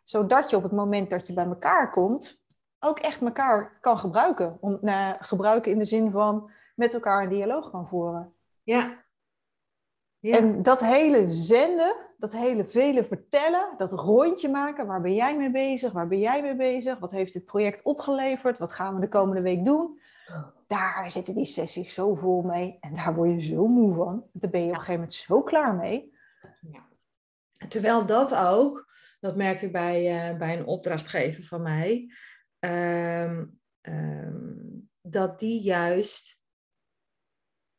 Zodat 0.07 0.51
je 0.51 0.57
op 0.57 0.62
het 0.62 0.73
moment 0.73 1.11
dat 1.11 1.27
je 1.27 1.33
bij 1.33 1.45
elkaar 1.45 1.90
komt, 1.90 2.40
ook 2.79 2.99
echt 2.99 3.21
elkaar 3.21 3.79
kan 3.81 3.99
gebruiken. 3.99 4.57
Om, 4.61 4.79
nou, 4.81 5.16
gebruiken 5.21 5.73
in 5.73 5.79
de 5.79 5.85
zin 5.85 6.11
van 6.11 6.51
met 6.75 6.95
elkaar 6.95 7.23
een 7.23 7.29
dialoog 7.29 7.71
kan 7.71 7.88
voeren. 7.88 8.33
Ja. 8.62 9.05
ja. 10.19 10.37
En 10.37 10.62
dat 10.62 10.81
hele 10.81 11.29
zenden, 11.29 11.97
dat 12.19 12.33
hele 12.33 12.64
vele 12.64 13.05
vertellen, 13.05 13.69
dat 13.77 13.92
rondje 13.92 14.49
maken, 14.49 14.87
waar 14.87 15.01
ben 15.01 15.14
jij 15.14 15.37
mee 15.37 15.51
bezig, 15.51 15.92
waar 15.92 16.09
ben 16.09 16.19
jij 16.19 16.42
mee 16.42 16.57
bezig, 16.57 16.99
wat 16.99 17.11
heeft 17.11 17.33
dit 17.33 17.45
project 17.45 17.83
opgeleverd, 17.83 18.59
wat 18.59 18.73
gaan 18.73 18.95
we 18.95 19.01
de 19.01 19.09
komende 19.09 19.42
week 19.42 19.64
doen, 19.64 20.01
daar 20.66 21.11
zitten 21.11 21.35
die 21.35 21.45
sessies 21.45 21.95
zo 21.95 22.14
vol 22.14 22.42
mee 22.42 22.79
en 22.81 22.95
daar 22.95 23.14
word 23.14 23.31
je 23.31 23.55
zo 23.55 23.66
moe 23.66 23.95
van. 23.95 24.25
Daar 24.33 24.51
ben 24.51 24.61
je 24.61 24.66
op 24.66 24.73
een 24.73 24.79
gegeven 24.79 25.01
moment 25.01 25.14
zo 25.14 25.42
klaar 25.42 25.75
mee. 25.75 26.14
Ja. 26.61 26.81
Terwijl 27.69 28.07
dat 28.07 28.37
ook, 28.37 28.86
dat 29.27 29.37
merk 29.37 29.62
ik 29.62 29.73
bij, 29.73 30.31
uh, 30.31 30.39
bij 30.39 30.59
een 30.59 30.67
opdrachtgever 30.67 31.43
van 31.43 31.62
mij, 31.62 32.12
um, 32.59 33.61
um, 33.83 34.91
dat 35.01 35.39
die 35.39 35.61
juist 35.61 36.41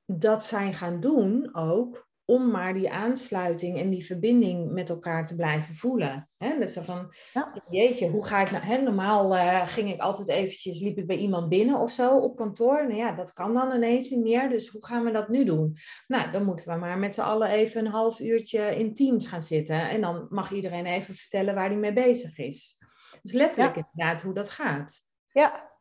dat 0.06 0.44
zijn 0.44 0.74
gaan 0.74 1.00
doen 1.00 1.56
ook 1.56 2.07
om 2.30 2.52
maar 2.52 2.74
die 2.74 2.92
aansluiting 2.92 3.78
en 3.78 3.90
die 3.90 4.06
verbinding 4.06 4.72
met 4.72 4.90
elkaar 4.90 5.26
te 5.26 5.36
blijven 5.36 5.74
voelen. 5.74 6.30
He, 6.38 6.60
dus 6.60 6.78
van, 6.82 7.14
ja. 7.34 7.62
jeetje, 7.68 8.10
hoe 8.10 8.26
ga 8.26 8.42
ik 8.42 8.52
nou... 8.52 8.82
Normaal 8.82 9.36
uh, 9.36 9.68
ging 9.68 9.90
ik 9.90 10.00
altijd 10.00 10.30
eventjes, 10.30 10.82
liep 10.82 10.98
ik 10.98 11.08
bij 11.08 11.18
iemand 11.18 11.50
binnen 11.50 11.80
of 11.80 11.92
zo 11.92 12.18
op 12.18 12.36
kantoor. 12.36 12.88
Nou 12.88 12.96
ja, 12.96 13.12
dat 13.12 13.34
kan 13.34 13.54
dan 13.54 13.72
ineens 13.72 14.10
niet 14.10 14.24
meer, 14.24 14.50
dus 14.50 14.70
hoe 14.70 14.86
gaan 14.86 15.04
we 15.04 15.12
dat 15.12 15.30
nu 15.30 15.44
doen? 15.44 15.78
Nou, 16.08 16.32
dan 16.32 16.46
moeten 16.46 16.74
we 16.74 16.80
maar 16.80 16.98
met 16.98 17.16
z'n 17.16 17.22
allen 17.22 17.50
even 17.50 17.86
een 17.86 17.92
half 17.92 18.20
uurtje 18.20 18.76
in 18.78 18.94
teams 18.94 19.28
gaan 19.28 19.44
zitten. 19.44 19.90
En 19.90 20.02
dan 20.02 20.26
mag 20.30 20.52
iedereen 20.52 20.86
even 20.86 21.14
vertellen 21.14 21.56
waar 21.56 21.68
hij 21.70 21.78
mee 21.78 21.94
bezig 21.94 22.38
is. 22.38 22.78
Dus 23.22 23.32
letterlijk 23.32 23.76
ja. 23.76 23.90
inderdaad 23.92 24.22
hoe 24.22 24.34
dat 24.34 24.50
gaat. 24.50 25.02
Ja, 25.32 25.77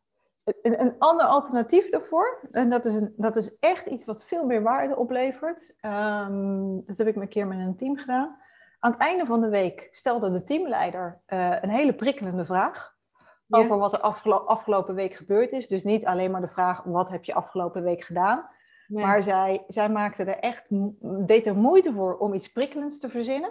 een, 0.63 0.81
een 0.81 0.95
ander 0.99 1.27
alternatief 1.27 1.91
daarvoor, 1.91 2.41
en 2.51 2.71
dat 2.71 2.85
is, 2.85 2.93
een, 2.93 3.15
dat 3.17 3.37
is 3.37 3.59
echt 3.59 3.87
iets 3.87 4.05
wat 4.05 4.25
veel 4.25 4.45
meer 4.45 4.63
waarde 4.63 4.97
oplevert. 4.97 5.75
Um, 5.81 6.85
dat 6.87 6.99
heb 6.99 7.07
ik 7.07 7.17
een 7.17 7.29
keer 7.29 7.47
met 7.47 7.59
een 7.59 7.77
team 7.77 7.97
gedaan. 7.97 8.37
Aan 8.79 8.91
het 8.91 9.01
einde 9.01 9.27
van 9.27 9.41
de 9.41 9.49
week 9.49 9.89
stelde 9.91 10.33
de 10.33 10.45
teamleider 10.45 11.21
uh, 11.29 11.57
een 11.61 11.71
hele 11.71 11.95
prikkelende 11.95 12.45
vraag. 12.45 12.95
Ja. 13.47 13.59
Over 13.59 13.79
wat 13.79 13.93
er 13.93 14.01
afgelo 14.01 14.37
afgelopen 14.37 14.95
week 14.95 15.15
gebeurd 15.15 15.53
is. 15.53 15.69
Dus 15.69 15.83
niet 15.83 16.05
alleen 16.05 16.31
maar 16.31 16.41
de 16.41 16.49
vraag, 16.49 16.83
wat 16.83 17.09
heb 17.09 17.25
je 17.25 17.35
afgelopen 17.35 17.83
week 17.83 18.05
gedaan? 18.05 18.49
Nee. 18.89 19.05
Maar 19.05 19.23
zij, 19.23 19.65
zij 19.67 19.91
maakte 19.91 20.25
er 20.25 20.39
echt, 20.39 20.67
deed 21.27 21.47
er 21.47 21.57
moeite 21.57 21.93
voor 21.93 22.19
om 22.19 22.35
iets 22.35 22.53
prikkelends 22.53 22.99
te 22.99 23.09
verzinnen. 23.09 23.51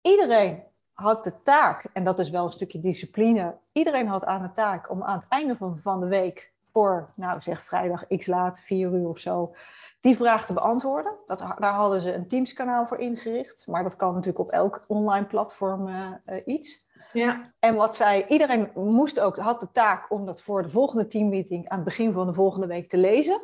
Iedereen 0.00 0.64
had 0.92 1.24
de 1.24 1.42
taak, 1.42 1.84
en 1.92 2.04
dat 2.04 2.18
is 2.18 2.30
wel 2.30 2.44
een 2.44 2.52
stukje 2.52 2.80
discipline, 2.80 3.56
iedereen 3.72 4.06
had 4.06 4.24
aan 4.24 4.42
de 4.42 4.52
taak 4.52 4.90
om 4.90 5.02
aan 5.02 5.18
het 5.18 5.28
einde 5.28 5.56
van, 5.56 5.78
van 5.82 6.00
de 6.00 6.06
week 6.06 6.52
voor, 6.72 7.12
nou 7.16 7.40
zeg 7.40 7.64
vrijdag 7.64 8.06
x 8.06 8.26
laat, 8.26 8.60
vier 8.60 8.92
uur 8.92 9.08
of 9.08 9.18
zo, 9.18 9.54
die 10.00 10.16
vraag 10.16 10.46
te 10.46 10.52
beantwoorden. 10.52 11.12
Dat, 11.26 11.38
daar 11.38 11.72
hadden 11.72 12.00
ze 12.00 12.14
een 12.14 12.28
Teams-kanaal 12.28 12.86
voor 12.86 12.98
ingericht, 12.98 13.66
maar 13.66 13.82
dat 13.82 13.96
kan 13.96 14.08
natuurlijk 14.08 14.38
op 14.38 14.50
elk 14.50 14.84
online 14.86 15.26
platform 15.26 15.88
uh, 15.88 16.10
uh, 16.26 16.40
iets. 16.44 16.90
Ja. 17.12 17.52
En 17.58 17.74
wat 17.74 17.96
zij, 17.96 18.26
iedereen 18.28 18.70
moest 18.74 19.20
ook, 19.20 19.36
had 19.36 19.60
de 19.60 19.70
taak 19.72 20.10
om 20.10 20.26
dat 20.26 20.42
voor 20.42 20.62
de 20.62 20.70
volgende 20.70 21.08
teammeeting 21.08 21.68
aan 21.68 21.76
het 21.76 21.84
begin 21.84 22.12
van 22.12 22.26
de 22.26 22.34
volgende 22.34 22.66
week 22.66 22.88
te 22.88 22.96
lezen. 22.96 23.42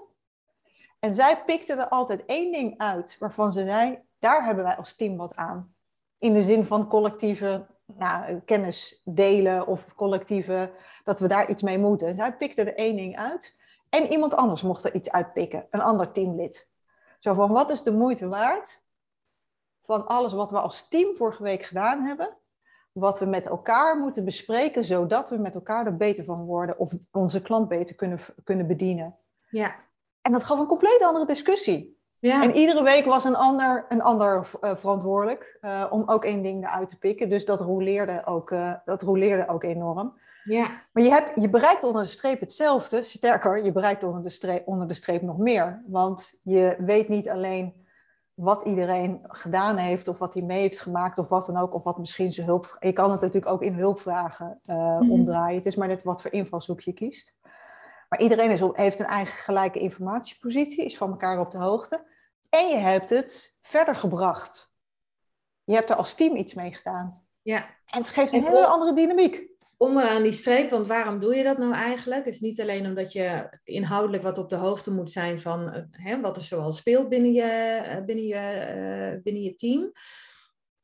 En 0.99 1.15
zij 1.15 1.43
pikte 1.45 1.73
er 1.73 1.89
altijd 1.89 2.25
één 2.25 2.53
ding 2.53 2.79
uit 2.79 3.17
waarvan 3.19 3.53
ze 3.53 3.65
zei, 3.65 3.99
daar 4.19 4.45
hebben 4.45 4.65
wij 4.65 4.77
als 4.77 4.97
team 4.97 5.17
wat 5.17 5.37
aan 5.37 5.75
in 6.19 6.33
de 6.33 6.43
zin 6.43 6.65
van 6.65 6.89
collectieve 6.89 7.67
nou, 7.97 8.41
kennis 8.41 9.03
delen 9.05 9.67
of 9.67 9.95
collectieve, 9.95 10.71
dat 11.05 11.21
we 11.21 11.29
daar 11.29 11.51
iets 11.51 11.63
mee 11.63 11.79
moeten. 11.79 12.15
Zij 12.15 12.37
pikte 12.37 12.63
er 12.63 12.77
één 12.77 12.97
ding 12.97 13.17
uit 13.17 13.61
en 13.89 14.07
iemand 14.07 14.35
anders 14.35 14.63
mocht 14.63 14.85
er 14.85 14.95
iets 14.95 15.11
uitpikken, 15.11 15.67
een 15.71 15.81
ander 15.81 16.13
teamlid. 16.13 16.69
Zo 17.19 17.35
van, 17.35 17.53
wat 17.53 17.71
is 17.71 17.83
de 17.83 17.93
moeite 17.93 18.29
waard 18.29 18.83
van 19.85 20.07
alles 20.07 20.33
wat 20.33 20.51
we 20.51 20.61
als 20.61 20.89
team 20.89 21.15
vorige 21.15 21.43
week 21.43 21.63
gedaan 21.63 22.03
hebben, 22.03 22.37
wat 22.93 23.19
we 23.19 23.27
met 23.27 23.47
elkaar 23.47 23.99
moeten 23.99 24.25
bespreken, 24.25 24.85
zodat 24.85 25.31
we 25.31 25.37
met 25.37 25.55
elkaar 25.55 25.87
er 25.87 25.97
beter 25.97 26.25
van 26.25 26.45
worden 26.45 26.79
of 26.79 26.93
onze 27.13 27.43
klant 27.43 27.69
beter 27.69 27.95
kunnen, 27.95 28.21
kunnen 28.45 28.67
bedienen. 28.67 29.17
Ja. 29.49 29.75
En 30.21 30.33
dat 30.33 30.45
gaf 30.45 30.59
een 30.59 30.67
compleet 30.67 31.03
andere 31.03 31.27
discussie. 31.27 31.98
Ja. 32.21 32.43
En 32.43 32.55
iedere 32.55 32.83
week 32.83 33.05
was 33.05 33.25
een 33.25 33.37
ander, 33.37 33.87
een 33.89 34.03
ander 34.03 34.51
uh, 34.61 34.77
verantwoordelijk 34.77 35.59
uh, 35.63 35.85
om 35.91 36.03
ook 36.07 36.25
één 36.25 36.43
ding 36.43 36.65
eruit 36.65 36.89
te 36.89 36.99
pikken. 36.99 37.29
Dus 37.29 37.45
dat 37.45 37.61
roleerde 37.61 38.23
ook, 38.25 38.51
uh, 38.51 38.73
dat 38.85 39.03
roleerde 39.03 39.49
ook 39.49 39.63
enorm. 39.63 40.19
Ja. 40.45 40.83
Maar 40.93 41.03
je, 41.03 41.11
hebt, 41.11 41.33
je 41.35 41.49
bereikt 41.49 41.83
onder 41.83 42.03
de 42.03 42.09
streep 42.09 42.41
hetzelfde. 42.41 43.03
Sterker, 43.03 43.65
je 43.65 43.73
bereikt 43.73 44.05
onder 44.05 44.23
de, 44.23 44.31
streep, 44.31 44.67
onder 44.67 44.89
de 44.89 44.95
streep 44.95 45.23
nog 45.23 45.39
meer. 45.39 45.83
Want 45.87 46.39
je 46.43 46.77
weet 46.79 47.09
niet 47.09 47.29
alleen 47.29 47.87
wat 48.35 48.63
iedereen 48.65 49.21
gedaan 49.23 49.77
heeft, 49.77 50.09
of 50.09 50.19
wat 50.19 50.35
hij 50.35 50.43
mee 50.43 50.61
heeft 50.61 50.81
gemaakt, 50.81 51.19
of 51.19 51.29
wat 51.29 51.47
dan 51.47 51.57
ook, 51.57 51.75
of 51.75 51.85
wat 51.85 51.99
misschien 51.99 52.33
zijn 52.33 52.47
hulp. 52.47 52.77
Je 52.81 52.93
kan 52.93 53.11
het 53.11 53.21
natuurlijk 53.21 53.53
ook 53.53 53.63
in 53.63 53.75
hulpvragen 53.75 54.61
mm. 54.65 55.11
omdraaien. 55.11 55.57
Het 55.57 55.67
is 55.67 55.77
maar 55.77 55.89
net 55.89 56.03
wat 56.03 56.23
voor 56.23 56.33
invalshoek 56.33 56.81
je 56.81 56.93
kiest. 56.93 57.38
Maar 58.09 58.21
iedereen 58.21 58.51
is 58.51 58.63
op, 58.63 58.77
heeft 58.77 58.99
een 58.99 59.07
eigen 59.07 59.43
gelijke 59.43 59.79
informatiepositie, 59.79 60.85
is 60.85 60.97
van 60.97 61.11
elkaar 61.11 61.41
op 61.41 61.51
de 61.51 61.59
hoogte. 61.59 62.07
En 62.49 62.69
je 62.69 62.77
hebt 62.77 63.11
het 63.11 63.59
verder 63.63 63.95
gebracht. 63.95 64.73
Je 65.65 65.75
hebt 65.75 65.91
er 65.91 65.97
als 65.97 66.15
team 66.15 66.37
iets 66.37 66.55
mee 66.55 66.75
gedaan. 66.75 67.23
Ja. 67.43 67.67
En 67.87 67.99
het 67.99 68.09
geeft 68.09 68.33
een 68.33 68.43
hele 68.43 68.67
andere 68.67 68.95
dynamiek. 68.95 69.47
Onderaan 69.77 70.23
die 70.23 70.33
streep, 70.33 70.71
want 70.71 70.87
waarom 70.87 71.21
doe 71.21 71.35
je 71.35 71.43
dat 71.43 71.59
nou 71.59 71.73
eigenlijk? 71.73 72.25
Het 72.25 72.35
is 72.35 72.41
niet 72.41 72.61
alleen 72.61 72.87
omdat 72.87 73.13
je 73.13 73.59
inhoudelijk 73.65 74.23
wat 74.23 74.39
op 74.39 74.51
de 74.51 74.57
hoogte 74.57 74.93
moet 74.93 75.11
zijn 75.11 75.41
van 75.41 75.75
uh, 75.75 75.83
hè, 75.91 76.21
wat 76.21 76.37
er 76.37 76.43
zoal 76.43 76.73
speelt 76.73 77.09
binnen 77.09 77.33
je, 77.33 77.83
uh, 77.87 78.05
binnen 78.05 78.27
je, 78.27 78.35
uh, 79.15 79.23
binnen 79.23 79.43
je 79.43 79.55
team. 79.55 79.93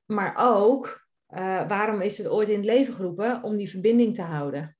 Maar 0.04 0.34
ook, 0.36 1.06
waarom 1.68 2.00
is 2.00 2.18
het 2.18 2.28
ooit 2.28 2.48
in 2.48 2.56
het 2.56 2.64
leven 2.64 2.94
geroepen? 2.94 3.42
Om 3.42 3.56
die 3.56 3.70
verbinding 3.70 4.14
te 4.14 4.22
houden. 4.22 4.76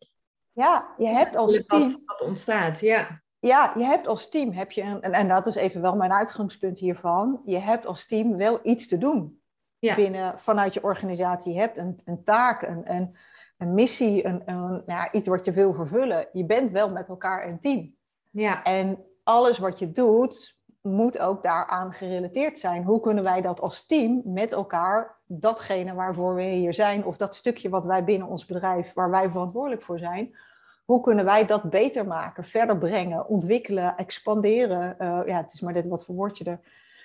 Ja, 0.54 0.94
je 0.98 1.06
hebt 1.06 1.36
als 1.36 1.66
team... 1.66 1.88
Dat, 1.88 2.00
dat 2.04 2.22
ontstaat, 2.22 2.80
ja. 2.80 3.22
Ja, 3.38 3.72
je 3.76 3.84
hebt 3.84 4.06
als 4.06 4.28
team, 4.28 4.52
heb 4.52 4.70
je 4.70 4.82
een, 4.82 5.02
en, 5.02 5.12
en 5.12 5.28
dat 5.28 5.46
is 5.46 5.54
even 5.54 5.80
wel 5.80 5.96
mijn 5.96 6.12
uitgangspunt 6.12 6.78
hiervan, 6.78 7.40
je 7.44 7.58
hebt 7.58 7.86
als 7.86 8.06
team 8.06 8.36
wel 8.36 8.60
iets 8.62 8.88
te 8.88 8.98
doen 8.98 9.42
ja. 9.78 9.94
binnen, 9.94 10.40
vanuit 10.40 10.74
je 10.74 10.82
organisatie. 10.82 11.52
Je 11.52 11.58
hebt 11.58 11.76
een, 11.76 12.00
een 12.04 12.24
taak, 12.24 12.62
een, 12.62 12.94
een, 12.94 13.16
een 13.58 13.74
missie, 13.74 14.26
een, 14.26 14.42
een, 14.44 14.82
ja, 14.86 15.12
iets 15.12 15.28
wat 15.28 15.44
je 15.44 15.52
wil 15.52 15.74
vervullen. 15.74 16.28
Je 16.32 16.44
bent 16.44 16.70
wel 16.70 16.88
met 16.88 17.08
elkaar 17.08 17.48
een 17.48 17.60
team. 17.60 17.94
Ja. 18.30 18.62
En 18.62 19.04
alles 19.22 19.58
wat 19.58 19.78
je 19.78 19.92
doet, 19.92 20.58
moet 20.84 21.18
ook 21.18 21.42
daaraan 21.42 21.92
gerelateerd 21.92 22.58
zijn. 22.58 22.84
Hoe 22.84 23.00
kunnen 23.00 23.24
wij 23.24 23.40
dat 23.40 23.60
als 23.60 23.86
team 23.86 24.22
met 24.24 24.52
elkaar, 24.52 25.16
datgene 25.26 25.94
waarvoor 25.94 26.34
we 26.34 26.42
hier 26.42 26.74
zijn, 26.74 27.04
of 27.04 27.16
dat 27.16 27.34
stukje 27.34 27.68
wat 27.68 27.84
wij 27.84 28.04
binnen 28.04 28.28
ons 28.28 28.46
bedrijf, 28.46 28.92
waar 28.92 29.10
wij 29.10 29.30
verantwoordelijk 29.30 29.82
voor 29.82 29.98
zijn, 29.98 30.36
hoe 30.84 31.00
kunnen 31.00 31.24
wij 31.24 31.46
dat 31.46 31.70
beter 31.70 32.06
maken, 32.06 32.44
verder 32.44 32.78
brengen, 32.78 33.28
ontwikkelen, 33.28 33.96
expanderen? 33.96 34.96
Uh, 34.98 35.20
ja, 35.26 35.36
het 35.36 35.52
is 35.52 35.60
maar 35.60 35.72
dit 35.72 35.88
wat 35.88 36.04
voor 36.04 36.14
woordje 36.14 36.44
er. 36.44 36.60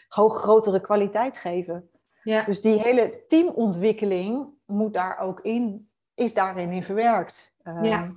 Hoog, 0.07 0.41
grotere 0.41 0.81
kwaliteit 0.81 1.37
geven. 1.37 1.89
Ja. 2.23 2.43
Dus 2.43 2.61
die 2.61 2.81
hele 2.81 3.25
teamontwikkeling 3.27 4.47
moet 4.65 4.93
daar 4.93 5.19
ook 5.19 5.39
in, 5.41 5.89
is 6.15 6.33
daarin 6.33 6.71
in 6.71 6.83
verwerkt. 6.83 7.53
Uh, 7.63 7.83
ja. 7.83 8.11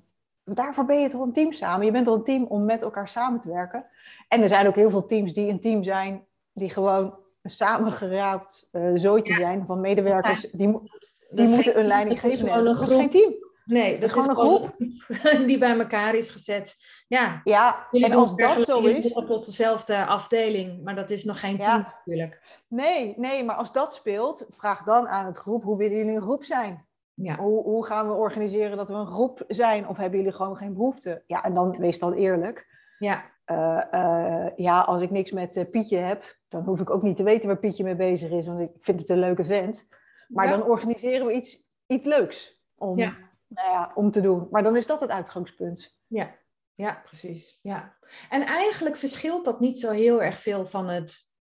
Daarvoor 0.44 0.84
ben 0.84 1.00
je 1.00 1.08
toch 1.08 1.20
een 1.20 1.32
team 1.32 1.52
samen. 1.52 1.86
Je 1.86 1.92
bent 1.92 2.06
toch 2.06 2.14
een 2.14 2.24
team 2.24 2.44
om 2.44 2.64
met 2.64 2.82
elkaar 2.82 3.08
samen 3.08 3.40
te 3.40 3.48
werken. 3.48 3.86
En 4.28 4.42
er 4.42 4.48
zijn 4.48 4.66
ook 4.66 4.74
heel 4.74 4.90
veel 4.90 5.06
teams 5.06 5.32
die 5.32 5.48
een 5.48 5.60
team 5.60 5.82
zijn, 5.82 6.26
die 6.52 6.70
gewoon 6.70 7.18
samengeraapt 7.42 8.68
uh, 8.72 8.90
zootje 8.94 9.32
ja. 9.32 9.38
zijn 9.38 9.64
van 9.66 9.80
medewerkers. 9.80 10.40
Zijn, 10.40 10.52
die, 10.56 10.90
die 11.30 11.48
moeten 11.48 11.78
een 11.78 11.86
leiding 11.86 12.20
geven. 12.20 12.64
Dat 12.64 12.80
is 12.80 12.94
geen 12.94 13.10
team. 13.10 13.34
Nee, 13.64 13.98
dat, 13.98 14.00
dat 14.00 14.18
is 14.18 14.24
gewoon 14.24 14.60
een 14.60 14.60
groep 14.60 14.76
die 15.48 15.58
bij 15.58 15.78
elkaar 15.78 16.14
is 16.14 16.30
gezet. 16.30 16.76
Ja, 17.08 17.40
ja 17.44 17.86
en 17.90 18.12
als 18.12 18.36
dat 18.36 18.62
zo 18.62 18.78
is... 18.78 19.12
Op 19.12 19.44
dezelfde 19.44 20.06
afdeling, 20.06 20.84
maar 20.84 20.94
dat 20.94 21.10
is 21.10 21.24
nog 21.24 21.40
geen 21.40 21.58
team 21.58 21.78
ja. 21.78 21.94
natuurlijk. 21.96 22.40
Nee, 22.68 23.14
nee, 23.16 23.44
maar 23.44 23.56
als 23.56 23.72
dat 23.72 23.94
speelt, 23.94 24.46
vraag 24.48 24.82
dan 24.82 25.08
aan 25.08 25.26
het 25.26 25.36
groep, 25.36 25.62
hoe 25.62 25.76
willen 25.76 25.96
jullie 25.96 26.14
een 26.14 26.22
groep 26.22 26.44
zijn? 26.44 26.86
Ja. 27.14 27.36
Hoe, 27.36 27.62
hoe 27.62 27.86
gaan 27.86 28.08
we 28.08 28.14
organiseren 28.14 28.76
dat 28.76 28.88
we 28.88 28.94
een 28.94 29.06
groep 29.06 29.44
zijn? 29.48 29.88
Of 29.88 29.96
hebben 29.96 30.18
jullie 30.18 30.34
gewoon 30.34 30.56
geen 30.56 30.72
behoefte? 30.72 31.22
Ja, 31.26 31.44
en 31.44 31.54
dan 31.54 31.78
wees 31.78 31.98
dan 31.98 32.12
eerlijk. 32.12 32.66
Ja. 32.98 33.30
Uh, 33.46 33.82
uh, 33.92 34.46
ja, 34.56 34.80
als 34.80 35.02
ik 35.02 35.10
niks 35.10 35.32
met 35.32 35.56
uh, 35.56 35.70
Pietje 35.70 35.98
heb, 35.98 36.36
dan 36.48 36.64
hoef 36.64 36.80
ik 36.80 36.90
ook 36.90 37.02
niet 37.02 37.16
te 37.16 37.22
weten 37.22 37.46
waar 37.46 37.58
Pietje 37.58 37.84
mee 37.84 37.96
bezig 37.96 38.30
is, 38.30 38.46
want 38.46 38.60
ik 38.60 38.70
vind 38.80 39.00
het 39.00 39.08
een 39.08 39.18
leuke 39.18 39.44
vent. 39.44 39.88
Maar 40.28 40.48
ja. 40.48 40.56
dan 40.56 40.68
organiseren 40.68 41.26
we 41.26 41.32
iets, 41.32 41.68
iets 41.86 42.06
leuks 42.06 42.62
om, 42.74 42.98
ja 42.98 43.14
nou 43.54 43.70
ja, 43.70 43.92
om 43.94 44.10
te 44.10 44.20
doen. 44.20 44.48
Maar 44.50 44.62
dan 44.62 44.76
is 44.76 44.86
dat 44.86 45.00
het 45.00 45.10
uitgangspunt. 45.10 45.98
Ja. 46.06 46.40
Ja, 46.74 47.00
precies. 47.04 47.58
Ja. 47.62 47.96
En 48.30 48.42
eigenlijk 48.46 48.96
verschilt 48.96 49.44
dat 49.44 49.60
niet 49.60 49.78
zo 49.78 49.90
heel 49.90 50.22
erg 50.22 50.38
veel 50.38 50.66
van 50.66 50.88
het, 50.88 51.34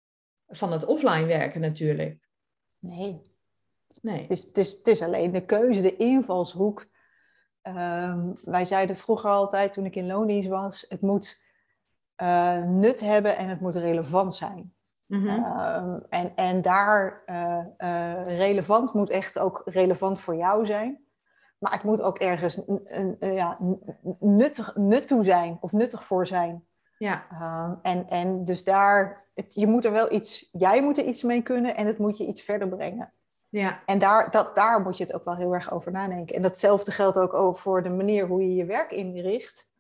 van 0.46 0.72
het 0.72 0.84
offline 0.84 1.26
werken 1.26 1.60
natuurlijk. 1.60 2.28
Nee. 2.80 3.22
Nee. 4.00 4.20
Het 4.22 4.30
is, 4.30 4.42
het, 4.44 4.58
is, 4.58 4.72
het 4.72 4.86
is 4.88 5.02
alleen 5.02 5.32
de 5.32 5.44
keuze, 5.44 5.80
de 5.80 5.96
invalshoek. 5.96 6.86
Ehm, 7.62 8.32
wij 8.44 8.64
zeiden 8.64 8.96
vroeger 8.96 9.30
altijd, 9.30 9.72
toen 9.72 9.84
ik 9.84 9.96
in 9.96 10.06
loondienst 10.06 10.48
was, 10.48 10.84
het 10.88 11.00
moet 11.00 11.42
eh, 12.14 12.62
nut 12.62 13.00
hebben 13.00 13.36
en 13.36 13.48
het 13.48 13.60
moet 13.60 13.76
relevant 13.76 14.34
zijn. 14.34 14.74
Mhm. 15.06 15.26
Ehm, 15.28 15.98
en, 16.08 16.32
en 16.36 16.62
daar 16.62 17.22
eh, 17.26 17.58
eh, 17.76 18.22
relevant 18.24 18.92
moet 18.94 19.10
echt 19.10 19.38
ook 19.38 19.62
relevant 19.64 20.20
voor 20.20 20.36
jou 20.36 20.66
zijn. 20.66 21.06
Maar 21.58 21.72
het 21.72 21.82
moet 21.82 22.00
ook 22.00 22.18
ergens 22.18 22.60
ja, 23.20 23.58
nuttig, 24.18 24.76
nut 24.76 25.06
toe 25.06 25.24
zijn 25.24 25.58
of 25.60 25.72
nuttig 25.72 26.06
voor 26.06 26.26
zijn. 26.26 26.64
Ja, 26.98 27.26
Ehm, 27.30 27.74
en, 27.82 28.08
en 28.08 28.44
dus 28.44 28.64
daar, 28.64 29.24
het- 29.34 29.54
je 29.54 29.66
moet 29.66 29.84
er 29.84 29.92
wel 29.92 30.12
iets, 30.12 30.48
jij 30.52 30.82
moet 30.82 30.98
er 30.98 31.04
iets 31.04 31.22
mee 31.22 31.42
kunnen 31.42 31.76
en 31.76 31.86
het 31.86 31.98
moet 31.98 32.16
je 32.18 32.26
iets 32.26 32.42
verder 32.42 32.68
brengen. 32.68 33.12
Ja, 33.48 33.82
En 33.86 33.98
daar, 33.98 34.30
dat, 34.30 34.54
daar 34.54 34.80
moet 34.80 34.96
je 34.96 35.04
het 35.04 35.14
ook 35.14 35.24
wel 35.24 35.36
heel 35.36 35.54
erg 35.54 35.72
over 35.72 35.92
nadenken. 35.92 36.36
En 36.36 36.42
datzelfde 36.42 36.90
geldt 36.90 37.18
ook 37.18 37.34
over 37.34 37.60
voor 37.60 37.82
de 37.82 37.90
manier 37.90 38.26
hoe 38.26 38.42
je 38.42 38.54
je 38.54 38.64
werk 38.64 38.90
inricht. 38.90 39.70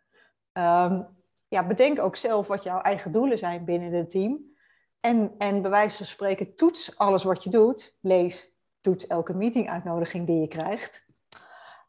Ehm, 0.52 1.02
ja, 1.48 1.66
bedenk 1.66 1.98
ook 1.98 2.16
zelf 2.16 2.46
wat 2.46 2.62
jouw 2.62 2.80
eigen 2.80 3.12
doelen 3.12 3.38
zijn 3.38 3.64
binnen 3.64 3.92
het 3.92 4.10
team. 4.10 4.56
En, 5.00 5.34
en 5.38 5.62
bij 5.62 5.70
wijze 5.70 5.96
van 5.96 6.06
spreken, 6.06 6.54
toets 6.54 6.98
alles 6.98 7.24
wat 7.24 7.44
je 7.44 7.50
doet. 7.50 7.96
Lees, 8.00 8.52
toets 8.80 9.06
elke 9.06 9.34
meetinguitnodiging 9.34 10.26
die 10.26 10.40
je 10.40 10.48
krijgt. 10.48 11.06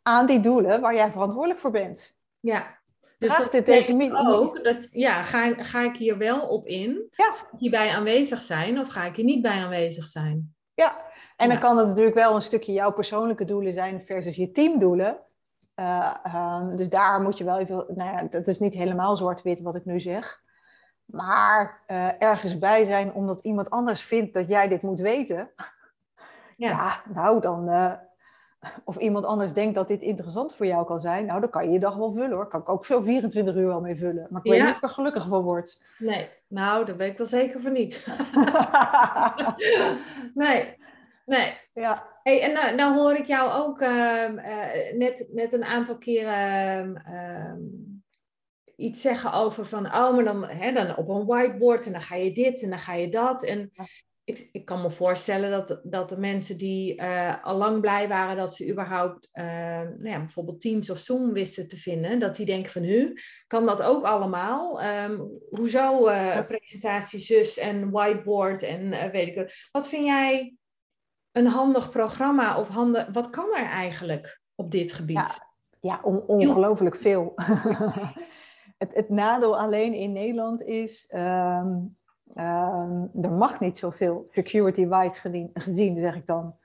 Aan 0.04 0.26
die 0.26 0.40
doelen 0.40 0.82
waar 0.82 0.96
jij 0.96 1.12
verantwoordelijk 1.12 1.60
voor 1.60 1.72
bent. 1.72 2.18
ja. 2.40 2.78
Draagt 3.18 3.42
dat 3.42 3.52
dit 3.52 3.66
deze 3.66 4.12
ook 4.28 4.64
dat, 4.64 4.88
ja, 4.92 5.24
ga, 5.24 5.64
ga 5.64 5.82
ik 5.82 5.96
hier 5.96 6.18
wel 6.18 6.48
op 6.48 6.68
in? 6.68 7.08
Ja. 7.12 7.34
Ga 7.34 7.44
ik 7.52 7.60
hierbij 7.60 7.90
aanwezig 7.90 8.42
zijn 8.42 8.80
of 8.80 8.88
ga 8.88 9.06
ik 9.06 9.16
hier 9.16 9.26
niet 9.26 9.42
bij 9.42 9.64
aanwezig 9.64 10.08
zijn? 10.08 10.56
Ja, 10.74 11.09
en 11.40 11.50
dan 11.50 11.60
kan 11.60 11.76
dat 11.76 11.88
natuurlijk 11.88 12.16
wel 12.16 12.36
een 12.36 12.42
stukje 12.42 12.72
jouw 12.74 12.92
persoonlijke 12.92 13.46
doelen 13.46 13.74
zijn 13.74 14.04
versus 14.04 14.36
je 14.36 14.52
teamdoelen. 14.52 15.18
Eh, 15.76 16.14
ehm, 16.24 16.76
dus 16.76 16.90
daar 16.90 17.22
moet 17.22 17.38
je 17.38 17.44
wel 17.44 17.60
even, 17.60 17.86
nou 17.88 18.12
ja, 18.16 18.28
dat 18.30 18.48
is 18.48 18.60
niet 18.60 18.74
helemaal 18.74 19.16
zwart-wit 19.16 19.62
wat 19.62 19.76
ik 19.76 19.86
nu 19.86 20.00
zeg. 20.00 20.42
Maar 21.06 21.84
eh, 21.86 22.22
ergens 22.22 22.58
bij 22.60 22.86
zijn 22.86 23.14
omdat 23.14 23.40
iemand 23.42 23.70
anders 23.70 24.02
vindt 24.04 24.34
dat 24.34 24.50
jij 24.50 24.68
dit 24.68 24.82
moet 24.82 25.00
weten. 25.00 25.50
Ja. 26.54 26.70
Ja, 26.70 27.02
nou 27.14 27.42
dan. 27.42 27.70
eh, 27.70 27.92
of 28.84 28.98
iemand 28.98 29.26
anders 29.26 29.54
denkt 29.54 29.76
dat 29.76 29.88
dit 29.88 30.02
interessant 30.02 30.56
voor 30.56 30.66
jou 30.66 30.86
kan 30.86 31.00
zijn. 31.00 31.26
Nou, 31.26 31.40
dan 31.40 31.50
kan 31.50 31.66
je 31.66 31.72
je 31.72 31.80
dag 31.80 31.96
wel 31.96 32.12
vullen 32.12 32.32
hoor. 32.32 32.48
Kan 32.48 32.60
ik 32.62 32.70
ook 32.70 32.86
zo 32.86 33.02
24 33.02 33.56
uur 33.56 33.68
wel 33.68 33.82
mee 33.82 33.96
vullen. 33.96 34.28
Maar 34.30 34.42
ik 34.44 34.52
weet 34.52 34.60
Ja. 34.60 34.66
niet 34.66 34.72
of 34.72 34.78
ik 34.78 34.84
er 34.84 34.90
gelukkig 34.90 35.28
van 35.28 35.42
word. 35.42 35.82
Nee, 35.98 36.30
nou, 36.48 36.86
dat 36.86 36.96
weet 36.96 37.12
ik 37.12 37.18
wel 37.18 37.28
zeker 37.28 37.62
van 37.62 37.72
niet. 37.72 38.06
nee, 40.34 40.78
nee. 41.30 41.58
ja, 41.74 42.20
Hey, 42.30 42.42
en 42.42 42.54
nou, 42.54 42.76
nou 42.76 42.98
hoor 42.98 43.14
ik 43.14 43.26
jou 43.26 43.62
ook 43.62 43.82
ehm, 43.82 44.38
eh, 44.38 44.94
net, 44.96 45.28
net 45.32 45.54
een 45.54 45.64
aantal 45.64 45.98
keren 45.98 46.34
ehm, 46.34 46.96
ehm, 46.96 47.60
iets 48.76 49.02
zeggen 49.02 49.34
over 49.34 49.66
van, 49.66 49.86
oh, 49.86 50.16
maar 50.16 50.24
dan, 50.24 50.48
hè, 50.48 50.72
dan 50.72 50.98
op 50.98 51.10
een 51.10 51.26
whiteboard 51.26 51.86
en 51.86 51.92
dan 51.92 52.02
ga 52.02 52.16
je 52.16 52.32
dit 52.32 52.64
en 52.64 52.70
dan 52.70 52.80
ga 52.80 52.94
je 52.94 53.10
dat. 53.10 53.44
En 53.44 53.70
Ja. 53.74 53.86
ik, 54.24 54.50
ik 54.52 54.66
kan 54.66 54.82
me 54.82 54.92
voorstellen 54.92 55.52
dat, 55.52 55.80
dat 55.84 56.10
de 56.10 56.18
mensen 56.18 56.58
die 56.58 56.96
eh, 56.96 57.44
al 57.44 57.58
lang 57.58 57.82
blij 57.82 58.08
waren 58.08 58.38
dat 58.38 58.56
ze 58.56 58.70
überhaupt 58.70 59.30
nou 59.34 60.10
ja, 60.10 60.20
bijvoorbeeld 60.20 60.62
Teams 60.62 60.90
of 60.90 60.98
Zoom 60.98 61.34
wisten 61.34 61.68
te 61.68 61.78
vinden, 61.78 62.20
dat 62.20 62.36
die 62.36 62.46
denken 62.46 62.72
van, 62.72 62.84
hu, 62.84 63.14
kan 63.48 63.66
dat 63.66 63.82
ook 63.82 64.04
allemaal? 64.04 64.82
Ehm, 64.82 65.20
hoezo 65.50 66.08
eh 66.08 66.48
presentatie 66.48 67.20
zus 67.20 67.58
en 67.58 67.92
whiteboard 67.92 68.64
en 68.64 69.12
weet 69.12 69.28
ik 69.28 69.36
het. 69.36 69.68
Wat 69.72 69.90
vind 69.90 70.06
jij 70.06 70.59
een 71.32 71.48
handig 71.48 71.90
programma 71.90 72.58
of 72.58 72.68
handig, 72.68 73.08
wat 73.12 73.30
kan 73.30 73.56
er 73.56 73.66
eigenlijk 73.66 74.42
op 74.56 74.72
dit 74.72 74.94
gebied? 74.94 75.48
Ja, 75.80 76.00
on- 76.04 76.24
ongelooflijk 76.28 76.96
veel. 76.96 77.34
het, 78.78 78.94
het 78.94 79.10
nadeel 79.10 79.60
alleen 79.60 79.94
in 79.94 80.12
Nederland 80.12 80.62
is, 80.62 81.08
ehm, 81.08 81.78
ehm, 82.36 83.06
er 83.22 83.32
mag 83.32 83.60
niet 83.60 83.78
zoveel 83.78 84.28
security-wise 84.32 85.20
gezien, 85.20 85.50
gezien, 85.54 86.00
zeg 86.02 86.16
ik 86.16 86.26
dan. 86.26 86.56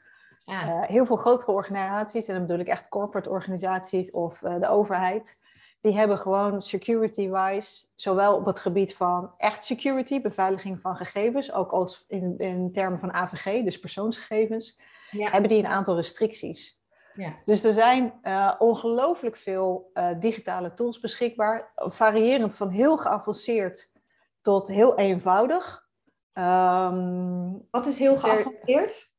Ja. 0.44 0.62
Eh, 0.62 0.88
heel 0.88 1.06
veel 1.06 1.16
grotere 1.16 1.52
organisaties, 1.52 2.26
en 2.26 2.34
dan 2.34 2.46
bedoel 2.46 2.60
ik 2.60 2.68
echt 2.68 2.88
corporate 2.88 3.30
organisaties 3.30 4.10
of 4.10 4.42
eh, 4.42 4.60
de 4.60 4.68
overheid, 4.68 5.36
die 5.84 5.96
hebben 5.96 6.18
gewoon 6.18 6.62
security-wise, 6.62 7.86
zowel 7.94 8.36
op 8.36 8.44
het 8.44 8.58
gebied 8.58 8.96
van 8.96 9.32
echt 9.36 9.64
security, 9.64 10.20
beveiliging 10.20 10.80
van 10.80 10.96
gegevens, 10.96 11.52
ook 11.52 11.70
als 11.72 12.04
in, 12.08 12.38
in 12.38 12.72
termen 12.72 12.98
van 12.98 13.12
AVG, 13.12 13.64
dus 13.64 13.78
persoonsgegevens, 13.78 14.80
ja. 15.10 15.30
hebben 15.30 15.48
die 15.50 15.58
een 15.58 15.66
aantal 15.66 15.96
restricties. 15.96 16.80
ja. 17.14 17.34
Dus 17.44 17.64
er 17.64 17.72
zijn 17.72 18.12
eh, 18.22 18.54
ongelooflijk 18.58 19.36
veel 19.36 19.90
eh, 19.92 20.08
digitale 20.20 20.74
tools 20.74 21.00
beschikbaar, 21.00 21.72
variërend 21.76 22.54
van 22.54 22.68
heel 22.68 22.96
geavanceerd 22.96 23.92
tot 24.42 24.68
heel 24.68 24.96
eenvoudig. 24.98 25.86
Ehm, 26.32 27.50
Wat 27.70 27.86
is 27.86 27.98
heel 27.98 28.12
Er- 28.14 28.18
geavanceerd? 28.20 29.12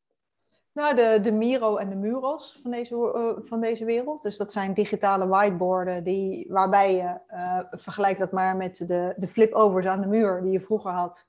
Nou, 0.76 0.96
de, 0.96 1.20
de 1.22 1.32
Miro 1.32 1.78
en 1.78 1.90
de 1.90 1.96
Muros 1.96 2.60
van 2.62 2.72
deze, 2.72 2.96
eh, 2.96 3.48
van 3.48 3.62
deze 3.62 3.86
wereld. 3.86 4.24
Dus 4.24 4.38
dat 4.38 4.52
zijn 4.52 4.74
digitale 4.74 5.28
whiteboarden 5.28 6.04
die, 6.04 6.46
waarbij 6.50 6.96
je, 6.96 7.20
eh 7.28 7.60
vergelijk 7.72 8.20
dat 8.20 8.32
maar 8.32 8.56
met 8.56 8.78
de, 8.88 9.14
de 9.18 9.28
flip-overs 9.28 9.86
aan 9.86 10.02
de 10.02 10.08
muur 10.08 10.42
die 10.42 10.52
je 10.52 10.62
vroeger 10.62 10.92
had. 10.92 11.28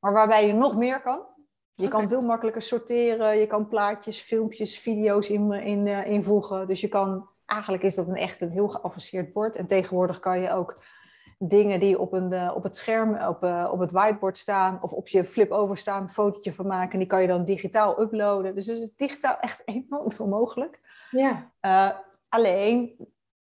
Maar 0.00 0.12
waarbij 0.12 0.46
je 0.46 0.52
nog 0.52 0.76
meer 0.76 1.02
kan. 1.02 1.20
Je 1.74 1.88
kan 1.88 2.08
veel 2.08 2.20
makkelijker 2.20 2.62
sorteren. 2.62 3.38
Je 3.38 3.46
kan 3.46 3.68
plaatjes, 3.68 4.20
filmpjes, 4.20 4.78
video's 4.78 5.28
in, 5.28 5.52
in, 5.52 5.86
eh, 5.86 6.06
invoegen. 6.06 6.66
Dus 6.66 6.80
je 6.80 6.88
kan, 6.88 7.28
eigenlijk 7.46 7.82
is 7.82 7.94
dat 7.94 8.08
een 8.08 8.16
echt 8.16 8.40
een 8.40 8.50
heel 8.50 8.68
geavanceerd 8.68 9.32
bord. 9.32 9.56
En 9.56 9.66
tegenwoordig 9.66 10.20
kan 10.20 10.40
je 10.40 10.50
ook 10.50 10.82
dingen 11.38 11.80
die 11.80 11.98
op, 11.98 12.12
een, 12.12 12.32
eh, 12.32 12.52
op 12.54 12.62
het 12.62 12.76
scherm, 12.76 13.22
op, 13.28 13.42
eh, 13.42 13.68
op 13.72 13.78
het 13.78 13.90
whiteboard 13.90 14.38
staan 14.38 14.78
of 14.82 14.92
op 14.92 15.08
je 15.08 15.24
flip-over 15.24 15.76
staan, 15.76 16.02
een 16.02 16.10
fotootje 16.10 16.54
van 16.54 16.66
maken. 16.66 16.98
Die 16.98 17.08
kan 17.08 17.22
je 17.22 17.28
dan 17.28 17.44
digitaal 17.44 18.00
uploaden. 18.00 18.54
Dus 18.54 18.68
er 18.68 18.76
is 18.76 18.88
digitaal 18.96 19.38
echt 19.40 19.62
enorm 19.88 20.12
veel 20.12 20.26
mogelijk. 20.26 20.80
Ja. 21.10 21.50
Eh, 21.60 21.90
alleen, 22.28 22.96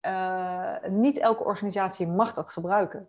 eh, 0.00 0.74
niet 0.88 1.18
elke 1.18 1.44
organisatie 1.44 2.06
mag 2.06 2.34
dat 2.34 2.50
gebruiken. 2.50 3.08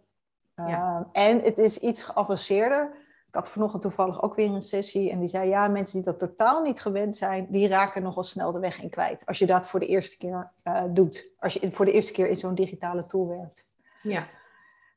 Eh, 0.55 0.67
Ja. 0.69 1.07
En 1.11 1.41
het 1.41 1.57
is 1.57 1.79
iets 1.79 2.03
geavanceerder. 2.03 3.03
Ik 3.27 3.41
had 3.41 3.49
vanochtend 3.49 3.81
toevallig 3.81 4.21
ook 4.21 4.35
weer 4.35 4.49
een 4.49 4.61
sessie 4.61 5.11
en 5.11 5.19
die 5.19 5.29
zei, 5.29 5.49
ja, 5.49 5.67
mensen 5.67 5.95
die 6.01 6.05
dat 6.11 6.19
totaal 6.19 6.61
niet 6.61 6.81
gewend 6.81 7.17
zijn, 7.17 7.47
die 7.49 7.67
raken 7.67 8.03
nogal 8.03 8.23
snel 8.23 8.51
de 8.51 8.59
weg 8.59 8.81
in 8.81 8.89
kwijt. 8.89 9.25
Als 9.25 9.39
je 9.39 9.45
dat 9.45 9.67
voor 9.67 9.79
de 9.79 9.85
eerste 9.87 10.17
keer 10.17 10.51
eh, 10.63 10.83
doet. 10.89 11.27
Als 11.39 11.53
je 11.53 11.71
voor 11.71 11.85
de 11.85 11.91
eerste 11.91 12.13
keer 12.13 12.27
in 12.27 12.37
zo'n 12.37 12.55
digitale 12.55 13.05
tool 13.05 13.27
werkt. 13.27 13.65
Ja. 14.01 14.27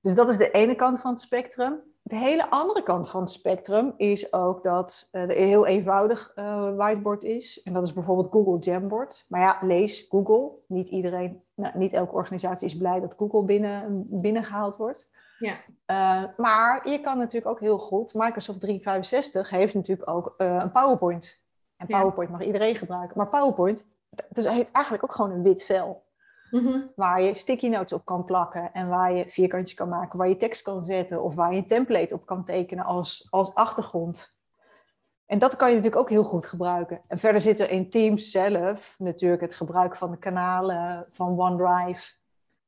Dus 0.09 0.17
dat 0.17 0.31
is 0.31 0.37
de 0.37 0.51
ene 0.51 0.75
kant 0.75 1.01
van 1.01 1.13
het 1.13 1.23
spectrum. 1.23 1.81
De 2.03 2.17
hele 2.17 2.51
andere 2.51 2.83
kant 2.83 3.11
van 3.11 3.21
het 3.21 3.31
spectrum 3.31 3.95
is 3.97 4.33
ook 4.33 4.63
dat 4.63 5.09
eh, 5.11 5.23
er 5.23 5.39
een 5.39 5.47
heel 5.47 5.67
eenvoudig 5.67 6.33
eh, 6.35 6.77
whiteboard 6.77 7.25
is. 7.25 7.63
En 7.63 7.73
dat 7.73 7.83
is 7.83 7.93
bijvoorbeeld 7.93 8.33
Google 8.33 8.59
Jamboard. 8.59 9.27
Maar 9.29 9.41
ja, 9.41 9.59
lees 9.61 10.07
Google. 10.09 10.51
Niet 10.67 10.89
iedereen, 10.89 11.43
nou, 11.55 11.79
niet 11.79 11.93
elke 11.93 12.15
organisatie 12.15 12.67
is 12.67 12.77
blij 12.77 13.01
dat 13.01 13.15
Google 13.17 13.43
binnen, 13.43 14.07
binnengehaald 14.09 14.77
wordt. 14.77 15.11
Ja. 15.39 15.55
Eh, 15.87 16.23
maar 16.37 16.89
je 16.89 17.01
kan 17.01 17.19
natuurlijk 17.19 17.47
ook 17.47 17.61
heel 17.61 17.79
goed. 17.79 18.15
Microsoft 18.15 18.61
365 18.61 19.51
heeft 19.51 19.75
natuurlijk 19.75 20.11
ook 20.11 20.35
een 20.37 20.73
PowerPoint. 20.73 21.41
En 21.77 21.87
Ja. 21.89 21.99
PowerPoint 21.99 22.31
mag 22.31 22.43
iedereen 22.43 22.77
gebruiken. 22.77 23.17
Maar 23.17 23.29
PowerPoint 23.29 23.87
dus 24.29 24.49
heeft 24.49 24.73
eigenlijk 24.73 25.05
ook 25.05 25.13
gewoon 25.13 25.31
een 25.31 25.43
wit 25.43 25.65
vel 25.65 26.07
Mhm. 26.51 26.81
waar 26.95 27.23
je 27.23 27.35
sticky 27.35 27.69
notes 27.69 27.93
op 27.93 28.05
kan 28.05 28.25
plakken 28.25 28.73
en 28.73 28.89
waar 28.89 29.13
je 29.13 29.31
vierkantjes 29.31 29.77
kan 29.77 29.89
maken, 29.89 30.19
waar 30.19 30.29
je 30.29 30.37
tekst 30.37 30.63
kan 30.63 30.85
zetten 30.85 31.23
of 31.23 31.35
waar 31.35 31.53
je 31.53 31.59
een 31.59 31.67
template 31.67 32.15
op 32.15 32.27
kan 32.27 32.45
tekenen 32.45 32.85
als, 32.85 33.27
als 33.31 33.55
achtergrond. 33.55 34.37
En 35.27 35.39
dat 35.39 35.57
kan 35.57 35.69
je 35.69 35.75
natuurlijk 35.75 36.03
ook 36.03 36.11
heel 36.11 36.25
goed 36.25 36.47
gebruiken. 36.47 37.01
En 37.09 37.19
verder 37.19 37.41
zit 37.41 37.61
er 37.61 37.71
in 37.71 37.91
Teams 37.91 38.31
zelf 38.31 38.95
natuurlijk 38.99 39.43
het 39.43 39.55
gebruik 39.55 39.97
van 39.97 40.11
de 40.11 40.19
kanalen 40.19 41.07
van 41.11 41.41
OneDrive. 41.41 42.17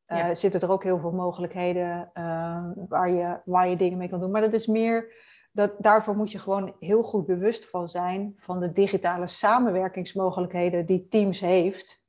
Eh 0.06 0.18
Ja. 0.18 0.34
Zitten 0.34 0.60
er 0.60 0.70
ook 0.70 0.84
heel 0.84 0.98
veel 0.98 1.12
mogelijkheden 1.12 2.10
eh, 2.12 2.64
waar, 2.88 3.10
je, 3.10 3.40
waar 3.44 3.68
je 3.68 3.76
dingen 3.76 3.98
mee 3.98 4.08
kan 4.08 4.20
doen. 4.20 4.30
Maar 4.30 4.40
dat 4.40 4.54
is 4.54 4.66
meer, 4.66 5.14
dat, 5.52 5.72
daarvoor 5.78 6.16
moet 6.16 6.32
je 6.32 6.38
gewoon 6.38 6.74
heel 6.78 7.02
goed 7.02 7.26
bewust 7.26 7.70
van 7.70 7.88
zijn 7.88 8.34
van 8.36 8.60
de 8.60 8.72
digitale 8.72 9.26
samenwerkingsmogelijkheden 9.26 10.86
die 10.86 11.08
Teams 11.08 11.40
heeft 11.40 11.99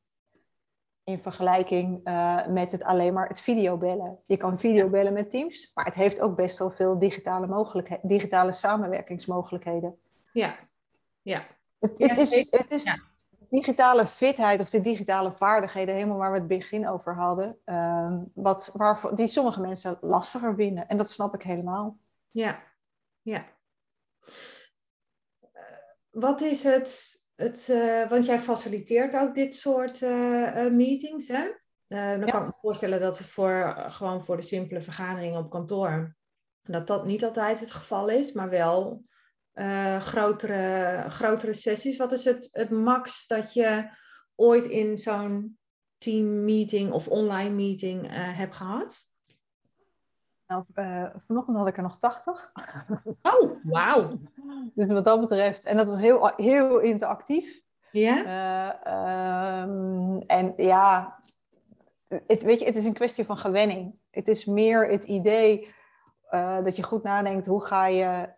in 1.03 1.21
vergelijking 1.21 1.99
eh, 2.03 2.47
met 2.47 2.71
het 2.71 2.83
alleen 2.83 3.13
maar 3.13 3.27
het 3.27 3.41
videobellen. 3.41 4.19
Je 4.25 4.37
kan 4.37 4.59
videobellen 4.59 5.13
met 5.13 5.29
Teams, 5.29 5.71
maar 5.73 5.85
het 5.85 5.93
heeft 5.93 6.19
ook 6.21 6.35
best 6.35 6.57
wel 6.59 6.71
veel 6.71 6.99
digitale, 6.99 7.47
mogelijkheden, 7.47 8.07
digitale 8.07 8.51
samenwerkingsmogelijkheden. 8.53 9.97
Ja. 10.33 10.55
Ja. 11.21 11.45
Het, 11.79 11.97
Ja, 11.97 12.07
is, 12.15 12.49
het 12.51 12.71
is, 12.71 12.83
Ja. 12.83 12.99
digitale 13.49 14.07
fitheid 14.07 14.61
of 14.61 14.69
de 14.69 14.81
digitale 14.81 15.31
vaardigheden, 15.31 15.95
helemaal 15.95 16.17
waar 16.17 16.31
we 16.31 16.37
het 16.37 16.47
begin 16.47 16.87
over 16.87 17.15
hadden, 17.15 17.57
ehm, 17.65 18.19
wat, 18.33 18.69
waar, 18.73 19.15
die 19.15 19.27
sommige 19.27 19.61
mensen 19.61 19.97
lastiger 20.01 20.55
vinden. 20.55 20.87
En 20.87 20.97
dat 20.97 21.09
snap 21.09 21.33
ik 21.33 21.43
helemaal. 21.43 21.97
Ja, 22.31 22.63
ja. 23.21 23.45
Eh, 25.51 25.61
wat 26.11 26.41
is 26.41 26.63
het, 26.63 27.20
het 27.41 27.67
uh, 27.71 28.09
want 28.09 28.25
jij 28.25 28.39
faciliteert 28.39 29.15
ook 29.15 29.35
dit 29.35 29.55
soort 29.55 30.01
uh, 30.01 30.67
meetings, 30.67 31.27
hè? 31.27 31.49
dan 31.87 32.29
kan 32.29 32.41
ik 32.41 32.47
me 32.47 32.53
voorstellen 32.61 32.99
dat 32.99 33.17
het 33.17 33.27
voor, 33.27 33.75
gewoon 33.87 34.23
voor 34.23 34.35
de 34.35 34.41
simpele 34.41 34.81
vergaderingen 34.81 35.39
op 35.39 35.49
kantoor, 35.49 36.15
dat 36.61 36.87
dat 36.87 37.05
niet 37.05 37.23
altijd 37.23 37.59
het 37.59 37.71
geval 37.71 38.09
is, 38.09 38.31
maar 38.31 38.49
wel 38.49 39.03
grotere, 39.99 41.03
grotere 41.07 41.53
sessies. 41.53 41.97
Wat 41.97 42.11
is 42.11 42.25
het, 42.25 42.49
het 42.51 42.69
max 42.69 43.27
dat 43.27 43.53
je 43.53 43.89
ooit 44.35 44.65
in 44.65 44.97
zo'n 44.97 45.57
teammeeting 45.97 46.91
of 46.91 47.07
online 47.07 47.55
meeting 47.55 48.07
hebt 48.11 48.55
gehad? 48.55 49.10
Uh, 50.75 51.05
vanochtend 51.27 51.57
had 51.57 51.67
ik 51.67 51.77
er 51.77 51.83
nog 51.83 51.97
80. 51.99 52.51
Oh, 53.21 53.51
wauw. 53.63 54.09
dus 54.75 54.87
wat 54.87 55.05
dat 55.05 55.19
betreft, 55.19 55.65
en 55.65 55.77
dat 55.77 55.87
was 55.87 55.99
heel, 55.99 56.31
heel 56.35 56.79
interactief. 56.79 57.61
Ja. 57.89 58.75
Uh, 58.85 59.61
um, 59.63 60.21
en 60.27 60.53
ja, 60.57 61.19
het, 62.07 62.43
weet 62.43 62.59
je, 62.59 62.65
het 62.65 62.75
is 62.75 62.85
een 62.85 62.93
kwestie 62.93 63.25
van 63.25 63.37
gewenning. 63.37 63.95
Het 64.11 64.27
is 64.27 64.45
meer 64.45 64.89
het 64.89 65.03
idee 65.03 65.73
uh, 66.31 66.63
dat 66.63 66.75
je 66.75 66.83
goed 66.83 67.03
nadenkt, 67.03 67.47
hoe 67.47 67.65
ga 67.65 67.87
je... 67.87 68.29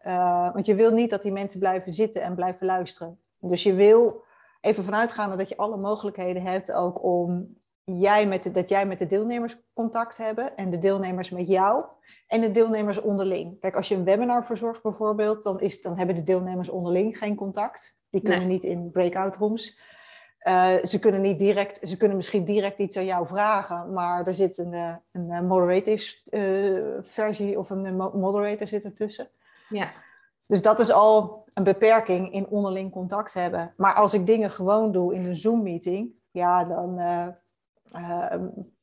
want 0.53 0.65
je 0.65 0.75
wil 0.75 0.91
niet 0.91 1.09
dat 1.09 1.21
die 1.21 1.31
mensen 1.31 1.59
blijven 1.59 1.93
zitten 1.93 2.21
en 2.21 2.35
blijven 2.35 2.65
luisteren. 2.65 3.19
Dus 3.39 3.63
je 3.63 3.73
wil 3.73 4.23
even 4.61 4.83
vanuitgaan 4.83 5.37
dat 5.37 5.49
je 5.49 5.57
alle 5.57 5.77
mogelijkheden 5.77 6.41
hebt 6.41 6.71
ook 6.71 7.03
om 7.03 7.57
jij 7.83 8.27
met 8.27 8.43
de, 8.43 8.51
dat 8.51 8.69
jij 8.69 8.85
met 8.85 8.99
de 8.99 9.07
deelnemers 9.07 9.57
contact 9.73 10.17
hebben 10.17 10.55
en 10.55 10.69
de 10.69 10.77
deelnemers 10.77 11.29
met 11.29 11.47
jou 11.47 11.85
en 12.27 12.41
de 12.41 12.51
deelnemers 12.51 13.01
onderling. 13.01 13.59
Kijk, 13.59 13.75
als 13.75 13.87
je 13.87 13.95
een 13.95 14.03
webinar 14.03 14.45
verzorgt 14.45 14.81
bijvoorbeeld, 14.81 15.43
dan, 15.43 15.59
is, 15.59 15.81
dan 15.81 15.97
hebben 15.97 16.15
de 16.15 16.23
deelnemers 16.23 16.69
onderling 16.69 17.17
geen 17.17 17.35
contact. 17.35 17.97
Die 18.09 18.21
kunnen 18.21 18.47
niet 18.47 18.63
in 18.63 18.91
breakout 18.91 19.35
rooms. 19.35 19.79
Uh, 20.43 20.83
ze 20.83 20.99
kunnen 20.99 21.21
niet 21.21 21.39
direct, 21.39 21.87
ze 21.87 21.97
kunnen 21.97 22.17
misschien 22.17 22.45
direct 22.45 22.79
iets 22.79 22.97
aan 22.97 23.05
jou 23.05 23.27
vragen, 23.27 23.93
maar 23.93 24.27
er 24.27 24.33
zit 24.33 24.57
een, 24.57 24.73
eh, 24.73 24.95
een 25.11 25.31
eh, 25.31 25.41
moderators 25.41 26.27
uh, 26.29 26.79
versie 27.01 27.59
of 27.59 27.69
een 27.69 27.95
moderator 27.95 28.67
zit 28.67 28.83
ertussen. 28.83 29.27
Ja. 29.69 29.91
Dus 30.47 30.61
dat 30.61 30.79
is 30.79 30.91
al 30.91 31.45
een 31.53 31.63
beperking 31.63 32.33
in 32.33 32.47
onderling 32.47 32.91
contact 32.91 33.33
hebben. 33.33 33.73
Maar 33.77 33.93
als 33.93 34.13
ik 34.13 34.25
dingen 34.25 34.51
gewoon 34.51 34.91
doe 34.91 35.13
in 35.13 35.25
een 35.25 35.35
Zoom-meeting, 35.35 36.11
ja, 36.31 36.63
dan 36.63 36.99
uh, 36.99 37.27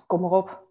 kom 0.07 0.25
erop. 0.25 0.63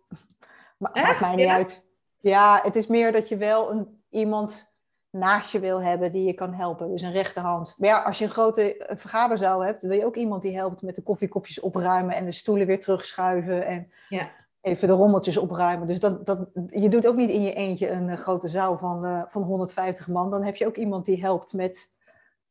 Ma 0.78 0.90
maakt 0.94 1.20
mij 1.20 1.36
niet 1.36 1.48
uit. 1.48 1.86
Ja, 2.20 2.60
het 2.64 2.76
is 2.76 2.88
meer 2.88 3.12
dat 3.12 3.28
je 3.28 3.38
wel 3.38 3.72
een, 3.72 4.02
iemand 4.10 4.74
naast 5.10 5.52
je 5.52 5.60
wil 5.60 5.82
hebben 5.82 6.12
die 6.12 6.24
je 6.24 6.34
kan 6.34 6.54
helpen. 6.54 6.92
Dus 6.92 7.02
een 7.02 7.12
rechterhand. 7.12 7.76
Maar 7.78 7.90
ja, 7.90 8.02
als 8.02 8.18
je 8.18 8.26
een 8.26 8.32
grote 8.32 8.94
vergaderzaal 8.96 9.64
hebt, 9.64 9.82
wil 9.82 9.98
je 9.98 10.06
ook 10.06 10.16
iemand 10.16 10.42
die 10.42 10.56
helpt 10.56 10.82
met 10.82 10.96
de 10.96 11.02
koffiekopjes 11.02 11.60
opruimen 11.60 12.16
en 12.16 12.26
de 12.26 12.32
stoelen 12.32 12.68
weer 12.68 12.80
terugschuiven 12.80 13.66
en 13.66 13.92
ja. 14.10 14.30
even 14.62 14.88
de 14.88 14.94
rommeltjes 14.94 15.38
opruimen. 15.38 15.88
Dus 15.88 16.00
dat, 16.00 16.26
dat, 16.26 16.50
je 16.68 16.90
doet 16.90 17.08
ook 17.08 17.16
niet 17.16 17.30
in 17.30 17.42
je 17.42 17.54
eentje 17.54 17.90
een 17.90 18.08
uh, 18.08 18.18
grote 18.18 18.50
zaal 18.50 18.78
van, 18.78 19.06
uh, 19.06 19.22
van 19.28 19.42
150 19.42 20.08
man. 20.08 20.32
Dan 20.32 20.44
heb 20.44 20.56
je 20.56 20.68
ook 20.68 20.78
iemand 20.78 21.06
die 21.06 21.22
helpt 21.22 21.54
met, 21.54 21.92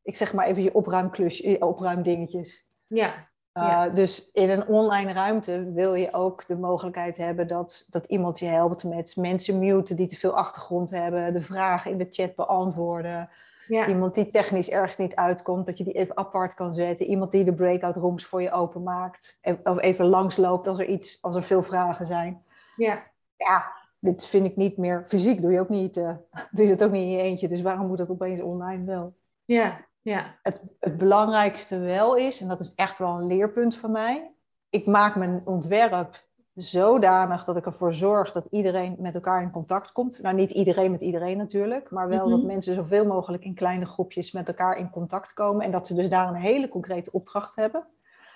ik 0.03 0.17
zeg 0.17 0.33
maar 0.33 0.47
even 0.47 0.63
je 0.63 0.75
opruimklus, 0.75 1.59
opruimdingetjes. 1.59 2.67
Ja, 2.87 3.28
uh, 3.63 3.95
Dus 3.95 4.31
in 4.33 4.51
een 4.51 4.67
online 4.67 5.13
ruimte 5.13 5.73
wil 5.73 5.95
je 5.95 6.13
ook 6.13 6.47
de 6.47 6.57
mogelijkheid 6.57 7.17
hebben 7.17 7.47
dat, 7.47 7.87
dat 7.91 8.05
iemand 8.05 8.39
je 8.39 8.47
helpt 8.47 8.85
met 8.85 9.17
mensen 9.17 9.59
muten 9.59 9.97
die 9.97 10.09
te 10.09 10.17
veel 10.17 10.37
achtergrond 10.37 10.91
hebben, 10.91 11.33
de 11.33 11.41
vragen 11.41 11.91
in 11.91 11.99
de 11.99 12.07
chat 12.11 12.35
beantwoorden. 12.35 13.29
Ja. 13.67 13.87
Iemand 13.87 14.15
die 14.15 14.29
technisch 14.29 14.71
erg 14.71 14.99
niet 14.99 15.15
uitkomt, 15.15 15.67
dat 15.67 15.79
je 15.79 15.85
die 15.85 15.93
even 15.93 16.17
apart 16.17 16.55
kan 16.55 16.75
zetten. 16.75 17.07
Iemand 17.07 17.33
die 17.33 17.45
de 17.45 17.55
breakout 17.55 17.97
rooms 17.97 18.25
voor 18.25 18.43
je 18.43 18.51
openmaakt. 18.51 19.39
Of 19.63 19.81
even 19.81 20.07
langsloopt 20.07 20.67
als 20.67 20.79
er, 20.79 20.87
iets, 20.87 21.19
als 21.23 21.37
er 21.37 21.45
veel 21.45 21.63
vragen 21.63 22.07
zijn. 22.07 22.43
Ja. 22.77 23.03
Ja, 23.37 23.73
dit 23.99 24.27
vind 24.27 24.47
ik 24.47 24.57
niet 24.57 24.77
meer. 24.77 25.05
Fysiek 25.07 25.41
doe 25.41 25.53
je 25.53 25.61
ook 25.61 25.69
niet, 25.69 25.97
uh, 25.97 26.11
doe 26.51 26.65
je 26.67 26.77
dat 26.77 26.85
ook 26.85 26.93
niet 26.93 27.03
in 27.03 27.11
je 27.11 27.23
eentje. 27.23 27.49
Dus 27.49 27.63
waarom 27.63 27.87
moet 27.87 27.99
dat 27.99 28.11
opeens 28.11 28.41
online 28.41 28.85
wel? 28.85 29.15
Ja, 29.45 29.87
ja. 30.09 30.35
Het, 30.43 30.63
het 30.81 30.97
belangrijkste 30.99 31.79
wel 31.79 32.17
is, 32.17 32.41
en 32.41 32.49
dat 32.49 32.61
is 32.61 32.75
echt 32.75 32.99
wel 32.99 33.21
een 33.21 33.27
leerpunt 33.27 33.77
van 33.77 33.91
mij, 33.91 34.31
ik 34.71 34.87
maak 34.87 35.17
mijn 35.17 35.43
ontwerp 35.45 36.27
zodanig 36.55 37.45
dat 37.45 37.57
ik 37.57 37.67
ervoor 37.67 37.95
zorg 37.95 38.33
dat 38.33 38.47
iedereen 38.51 38.97
met 38.99 39.15
elkaar 39.15 39.43
in 39.43 39.51
contact 39.51 39.93
komt. 39.93 40.23
Nou, 40.23 40.35
niet 40.35 40.51
iedereen 40.51 40.91
met 40.91 41.01
iedereen 41.01 41.37
natuurlijk, 41.37 41.91
maar 41.91 42.09
wel 42.09 42.29
dat 42.29 42.39
Mhm. 42.39 42.47
mensen 42.47 42.75
zoveel 42.75 43.07
mogelijk 43.07 43.45
in 43.45 43.55
kleine 43.55 43.87
groepjes 43.87 44.33
met 44.33 44.49
elkaar 44.49 44.77
in 44.77 44.91
contact 44.91 45.33
komen 45.33 45.65
en 45.65 45.71
dat 45.71 45.87
ze 45.87 45.95
dus 45.95 46.09
daar 46.09 46.29
een 46.29 46.35
hele 46.35 46.69
concrete 46.69 47.13
opdracht 47.13 47.57
hebben. 47.57 47.87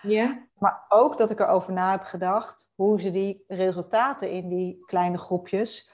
Ja. 0.03 0.47
Maar 0.59 0.85
ook 0.89 1.17
dat 1.19 1.31
ik 1.31 1.41
erover 1.41 1.73
na 1.73 1.91
heb 1.91 2.03
gedacht 2.03 2.73
hoe 2.75 3.01
ze 3.01 3.11
die 3.11 3.45
resultaten 3.49 4.31
in 4.31 4.49
die 4.49 4.83
kleine 4.87 5.19
groepjes, 5.19 5.91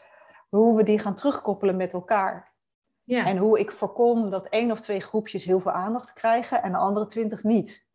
hoe 0.49 0.77
we 0.77 0.83
die 0.83 0.99
gaan 0.99 1.15
terugkoppelen 1.15 1.77
met 1.77 1.93
elkaar. 1.93 2.48
Ja. 3.09 3.27
En 3.27 3.37
hoe 3.37 3.59
ik 3.59 3.73
voorkom 3.73 4.31
dat 4.31 4.47
één 4.47 4.71
of 4.71 4.81
twee 4.81 5.01
groepjes 5.01 5.45
heel 5.45 5.61
veel 5.61 5.73
aandacht 5.73 6.13
krijgen 6.13 6.63
en 6.63 6.73
de 6.73 6.79
andere 6.79 7.07
twintig 7.07 7.43
niet. 7.43 7.87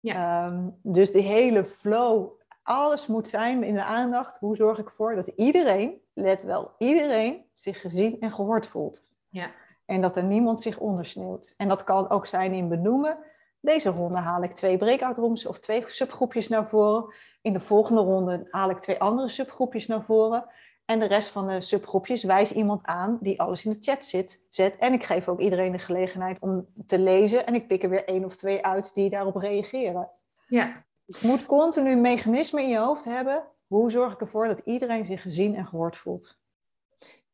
Ja. 0.00 0.46
Ehm, 0.46 0.68
dus 0.82 1.12
die 1.12 1.22
hele 1.22 1.64
flow, 1.64 2.30
alles 2.62 3.06
moet 3.06 3.28
zijn 3.28 3.62
in 3.62 3.74
de 3.74 3.84
aandacht. 3.84 4.38
Hoe 4.38 4.56
zorg 4.56 4.78
ik 4.78 4.86
ervoor 4.86 5.14
dat 5.14 5.26
iedereen, 5.26 6.00
let 6.14 6.42
wel, 6.42 6.70
iedereen 6.78 7.44
zich 7.52 7.80
gezien 7.80 8.20
en 8.20 8.32
gehoord 8.32 8.66
voelt. 8.66 9.02
Ja. 9.28 9.50
En 9.84 10.00
dat 10.00 10.16
er 10.16 10.24
niemand 10.24 10.62
zich 10.62 10.78
ondersneeuwt. 10.78 11.54
En 11.56 11.68
dat 11.68 11.84
kan 11.84 12.10
ook 12.10 12.26
zijn 12.26 12.52
in 12.52 12.68
benoemen. 12.68 13.18
Deze 13.60 13.90
ronde 13.90 14.18
haal 14.18 14.42
ik 14.42 14.52
twee 14.52 14.76
breakout 14.76 15.16
rooms 15.16 15.46
of 15.46 15.58
twee 15.58 15.84
subgroepjes 15.86 16.48
naar 16.48 16.68
voren. 16.68 17.14
In 17.42 17.52
de 17.52 17.60
volgende 17.60 18.00
ronde 18.00 18.46
haal 18.50 18.70
ik 18.70 18.78
twee 18.78 19.00
andere 19.00 19.28
subgroepjes 19.28 19.86
naar 19.86 20.02
voren. 20.02 20.46
En 20.92 20.98
de 20.98 21.06
rest 21.06 21.28
van 21.28 21.46
de 21.46 21.60
subgroepjes 21.60 22.22
wijs 22.22 22.52
iemand 22.52 22.80
aan 22.84 23.18
die 23.20 23.40
alles 23.40 23.64
in 23.64 23.72
de 23.72 23.78
chat 23.80 24.04
zit, 24.04 24.42
zet. 24.48 24.76
En 24.76 24.92
ik 24.92 25.04
geef 25.04 25.28
ook 25.28 25.40
iedereen 25.40 25.72
de 25.72 25.78
gelegenheid 25.78 26.38
om 26.40 26.66
te 26.86 26.98
lezen. 26.98 27.46
En 27.46 27.54
ik 27.54 27.66
pik 27.66 27.82
er 27.82 27.88
weer 27.88 28.04
één 28.04 28.24
of 28.24 28.36
twee 28.36 28.64
uit 28.64 28.94
die 28.94 29.10
daarop 29.10 29.36
reageren. 29.36 30.10
ja. 30.46 30.84
Je 31.04 31.26
moet 31.26 31.46
continu 31.46 31.90
een 31.90 32.00
mechanisme 32.00 32.62
in 32.62 32.68
je 32.68 32.78
hoofd 32.78 33.04
hebben. 33.04 33.44
Hoe 33.66 33.90
zorg 33.90 34.12
ik 34.12 34.20
ervoor 34.20 34.46
dat 34.46 34.60
iedereen 34.64 35.04
zich 35.04 35.22
gezien 35.22 35.54
en 35.54 35.66
gehoord 35.66 35.96
voelt? 35.96 36.38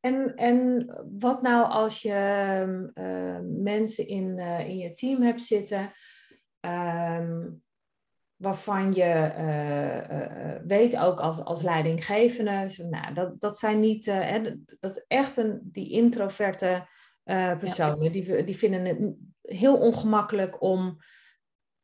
En, 0.01 0.35
en 0.35 0.87
wat 1.19 1.43
nou 1.43 1.69
als 1.69 2.03
je 2.03 2.91
uh, 2.95 3.39
mensen 3.63 4.09
in, 4.09 4.39
uh, 4.39 4.69
in 4.69 4.77
je 4.77 4.93
team 4.93 5.23
hebt 5.23 5.43
zitten 5.43 5.93
um, 6.61 7.63
waarvan 8.39 8.93
je 8.93 9.33
uh, 9.39 10.67
weet 10.67 10.97
ook 10.97 11.21
als, 11.21 11.45
als 11.45 11.63
leidinggevende, 11.63 12.71
zo, 12.71 12.89
nou, 12.89 13.15
dat, 13.15 13.41
dat 13.41 13.59
zijn 13.59 13.81
niet, 13.81 14.07
hè, 14.07 14.41
dat 14.81 15.05
echt 15.07 15.37
een, 15.37 15.61
die 15.63 15.91
introverte 15.91 16.89
personen, 17.59 18.03
ja. 18.03 18.11
die, 18.11 18.45
die 18.45 18.57
vinden 18.57 18.85
het 18.85 18.99
heel 19.43 19.77
ongemakkelijk 19.77 20.63
om 20.63 20.97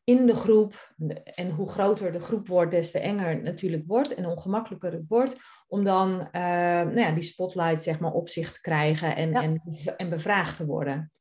in 0.05 0.27
de 0.27 0.35
groep, 0.35 0.95
en 1.25 1.51
hoe 1.51 1.69
groter 1.69 2.13
de 2.13 2.21
groep 2.21 2.49
wordt, 2.49 2.71
des 2.71 2.91
te 2.91 2.99
enger 2.99 3.29
het 3.29 3.43
natuurlijk 3.43 3.85
wordt 3.87 4.15
en 4.15 4.27
ongemakkelijker 4.27 4.93
het 4.93 5.05
wordt, 5.09 5.37
om 5.67 5.85
dan 5.85 6.29
nou 6.33 7.01
ja, 7.01 7.13
die 7.13 7.23
spotlight 7.23 7.83
zeg 7.83 8.01
maar, 8.01 8.13
op 8.13 8.29
zich 8.29 8.53
te 8.53 8.61
krijgen 8.61 9.17
en, 9.17 9.31
ja. 9.31 9.43
en, 9.43 9.63
en 9.97 10.11
bevraagd 10.11 10.57
te 10.57 10.67
worden. 10.67 11.13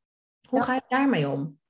Hoe 0.49 0.61
ga 0.61 0.73
je 0.73 0.81
daarmee 0.87 1.29
om? 1.29 1.61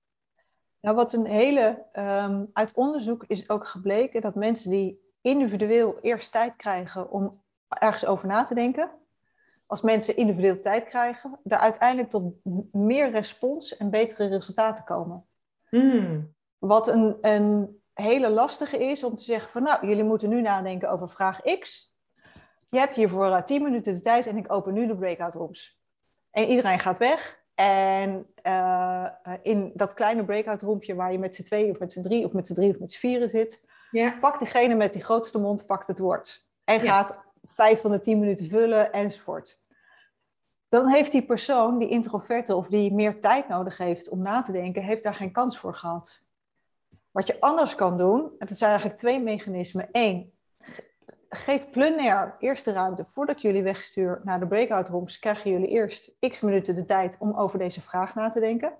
Nou, 0.83 0.95
wat 0.95 1.13
een 1.13 1.25
hele, 1.25 1.85
um, 1.93 2.49
uit 2.53 2.73
onderzoek 2.73 3.23
is 3.27 3.49
ook 3.49 3.67
gebleken 3.67 4.21
dat 4.21 4.35
mensen 4.35 4.71
die 4.71 5.13
individueel 5.21 5.97
eerst 6.01 6.31
tijd 6.31 6.55
krijgen 6.55 7.11
om 7.11 7.41
ergens 7.67 8.05
over 8.05 8.27
na 8.27 8.43
te 8.43 8.53
denken, 8.53 8.91
als 9.67 9.81
mensen 9.81 10.15
individueel 10.15 10.59
tijd 10.59 10.87
krijgen, 10.87 11.39
daar 11.43 11.59
uiteindelijk 11.59 12.09
tot 12.09 12.33
meer 12.71 13.11
respons 13.11 13.77
en 13.77 13.89
betere 13.89 14.27
resultaten 14.27 14.83
komen. 14.83 15.25
Mm. 15.69 16.33
Wat 16.57 16.87
een, 16.87 17.17
een 17.21 17.81
hele 17.93 18.29
lastige 18.29 18.77
is 18.77 19.03
om 19.03 19.15
te 19.15 19.23
zeggen 19.23 19.51
van 19.51 19.63
nou, 19.63 19.87
jullie 19.87 20.03
moeten 20.03 20.29
nu 20.29 20.41
nadenken 20.41 20.91
over 20.91 21.09
vraag 21.09 21.41
X. 21.59 21.95
Je 22.69 22.77
hebt 22.77 22.95
hiervoor 22.95 23.27
uh, 23.27 23.41
10 23.41 23.63
minuten 23.63 23.93
de 23.93 24.01
tijd 24.01 24.27
en 24.27 24.37
ik 24.37 24.51
open 24.51 24.73
nu 24.73 24.87
de 24.87 24.95
breakout 24.95 25.33
rooms. 25.33 25.81
En 26.31 26.47
iedereen 26.47 26.79
gaat 26.79 26.97
weg. 26.97 27.42
En 27.55 28.27
uh, 28.43 29.07
in 29.41 29.71
dat 29.73 29.93
kleine 29.93 30.25
breakout 30.25 30.61
roompje 30.61 30.95
waar 30.95 31.11
je 31.11 31.19
met 31.19 31.35
z'n 31.35 31.43
twee 31.43 31.69
of 31.69 31.79
met 31.79 31.91
z'n 31.91 32.01
drie 32.01 32.25
of 32.25 32.31
met 32.31 32.47
z'n 32.47 32.53
drie 32.53 32.69
of 32.69 32.79
met 32.79 32.91
z'n 32.91 32.99
vieren 32.99 33.29
zit, 33.29 33.61
ja. 33.91 34.17
pakt 34.19 34.39
diegene 34.39 34.75
met 34.75 34.93
die 34.93 35.03
grootste 35.03 35.37
mond 35.37 35.65
pakt 35.65 35.87
het 35.87 35.99
woord. 35.99 36.47
En 36.63 36.83
Ja. 36.83 36.91
gaat 36.91 37.17
vijf 37.47 37.81
van 37.81 37.91
de 37.91 37.99
tien 37.99 38.19
minuten 38.19 38.49
vullen 38.49 38.91
enzovoort. 38.91 39.61
Dan 40.69 40.87
heeft 40.87 41.11
die 41.11 41.25
persoon, 41.25 41.77
die 41.77 41.89
introverte 41.89 42.55
of 42.55 42.67
die 42.67 42.93
meer 42.93 43.21
tijd 43.21 43.47
nodig 43.47 43.77
heeft 43.77 44.09
om 44.09 44.21
na 44.21 44.43
te 44.43 44.51
denken, 44.51 44.81
heeft 44.83 45.03
daar 45.03 45.15
geen 45.15 45.31
kans 45.31 45.57
voor 45.57 45.73
gehad. 45.73 46.21
Wat 47.11 47.27
je 47.27 47.39
anders 47.39 47.75
kan 47.75 47.97
doen, 47.97 48.31
en 48.39 48.47
dat 48.47 48.57
zijn 48.57 48.69
eigenlijk 48.69 48.99
twee 48.99 49.19
mechanismen. 49.19 49.89
Eén, 49.91 50.32
geef 51.35 51.69
plenair 51.69 52.35
eerst 52.39 52.65
de 52.65 52.71
ruimte 52.71 53.05
voordat 53.13 53.35
ik 53.35 53.41
jullie 53.41 53.63
wegstuur 53.63 54.21
naar 54.23 54.39
de 54.39 54.47
breakout 54.47 54.87
rooms. 54.87 55.19
Krijgen 55.19 55.51
jullie 55.51 55.67
eerst 55.67 56.15
x 56.19 56.39
minuten 56.39 56.75
de 56.75 56.85
tijd 56.85 57.15
om 57.19 57.37
over 57.37 57.59
deze 57.59 57.81
vraag 57.81 58.15
na 58.15 58.29
te 58.29 58.39
denken. 58.39 58.73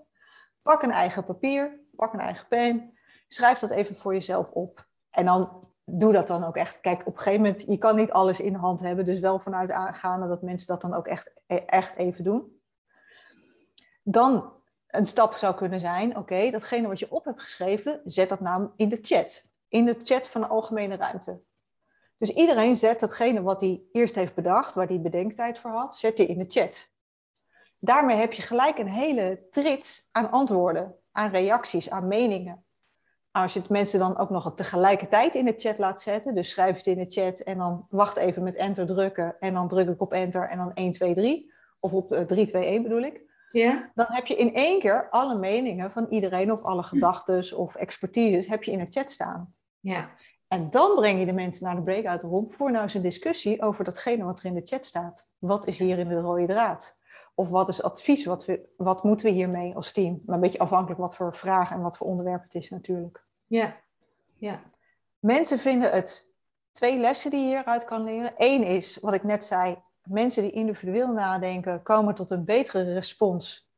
Pak 0.62 0.82
een 0.82 0.92
eigen 0.92 1.24
papier, 1.24 1.80
pak 1.96 2.14
een 2.14 2.20
eigen 2.20 2.48
pen, 2.48 2.98
schrijf 3.28 3.60
dat 3.60 3.72
even 3.72 3.96
voor 3.96 4.14
jezelf 4.14 4.50
op. 4.50 4.88
En 5.10 5.26
dan 5.26 5.64
doe 5.86 6.14
dat 6.14 6.28
dan 6.28 6.44
ook 6.44 6.56
echt. 6.56 6.80
Kijk, 6.80 7.00
op 7.00 7.14
een 7.14 7.18
gegeven 7.18 7.42
moment, 7.42 7.64
je 7.68 7.78
kan 7.78 7.96
niet 7.96 8.12
alles 8.12 8.40
in 8.40 8.54
de 8.54 8.60
hand 8.60 8.80
hebben, 8.80 9.06
dus 9.06 9.20
wel 9.20 9.40
vanuit 9.40 9.72
aangaande 9.72 10.28
dat 10.28 10.42
mensen 10.42 10.68
dat 10.68 10.82
dan 10.82 10.94
ook 10.94 11.08
echt, 11.08 11.34
echt 11.66 11.96
even 11.96 12.24
doen. 12.24 12.62
Dan 14.04 14.54
een 14.88 15.06
stap 15.06 15.34
zou 15.34 15.56
kunnen 15.56 15.80
zijn, 15.80 16.18
oké, 16.18 16.50
datgene 16.52 16.88
wat 16.88 17.00
je 17.00 17.12
op 17.12 17.26
hebt 17.26 17.42
geschreven, 17.42 18.02
zet 18.06 18.30
dat 18.30 18.40
nou 18.40 18.70
in 18.76 18.90
de 18.90 19.00
chat. 19.02 19.52
In 19.68 19.86
de 19.86 19.96
chat 20.04 20.28
van 20.28 20.42
de 20.42 20.48
algemene 20.48 20.96
ruimte. 20.96 21.42
Dus 22.18 22.30
iedereen 22.30 22.76
zet 22.76 23.00
datgene 23.00 23.42
wat 23.42 23.62
hij 23.62 23.82
eerst 23.92 24.16
heeft 24.16 24.36
bedacht, 24.36 24.76
waar 24.76 24.88
hij 24.88 25.02
bedenktijd 25.02 25.60
voor 25.60 25.72
had, 25.72 25.96
zet 25.96 26.18
hij 26.18 26.28
in 26.28 26.38
de 26.38 26.46
chat. 26.48 26.92
Daarmee 27.80 28.18
heb 28.18 28.34
je 28.34 28.42
gelijk 28.42 28.78
een 28.78 28.90
hele 28.90 29.48
trits 29.52 30.08
aan 30.12 30.32
antwoorden, 30.32 30.96
aan 31.12 31.30
reacties, 31.30 31.90
aan 31.90 32.08
meningen. 32.08 32.66
Als 33.32 33.54
je 33.54 33.60
het 33.60 33.70
mensen 33.70 34.00
dan 34.00 34.18
ook 34.18 34.30
nog 34.30 34.54
tegelijkertijd 34.56 35.36
in 35.36 35.46
de 35.46 35.54
chat 35.58 35.78
laat 35.78 36.02
zetten, 36.02 36.36
dus 36.36 36.50
schrijf 36.50 36.76
het 36.78 36.88
in 36.88 36.98
de 36.98 37.10
chat 37.10 37.40
en 37.40 37.58
dan 37.58 37.86
wacht 37.90 38.18
even 38.18 38.44
met 38.44 38.56
enter 38.56 38.86
drukken 38.86 39.36
en 39.40 39.54
dan 39.54 39.68
druk 39.68 39.90
ik 39.90 40.02
op 40.02 40.14
enter 40.14 40.50
en 40.50 40.58
dan 40.58 40.74
1, 40.74 40.92
2, 40.92 41.14
3, 41.14 41.54
of 41.80 41.94
op 41.94 42.24
3, 42.28 42.48
2, 42.48 42.66
1 42.66 42.84
bedoel 42.84 43.02
ik. 43.02 43.22
Ja. 43.50 43.92
Dan 43.96 44.06
heb 44.10 44.26
je 44.26 44.36
in 44.36 44.54
één 44.54 44.80
keer 44.80 45.10
alle 45.10 45.36
meningen 45.36 45.92
van 45.92 46.08
iedereen 46.10 46.52
of 46.52 46.64
alle 46.64 46.84
gedachten 46.84 47.58
of 47.58 47.76
expertise 47.76 48.50
heb 48.50 48.64
je 48.64 48.72
in 48.72 48.80
de 48.80 48.88
chat 48.90 49.12
staan. 49.12 49.54
Ja. 49.80 50.10
En 50.54 50.70
dan 50.70 50.96
breng 50.96 51.20
je 51.20 51.26
de 51.26 51.34
mensen 51.34 51.66
naar 51.66 51.76
de 51.76 51.82
breakout 51.82 52.22
room 52.22 52.52
voor 52.52 52.72
nou 52.72 52.84
eens 52.84 52.94
een 52.94 53.02
discussie 53.02 53.62
over 53.62 53.84
datgene 53.84 54.24
wat 54.24 54.40
er 54.40 54.46
in 54.46 54.54
de 54.54 54.62
chat 54.64 54.86
staat. 54.86 55.26
Wat 55.38 55.68
is 55.68 55.80
hier 55.80 56.00
in 56.00 56.08
de 56.08 56.20
rode 56.20 56.46
draad? 56.46 56.98
Of 57.36 57.50
wat 57.50 57.70
is 57.70 57.84
advies? 57.84 58.26
Wat, 58.26 58.46
we, 58.46 58.70
wat 58.78 59.04
moeten 59.04 59.26
we 59.26 59.32
hiermee 59.32 59.76
als 59.76 59.92
team? 59.92 60.22
Maar 60.26 60.36
een 60.36 60.42
beetje 60.42 60.60
afhankelijk 60.60 61.00
wat 61.00 61.16
voor 61.16 61.36
vragen 61.36 61.76
en 61.76 61.82
wat 61.82 61.98
voor 61.98 62.08
onderwerp 62.08 62.44
het 62.44 62.56
is 62.56 62.70
natuurlijk. 62.70 63.24
Ja, 63.48 63.76
ja. 64.36 64.60
Mensen 65.20 65.60
vinden 65.60 65.92
het 65.92 66.30
twee 66.72 67.00
lessen 67.00 67.32
die 67.32 67.40
je 67.40 67.48
hieruit 67.48 67.86
kan 67.86 68.04
leren. 68.04 68.34
Eén 68.38 68.64
is, 68.64 68.98
wat 69.02 69.14
ik 69.14 69.24
net 69.24 69.46
zei, 69.46 69.78
mensen 70.04 70.44
die 70.44 70.52
individueel 70.52 71.12
nadenken 71.12 71.84
komen 71.84 72.16
tot 72.16 72.32
een 72.32 72.46
betere 72.46 72.94
respons 72.94 73.70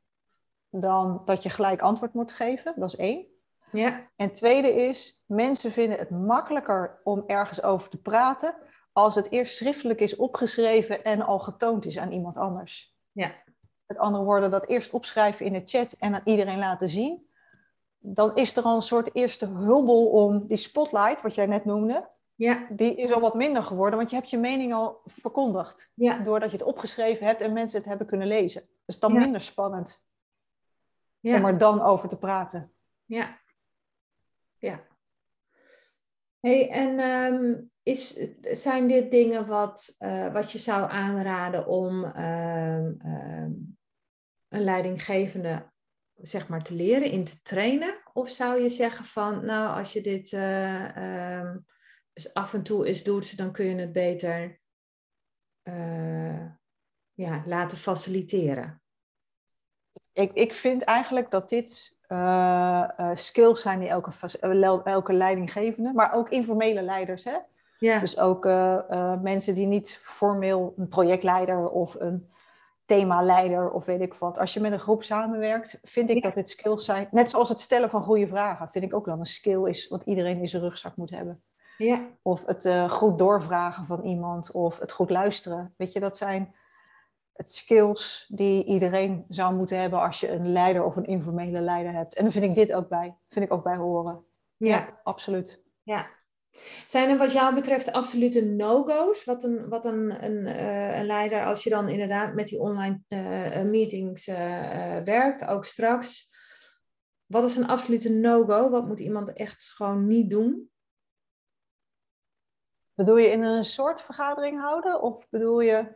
dan 0.70 1.22
dat 1.26 1.44
je 1.44 1.50
gelijk 1.50 1.82
antwoord 1.82 2.14
moet 2.14 2.32
geven. 2.32 2.74
Dat 2.76 2.88
is 2.88 2.96
één. 2.96 3.34
Ja. 3.72 4.08
En 4.16 4.32
tweede 4.32 4.74
is, 4.74 5.24
mensen 5.28 5.72
vinden 5.72 5.98
het 5.98 6.10
makkelijker 6.10 7.00
om 7.04 7.24
ergens 7.28 7.64
over 7.64 7.90
te 7.90 8.02
praten 8.02 8.56
als 8.92 9.16
het 9.16 9.32
eerst 9.32 9.58
schriftelijk 9.58 10.00
is 10.00 10.16
opgeschreven 10.16 11.04
en 11.04 11.22
al 11.22 11.40
getoond 11.40 11.86
is 11.86 11.98
aan 11.98 12.12
iemand 12.12 12.38
anders. 12.38 12.96
Ja. 13.12 13.32
Met 13.86 13.98
andere 13.98 14.24
woorden, 14.24 14.52
dat 14.52 14.68
eerst 14.68 14.94
opschrijven 14.94 15.46
in 15.46 15.54
de 15.54 15.62
chat 15.66 15.92
en 16.00 16.16
aan 16.16 16.22
iedereen 16.24 16.60
laten 16.60 16.90
zien. 16.90 17.28
Dan 18.00 18.36
is 18.36 18.58
er 18.58 18.64
al 18.64 18.76
een 18.76 18.82
soort 18.82 19.16
eerste 19.16 19.48
hubbel 19.48 20.08
om 20.08 20.48
die 20.48 20.58
spotlight, 20.58 21.22
wat 21.22 21.36
jij 21.36 21.46
net 21.46 21.66
noemde. 21.66 22.10
Ja. 22.36 22.68
Die 22.70 22.96
is 22.96 23.12
al 23.12 23.20
wat 23.20 23.36
minder 23.36 23.64
geworden, 23.64 23.98
want 23.98 24.10
je 24.10 24.16
hebt 24.16 24.30
je 24.30 24.38
mening 24.38 24.74
al 24.74 25.02
verkondigd. 25.06 25.92
Ja. 25.96 26.20
Doordat 26.20 26.52
je 26.52 26.58
het 26.58 26.66
opgeschreven 26.66 27.26
hebt 27.26 27.42
en 27.42 27.54
mensen 27.54 27.78
het 27.78 27.88
hebben 27.88 28.08
kunnen 28.08 28.28
lezen. 28.28 28.70
Dus 28.86 29.00
dan 29.00 29.14
Ja. 29.14 29.20
minder 29.20 29.42
spannend 29.42 30.04
Ja. 31.20 31.36
om 31.38 31.46
er 31.46 31.58
dan 31.58 31.82
over 31.82 32.10
te 32.10 32.18
praten. 32.18 32.74
Ja. 33.06 33.38
Ja. 34.66 34.88
Hey, 36.40 36.70
en 36.70 37.00
ehm, 37.00 37.62
is, 37.84 38.30
zijn 38.42 38.88
dit 38.88 39.12
dingen 39.12 39.48
wat, 39.48 39.96
eh, 39.98 40.34
wat 40.34 40.52
je 40.52 40.60
zou 40.60 40.92
aanraden 40.92 41.68
om 41.68 42.04
ehm, 42.06 42.94
ehm, 42.98 43.52
een 44.48 44.64
leidinggevende 44.64 45.72
zeg 46.14 46.48
maar, 46.48 46.64
te 46.64 46.74
leren, 46.74 47.12
in 47.12 47.24
te 47.24 47.42
trainen? 47.42 48.02
Of 48.14 48.30
zou 48.30 48.62
je 48.62 48.70
zeggen 48.70 49.06
van, 49.06 49.46
nou, 49.46 49.78
als 49.78 49.94
je 49.94 50.02
dit 50.02 50.30
dus 52.14 52.34
af 52.34 52.54
en 52.54 52.64
toe 52.64 52.86
eens 52.86 53.04
doet, 53.04 53.38
dan 53.38 53.52
kun 53.52 53.66
je 53.66 53.76
het 53.76 53.92
beter 53.92 54.60
eh, 55.62 56.46
ja, 57.14 57.44
laten 57.46 57.78
faciliteren? 57.78 58.82
Ik, 60.12 60.34
ik 60.34 60.54
vind 60.54 60.82
eigenlijk 60.82 61.32
dat 61.32 61.50
dit 61.50 61.95
eh, 62.08 62.84
eh, 62.98 63.10
skills 63.14 63.62
zijn 63.62 63.80
die 63.80 63.90
elke, 63.90 64.12
eh, 64.40 64.80
elke 64.86 65.14
leidinggevende, 65.14 65.92
maar 65.94 66.14
ook 66.14 66.30
informele 66.30 66.82
leiders. 66.82 67.24
Hè? 67.24 67.36
Ja, 67.80 68.00
Dus 68.00 68.18
ook 68.20 68.44
mensen 69.22 69.56
die 69.56 69.66
niet 69.68 70.00
formeel 70.04 70.74
een 70.78 70.88
projectleider 70.88 71.70
of 71.70 71.96
een 72.00 72.30
themaleider 72.86 73.72
of 73.72 73.86
weet 73.86 74.02
ik 74.02 74.14
wat. 74.14 74.38
Als 74.40 74.54
je 74.54 74.60
met 74.60 74.72
een 74.72 74.80
groep 74.80 75.04
samenwerkt, 75.04 75.80
vind 75.84 76.10
ik 76.10 76.16
Ja. 76.16 76.22
dat 76.22 76.34
dit 76.34 76.50
skills 76.50 76.86
zijn. 76.86 77.08
Net 77.12 77.30
zoals 77.30 77.50
het 77.50 77.60
stellen 77.60 77.90
van 77.90 78.04
goede 78.04 78.28
vragen, 78.28 78.70
vind 78.70 78.86
ik 78.86 78.94
ook 78.94 79.06
wel 79.06 79.20
een 79.20 79.26
skill 79.26 79.64
is 79.70 79.88
wat 79.88 80.02
iedereen 80.06 80.40
in 80.40 80.48
zijn 80.48 80.62
rugzak 80.62 80.96
moet 80.96 81.10
hebben. 81.10 81.42
ja, 81.78 82.02
Of 82.22 82.46
het 82.46 82.70
goed 82.90 83.18
doorvragen 83.18 83.86
van 83.86 84.02
iemand, 84.04 84.52
of 84.52 84.80
het 84.80 84.92
goed 84.92 85.10
luisteren. 85.10 85.74
Weet 85.78 85.94
je, 85.94 86.00
dat 86.00 86.18
zijn 86.18 86.54
het 87.36 87.52
skills 87.52 88.26
die 88.28 88.66
iedereen 88.66 89.26
zou 89.30 89.56
moeten 89.56 89.80
hebben 89.80 90.02
als 90.02 90.20
je 90.20 90.32
een 90.32 90.52
leider 90.52 90.84
of 90.84 90.96
een 90.96 91.06
informele 91.06 91.62
leider 91.62 91.94
hebt. 91.94 92.16
En 92.16 92.24
dan 92.24 92.32
vind 92.32 92.46
ik 92.46 92.56
dit 92.56 92.74
ook 92.74 92.90
bij. 92.90 93.18
Vind 93.30 93.46
ik 93.46 93.54
ook 93.54 93.64
bij 93.64 93.76
horen. 93.76 94.26
ja. 94.58 95.00
absoluut. 95.04 95.64
Ja. 95.84 96.08
Zijn 96.86 97.10
er 97.10 97.18
wat 97.18 97.32
jou 97.32 97.56
betreft 97.56 97.92
absolute 97.92 98.42
no-go's? 98.46 99.24
Wat 99.24 99.44
een, 99.44 99.70
wat 99.70 99.86
een, 99.86 100.24
een, 100.24 100.46
eh, 100.46 101.00
een 101.00 101.06
leider, 101.06 101.46
als 101.46 101.64
je 101.64 101.70
dan 101.70 101.90
inderdaad 101.90 102.34
met 102.34 102.48
die 102.48 102.60
online 102.60 103.02
eh, 103.08 103.60
eh, 103.60 103.68
meetings 103.68 104.26
werkt, 105.04 105.46
ook 105.46 105.66
straks. 105.66 106.34
Wat 107.26 107.44
is 107.44 107.56
een 107.56 107.68
absolute 107.68 108.10
no-go? 108.10 108.70
Wat 108.70 108.88
moet 108.88 109.00
iemand 109.00 109.34
echt 109.34 109.72
gewoon 109.72 110.08
niet 110.08 110.30
doen? 110.30 110.70
Bedoel 112.94 113.18
je 113.18 113.28
in 113.28 113.44
een 113.44 113.66
soort 113.66 114.02
vergadering 114.02 114.62
houden? 114.62 115.02
Of 115.02 115.30
bedoel 115.30 115.60
je 115.60 115.96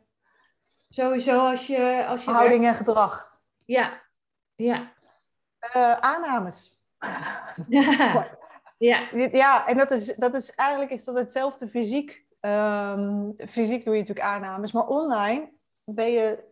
Sowieso 0.90 1.40
als 1.40 1.68
je... 1.68 2.06
Als 2.08 2.26
je 2.26 2.32
houding 2.32 2.66
en 2.66 2.76
gedrag? 2.76 3.40
Ja. 3.66 4.02
Ja. 4.56 4.92
Eh, 5.60 5.94
aannames. 5.94 6.80
ja. 7.68 8.28
Ja. 8.80 9.08
Ja, 9.32 9.68
en 9.68 9.78
dat 9.78 9.92
is, 9.92 10.16
dat 10.16 10.34
is 10.34 10.52
eigenlijk 10.56 10.92
is 10.92 11.04
dat 11.04 11.16
hetzelfde 11.16 11.68
fysiek. 11.68 12.26
Ehm, 12.40 13.32
fysiek 13.38 13.86
doe 13.86 13.94
je 13.94 14.00
natuurlijk 14.00 14.28
aannames, 14.28 14.72
maar 14.72 14.88
online 14.88 15.50
ben 15.84 16.12
je 16.12 16.44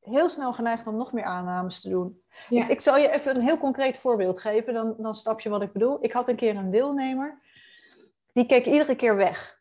heel 0.00 0.28
snel 0.28 0.52
geneigd 0.52 0.86
om 0.86 0.96
nog 0.96 1.12
meer 1.12 1.24
aannames 1.24 1.80
te 1.80 1.88
doen. 1.88 2.22
Ja. 2.48 2.62
Ik, 2.62 2.68
ik 2.68 2.80
zal 2.80 2.96
je 2.96 3.10
even 3.10 3.36
een 3.36 3.42
heel 3.42 3.58
concreet 3.58 3.98
voorbeeld 3.98 4.38
geven, 4.38 4.74
dan, 4.74 4.94
dan 4.98 5.14
snap 5.14 5.40
je 5.40 5.48
wat 5.48 5.62
ik 5.62 5.72
bedoel. 5.72 5.98
Ik 6.00 6.12
had 6.12 6.28
een 6.28 6.36
keer 6.36 6.56
een 6.56 6.70
deelnemer, 6.70 7.38
die 8.32 8.46
keek 8.46 8.66
iedere 8.66 8.96
keer 8.96 9.16
weg. 9.16 9.60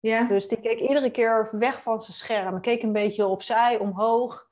Ja. 0.00 0.24
Dus 0.24 0.48
die 0.48 0.60
keek 0.60 0.78
iedere 0.78 1.10
keer 1.10 1.48
weg 1.52 1.82
van 1.82 2.02
zijn 2.02 2.16
scherm. 2.16 2.60
Keek 2.60 2.82
een 2.82 2.92
beetje 2.92 3.26
opzij, 3.26 3.78
omhoog. 3.78 4.48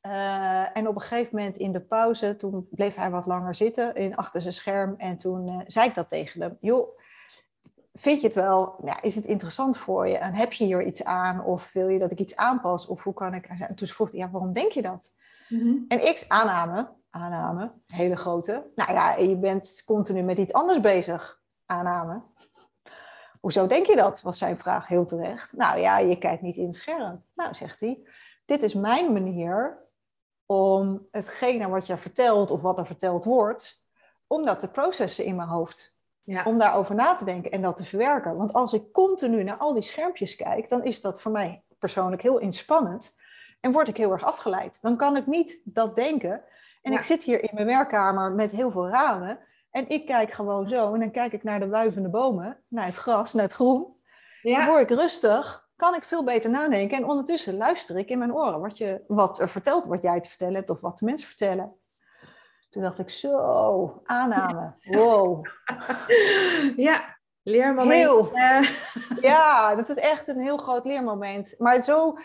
Eh, 0.00 0.76
en 0.76 0.88
op 0.88 0.94
een 0.94 1.00
gegeven 1.00 1.36
moment 1.36 1.56
in 1.56 1.72
de 1.72 1.80
pauze, 1.80 2.36
toen 2.36 2.68
bleef 2.70 2.94
hij 2.94 3.10
wat 3.10 3.26
langer 3.26 3.54
zitten 3.54 3.94
in, 3.94 4.16
achter 4.16 4.40
zijn 4.40 4.54
scherm. 4.54 4.94
En 4.98 5.16
toen 5.16 5.48
eh, 5.48 5.60
zei 5.66 5.88
ik 5.88 5.94
dat 5.94 6.08
tegen 6.08 6.40
hem. 6.40 6.56
Joh, 6.60 6.98
vind 7.94 8.20
je 8.20 8.26
het 8.26 8.36
wel, 8.36 8.74
ja, 8.84 9.02
is 9.02 9.14
het 9.14 9.24
interessant 9.24 9.78
voor 9.78 10.08
je? 10.08 10.16
En 10.16 10.34
heb 10.34 10.52
je 10.52 10.64
hier 10.64 10.82
iets 10.82 11.04
aan? 11.04 11.44
Of 11.44 11.72
wil 11.72 11.88
je 11.88 11.98
dat 11.98 12.10
ik 12.10 12.18
iets 12.18 12.36
aanpas? 12.36 12.86
Of 12.86 13.02
hoe 13.02 13.14
kan 13.14 13.34
ik... 13.34 13.46
En 13.46 13.74
toen 13.74 13.88
vroeg 13.88 14.10
hij, 14.10 14.18
ja, 14.18 14.30
waarom 14.30 14.52
denk 14.52 14.72
je 14.72 14.82
dat? 14.82 15.14
Mhm. 15.48 15.74
En 15.88 16.06
ik, 16.06 16.24
aanname, 16.28 16.88
aanname, 17.10 17.72
hele 17.86 18.16
grote. 18.16 18.70
Nou 18.74 18.92
ja, 18.92 19.16
je 19.16 19.36
bent 19.36 19.82
continu 19.86 20.22
met 20.22 20.38
iets 20.38 20.52
anders 20.52 20.80
bezig. 20.80 21.40
Aanname. 21.66 22.22
Hoezo 23.40 23.66
denk 23.66 23.86
je 23.86 23.96
dat? 23.96 24.22
Was 24.22 24.38
zijn 24.38 24.58
vraag 24.58 24.88
heel 24.88 25.06
terecht. 25.06 25.52
Nou 25.56 25.78
ja, 25.78 25.98
je 25.98 26.18
kijkt 26.18 26.42
niet 26.42 26.56
in 26.56 26.66
het 26.66 26.76
scherm. 26.76 27.22
Nou, 27.34 27.54
zegt 27.54 27.80
hij, 27.80 28.06
dit 28.44 28.62
is 28.62 28.74
mijn 28.74 29.12
manier 29.12 29.78
om 30.46 31.06
hetgene 31.10 31.68
wat 31.68 31.86
je 31.86 31.96
vertelt 31.96 32.50
of 32.50 32.62
wat 32.62 32.78
er 32.78 32.86
verteld 32.86 33.24
wordt, 33.24 33.84
om 34.26 34.44
dat 34.44 34.60
te 34.60 34.68
processen 34.68 35.24
in 35.24 35.36
mijn 35.36 35.48
hoofd. 35.48 35.94
Ja. 36.22 36.42
Om 36.44 36.58
daarover 36.58 36.94
na 36.94 37.14
te 37.14 37.24
denken 37.24 37.50
en 37.50 37.62
dat 37.62 37.76
te 37.76 37.84
verwerken. 37.84 38.36
Want 38.36 38.52
als 38.52 38.72
ik 38.72 38.92
continu 38.92 39.42
naar 39.42 39.56
al 39.56 39.72
die 39.72 39.82
schermpjes 39.82 40.36
kijk, 40.36 40.68
dan 40.68 40.84
is 40.84 41.00
dat 41.00 41.20
voor 41.20 41.32
mij 41.32 41.62
persoonlijk 41.78 42.22
heel 42.22 42.38
inspannend. 42.38 43.16
En 43.60 43.72
word 43.72 43.88
ik 43.88 43.96
heel 43.96 44.12
erg 44.12 44.24
afgeleid. 44.24 44.78
Dan 44.80 44.96
kan 44.96 45.16
ik 45.16 45.26
niet 45.26 45.58
dat 45.64 45.94
denken. 45.94 46.42
En 46.82 46.92
Ja. 46.92 46.98
ik 46.98 47.04
zit 47.04 47.22
hier 47.22 47.42
in 47.42 47.50
mijn 47.52 47.66
werkkamer 47.66 48.32
met 48.32 48.50
heel 48.50 48.70
veel 48.70 48.88
ramen. 48.88 49.38
En 49.76 49.88
ik 49.88 50.06
kijk 50.06 50.32
gewoon 50.32 50.68
zo. 50.68 50.94
En 50.94 51.00
dan 51.00 51.10
kijk 51.10 51.32
ik 51.32 51.42
naar 51.42 51.60
de 51.60 51.68
wuivende 51.68 52.08
bomen, 52.08 52.62
naar 52.68 52.86
het 52.86 52.96
gras, 52.96 53.32
naar 53.32 53.44
het 53.44 53.52
groen. 53.52 53.96
Dan 54.42 54.52
Ja. 54.52 54.66
word 54.66 54.90
ik 54.90 54.96
rustig, 54.98 55.68
kan 55.76 55.94
ik 55.94 56.04
veel 56.04 56.24
beter 56.24 56.50
nadenken. 56.50 56.96
En 56.96 57.04
ondertussen 57.04 57.56
luister 57.56 57.98
ik 57.98 58.08
in 58.08 58.18
mijn 58.18 58.34
oren 58.34 58.60
wat, 58.60 58.78
je, 58.78 59.04
wat 59.06 59.40
er 59.40 59.48
vertelt, 59.48 59.86
wat 59.86 60.02
jij 60.02 60.20
te 60.20 60.28
vertellen 60.28 60.54
hebt 60.54 60.70
of 60.70 60.80
wat 60.80 60.98
de 60.98 61.04
mensen 61.04 61.26
vertellen. 61.28 61.76
Toen 62.70 62.82
dacht 62.82 62.98
ik, 62.98 63.10
zo, 63.10 64.00
aanname, 64.04 64.74
wow. 64.82 65.46
ja, 66.88 67.16
leermoment. 67.42 67.92
Heel, 67.92 68.28
ja, 69.20 69.74
dat 69.74 69.88
was 69.88 69.96
echt 69.96 70.28
een 70.28 70.40
heel 70.40 70.56
groot 70.56 70.84
leermoment. 70.84 71.54
Maar 71.58 71.82
zo 71.82 72.18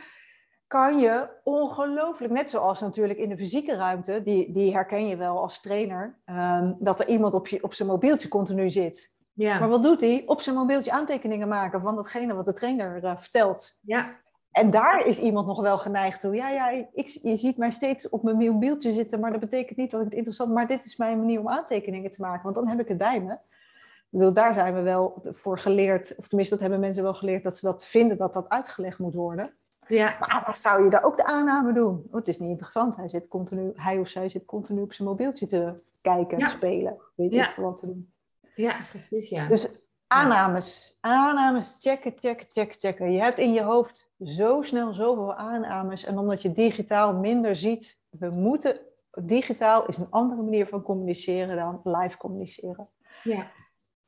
kan 0.72 1.00
je 1.00 1.30
ongelooflijk, 1.44 2.34
net 2.34 2.50
zoals 2.50 2.82
natuurlijk 2.82 3.20
in 3.20 3.30
de 3.30 3.38
fysieke 3.38 3.76
ruimte, 3.76 4.22
die, 4.24 4.52
die 4.52 4.74
herken 4.74 5.08
je 5.08 5.16
wel 5.16 5.42
als 5.42 5.62
trainer, 5.62 6.20
ehm, 6.26 6.74
dat 6.80 7.00
er 7.00 7.08
iemand 7.08 7.34
op, 7.34 7.48
je, 7.48 7.64
op 7.64 7.74
zijn 7.74 7.88
mobieltje 7.88 8.28
continu 8.28 8.70
zit. 8.70 9.14
Ja. 9.34 9.60
Maar 9.60 9.70
wat 9.70 9.84
doet 9.84 10.02
hij? 10.02 10.24
Op 10.26 10.42
zijn 10.42 10.56
mobieltje 10.56 10.92
aantekeningen 10.92 11.48
maken 11.48 11.82
van 11.82 11.96
datgene 11.96 12.34
wat 12.34 12.46
de 12.46 12.54
trainer 12.54 13.04
uh, 13.04 13.18
vertelt. 13.18 13.80
Ja. 13.82 14.16
En 14.52 14.70
daar 14.70 15.06
is 15.06 15.20
iemand 15.20 15.48
nog 15.48 15.62
wel 15.62 15.78
geneigd 15.78 16.22
toe. 16.22 16.36
Ja, 16.36 16.50
ja, 16.50 16.70
ik, 16.94 17.08
je 17.22 17.36
ziet 17.36 17.58
mij 17.58 17.72
steeds 17.72 18.10
op 18.10 18.24
mijn 18.24 18.38
mobieltje 18.38 18.94
zitten, 18.94 19.20
maar 19.20 19.32
dat 19.32 19.40
betekent 19.40 19.78
niet 19.78 19.92
dat 19.92 20.00
ik 20.00 20.06
het 20.06 20.16
interessant... 20.16 20.54
Maar 20.54 20.68
dit 20.68 20.86
is 20.86 20.98
mijn 20.98 21.20
manier 21.20 21.40
om 21.40 21.50
aantekeningen 21.50 22.12
te 22.12 22.22
maken, 22.22 22.44
want 22.44 22.56
dan 22.56 22.68
heb 22.68 22.80
ik 22.80 22.88
het 22.88 22.98
bij 22.98 23.22
me. 23.22 23.34
Ik 23.34 24.18
bedoel, 24.18 24.34
daar 24.34 24.54
zijn 24.54 24.74
we 24.74 24.82
wel 24.82 25.24
voor 25.24 25.60
geleerd, 25.60 26.14
of 26.18 26.28
tenminste 26.28 26.54
dat 26.56 26.64
hebben 26.64 26.80
mensen 26.82 27.04
wel 27.04 27.14
geleerd, 27.14 27.44
dat 27.44 27.58
ze 27.58 27.66
dat 27.66 27.86
vinden 27.86 28.18
dat 28.18 28.34
dat 28.34 28.50
uitgelegd 28.50 29.00
moet 29.00 29.14
worden. 29.14 29.54
Ja. 29.92 30.18
Maar 30.20 30.58
zou 30.58 30.84
je 30.84 30.90
daar 30.90 31.04
ook 31.04 31.18
de 31.18 31.26
aanname 31.26 31.74
doen? 31.74 32.04
Oh, 32.08 32.14
het 32.14 32.28
is 32.28 32.40
niet 32.40 32.50
interessant. 32.50 32.96
Hij, 32.96 33.10
zit 33.10 33.28
continu, 33.28 33.72
hij 33.76 34.00
of 34.00 34.08
zij 34.08 34.30
zit 34.30 34.46
continu 34.46 34.82
op 34.82 34.94
zijn 34.94 35.08
mobieltje 35.08 35.48
te 35.48 35.76
kijken, 36.02 36.38
ja. 36.38 36.48
spelen. 36.48 36.98
Weet 37.16 37.34
ja. 37.34 37.54
wat 37.58 37.78
te 37.78 37.86
doen. 37.86 38.14
Ja, 38.56 38.76
precies, 38.90 39.30
ja. 39.30 39.48
Dus 39.48 39.68
aannames. 40.08 40.98
Aannames, 41.00 41.78
checken, 41.80 42.14
checken, 42.20 42.48
checken, 42.52 42.80
checken. 42.80 43.12
Je 43.12 43.20
hebt 43.20 43.40
in 43.40 43.54
je 43.54 43.62
hoofd 43.62 44.10
zo 44.24 44.62
snel 44.62 44.94
zoveel 44.94 45.34
aannames. 45.34 46.06
En 46.06 46.18
omdat 46.18 46.42
je 46.42 46.52
digitaal 46.52 47.14
minder 47.14 47.56
ziet, 47.56 48.00
we 48.10 48.30
moeten... 48.30 48.80
Digitaal 49.24 49.86
is 49.86 49.98
een 49.98 50.10
andere 50.10 50.42
manier 50.42 50.68
van 50.68 50.82
communiceren 50.82 51.56
dan 51.56 51.82
live 51.84 52.18
communiceren. 52.18 52.90
Ja. 53.24 53.52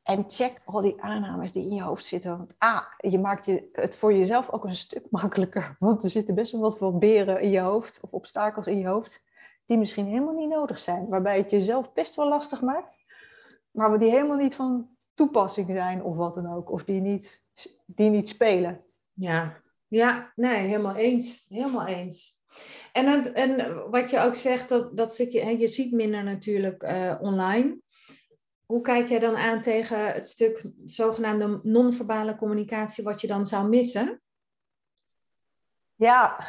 En 0.04 0.24
check 0.28 0.62
al 0.66 0.82
die 0.82 1.02
aannames 1.02 1.52
die 1.52 1.64
in 1.64 1.76
je 1.76 1.82
hoofd 1.82 2.06
zitten. 2.06 2.38
Want 2.38 2.54
A, 2.64 2.88
je 2.98 3.20
maakt 3.20 3.46
je 3.46 3.70
het 3.72 3.96
voor 3.96 4.14
jezelf 4.14 4.50
ook 4.50 4.64
een 4.64 4.76
stuk 4.76 5.06
makkelijker. 5.10 5.76
Want 5.80 6.04
er 6.04 6.10
zitten 6.10 6.36
best 6.36 6.52
wel 6.52 6.78
wat 6.80 7.00
beren 7.00 7.42
in 7.42 7.50
je 7.50 7.60
hoofd 7.60 8.00
of 8.02 8.14
obstakels 8.14 8.68
in 8.68 8.80
je 8.80 8.88
hoofd 8.88 9.24
die 9.66 9.78
misschien 9.78 10.06
helemaal 10.06 10.34
niet 10.34 10.50
nodig 10.50 10.80
zijn. 10.80 11.08
Waarbij 11.08 11.38
het 11.38 11.52
jezelf 11.52 11.94
best 11.94 12.16
wel 12.16 12.28
lastig 12.28 12.62
maakt, 12.62 12.96
maar 13.72 14.00
die 14.00 14.10
helemaal 14.10 14.38
niet 14.38 14.56
van 14.56 14.90
toepassing 15.14 15.68
zijn 15.68 16.04
of 16.04 16.16
wat 16.16 16.34
dan 16.34 16.54
ook. 16.54 16.72
Of 16.72 16.84
die 16.84 17.02
niet, 17.02 17.46
die 17.86 18.10
niet 18.10 18.30
spelen. 18.30 18.84
Ja, 19.14 19.62
ja 19.88 20.32
nee, 20.36 20.68
helemaal 20.68 20.96
eens. 20.96 21.46
Helemaal 21.50 21.86
eens. 21.86 22.42
En, 22.92 23.34
en 23.34 23.76
wat 23.90 24.10
je 24.10 24.20
ook 24.20 24.36
zegt, 24.36 24.70
dat, 24.70 24.98
dat 24.98 25.18
je, 25.18 25.60
je 25.60 25.68
ziet 25.68 25.92
minder 25.92 26.24
natuurlijk 26.24 26.84
uh, 26.84 27.16
online. 27.22 27.82
Hoe 28.74 28.82
kijk 28.82 29.08
jij 29.08 29.20
dan 29.20 29.36
aan 29.36 29.62
tegen 29.62 30.14
het 30.14 30.28
stuk 30.28 30.66
zogenaamde 30.86 31.60
non-verbale 31.64 32.36
communicatie, 32.36 33.04
wat 33.04 33.22
je 33.22 33.28
dan 33.28 33.46
zou 33.46 33.70
missen? 33.70 34.22
Ja, 35.96 36.48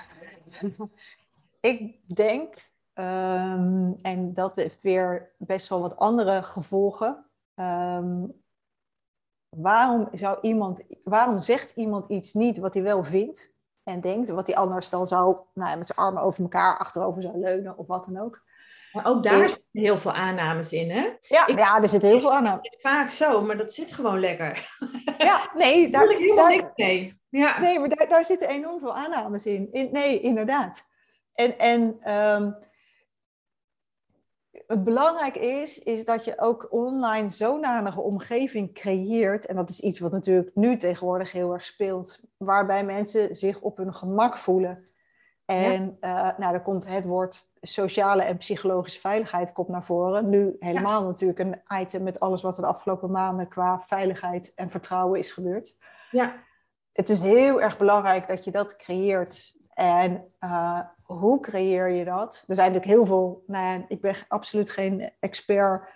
ik 1.60 2.00
denk, 2.14 2.70
um, 2.94 3.98
en 4.02 4.34
dat 4.34 4.56
heeft 4.56 4.82
weer 4.82 5.34
best 5.38 5.68
wel 5.68 5.80
wat 5.80 5.96
andere 5.96 6.42
gevolgen. 6.42 7.26
Um, 7.54 8.42
waarom, 9.48 10.08
zou 10.12 10.38
iemand, 10.40 10.80
waarom 11.02 11.40
zegt 11.40 11.70
iemand 11.70 12.10
iets 12.10 12.34
niet 12.34 12.58
wat 12.58 12.74
hij 12.74 12.82
wel 12.82 13.04
vindt 13.04 13.52
en 13.82 14.00
denkt, 14.00 14.28
wat 14.28 14.46
hij 14.46 14.56
anders 14.56 14.90
dan 14.90 15.06
zou 15.06 15.40
nou, 15.54 15.78
met 15.78 15.86
zijn 15.86 15.98
armen 15.98 16.22
over 16.22 16.42
elkaar 16.42 16.78
achterover 16.78 17.22
zou 17.22 17.38
leunen 17.38 17.78
of 17.78 17.86
wat 17.86 18.04
dan 18.04 18.18
ook? 18.18 18.42
Maar 18.94 19.06
ook 19.06 19.22
daar 19.22 19.48
zitten 19.48 19.68
heel 19.72 19.96
veel 19.96 20.12
aannames 20.12 20.72
in, 20.72 20.90
hè? 20.90 21.08
Ja, 21.20 21.48
ja 21.56 21.82
er 21.82 21.88
zitten 21.88 22.08
heel 22.08 22.20
veel 22.20 22.32
aannames. 22.32 22.76
Vaak 22.80 23.08
zo, 23.08 23.42
maar 23.42 23.56
dat 23.56 23.72
zit 23.72 23.92
gewoon 23.92 24.20
lekker. 24.20 24.76
Ja, 25.18 25.50
nee, 25.54 25.88
daar, 25.90 26.06
daar, 26.36 26.48
niks 26.48 26.66
mee. 26.76 27.20
Ja. 27.28 27.60
Nee, 27.60 27.78
maar 27.78 27.88
daar, 27.88 28.08
daar 28.08 28.24
zitten 28.24 28.48
enorm 28.48 28.80
veel 28.80 28.94
aannames 28.94 29.46
in. 29.46 29.68
in 29.72 29.88
nee, 29.92 30.20
inderdaad. 30.20 30.88
En, 31.34 31.58
en 31.58 32.12
um, 32.14 32.56
het 34.66 34.84
belangrijk 34.84 35.36
is, 35.36 35.78
is 35.78 36.04
dat 36.04 36.24
je 36.24 36.38
ook 36.40 36.66
online 36.70 37.30
zodanige 37.30 38.00
omgeving 38.00 38.74
creëert. 38.74 39.46
En 39.46 39.56
dat 39.56 39.70
is 39.70 39.80
iets 39.80 39.98
wat 39.98 40.12
natuurlijk 40.12 40.50
nu 40.54 40.76
tegenwoordig 40.76 41.32
heel 41.32 41.52
erg 41.52 41.64
speelt. 41.64 42.20
Waarbij 42.36 42.84
mensen 42.84 43.34
zich 43.34 43.60
op 43.60 43.76
hun 43.76 43.94
gemak 43.94 44.38
voelen. 44.38 44.84
En 45.44 45.98
ja. 46.00 46.32
uh, 46.32 46.38
nou, 46.38 46.54
er 46.54 46.62
komt 46.62 46.86
het 46.86 47.04
woord 47.04 47.52
sociale 47.66 48.22
en 48.22 48.36
psychologische 48.36 49.00
veiligheid 49.00 49.52
komt 49.52 49.68
naar 49.68 49.84
voren. 49.84 50.28
Nu 50.28 50.56
helemaal 50.58 51.04
natuurlijk 51.04 51.38
een 51.38 51.80
item 51.80 52.02
met 52.02 52.20
alles 52.20 52.42
wat 52.42 52.56
er 52.56 52.62
de 52.62 52.68
afgelopen 52.68 53.10
maanden 53.10 53.48
qua 53.48 53.80
veiligheid 53.80 54.52
en 54.54 54.70
vertrouwen 54.70 55.18
is 55.18 55.32
gebeurd. 55.32 55.76
Ja. 56.10 56.34
Het 56.92 57.08
is 57.08 57.20
heel 57.20 57.62
erg 57.62 57.78
belangrijk 57.78 58.28
dat 58.28 58.44
je 58.44 58.50
dat 58.50 58.76
creëert. 58.76 59.62
En 59.74 60.32
uh, 60.40 60.80
hoe 61.02 61.40
creëer 61.40 61.88
je 61.88 62.04
dat? 62.04 62.44
Er 62.46 62.54
zijn 62.54 62.72
natuurlijk 62.72 62.98
heel 62.98 63.06
veel, 63.06 63.44
nou 63.46 63.66
ja, 63.66 63.84
ik 63.88 64.00
ben 64.00 64.14
absoluut 64.28 64.70
geen 64.70 65.10
expert 65.20 65.88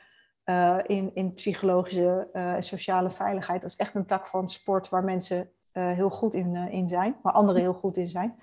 uh, 0.45 0.79
in, 0.87 1.11
in 1.15 1.35
psychologische 1.35 2.29
en 2.33 2.55
uh, 2.55 2.61
sociale 2.61 3.11
veiligheid. 3.11 3.61
Dat 3.61 3.71
is 3.71 3.77
echt 3.77 3.95
een 3.95 4.07
tak 4.07 4.29
van 4.29 4.49
sport 4.49 4.89
waar 4.89 5.05
mensen 5.05 5.51
heel 5.73 6.11
goed 6.11 6.35
in, 6.35 6.57
in 6.57 6.89
zijn, 6.89 7.17
waar 7.23 7.33
anderen 7.33 7.63
heel 7.63 7.75
goed 7.75 7.97
in 7.97 8.11
zijn. 8.11 8.43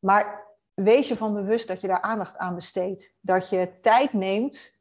Maar 0.00 0.42
wees 0.74 1.08
je 1.08 1.16
van 1.16 1.34
bewust 1.34 1.68
dat 1.68 1.80
je 1.80 1.86
daar 1.86 2.00
aandacht 2.00 2.38
aan 2.38 2.54
besteedt. 2.54 3.14
Dat 3.20 3.48
je 3.48 3.80
tijd 3.80 4.12
neemt 4.12 4.78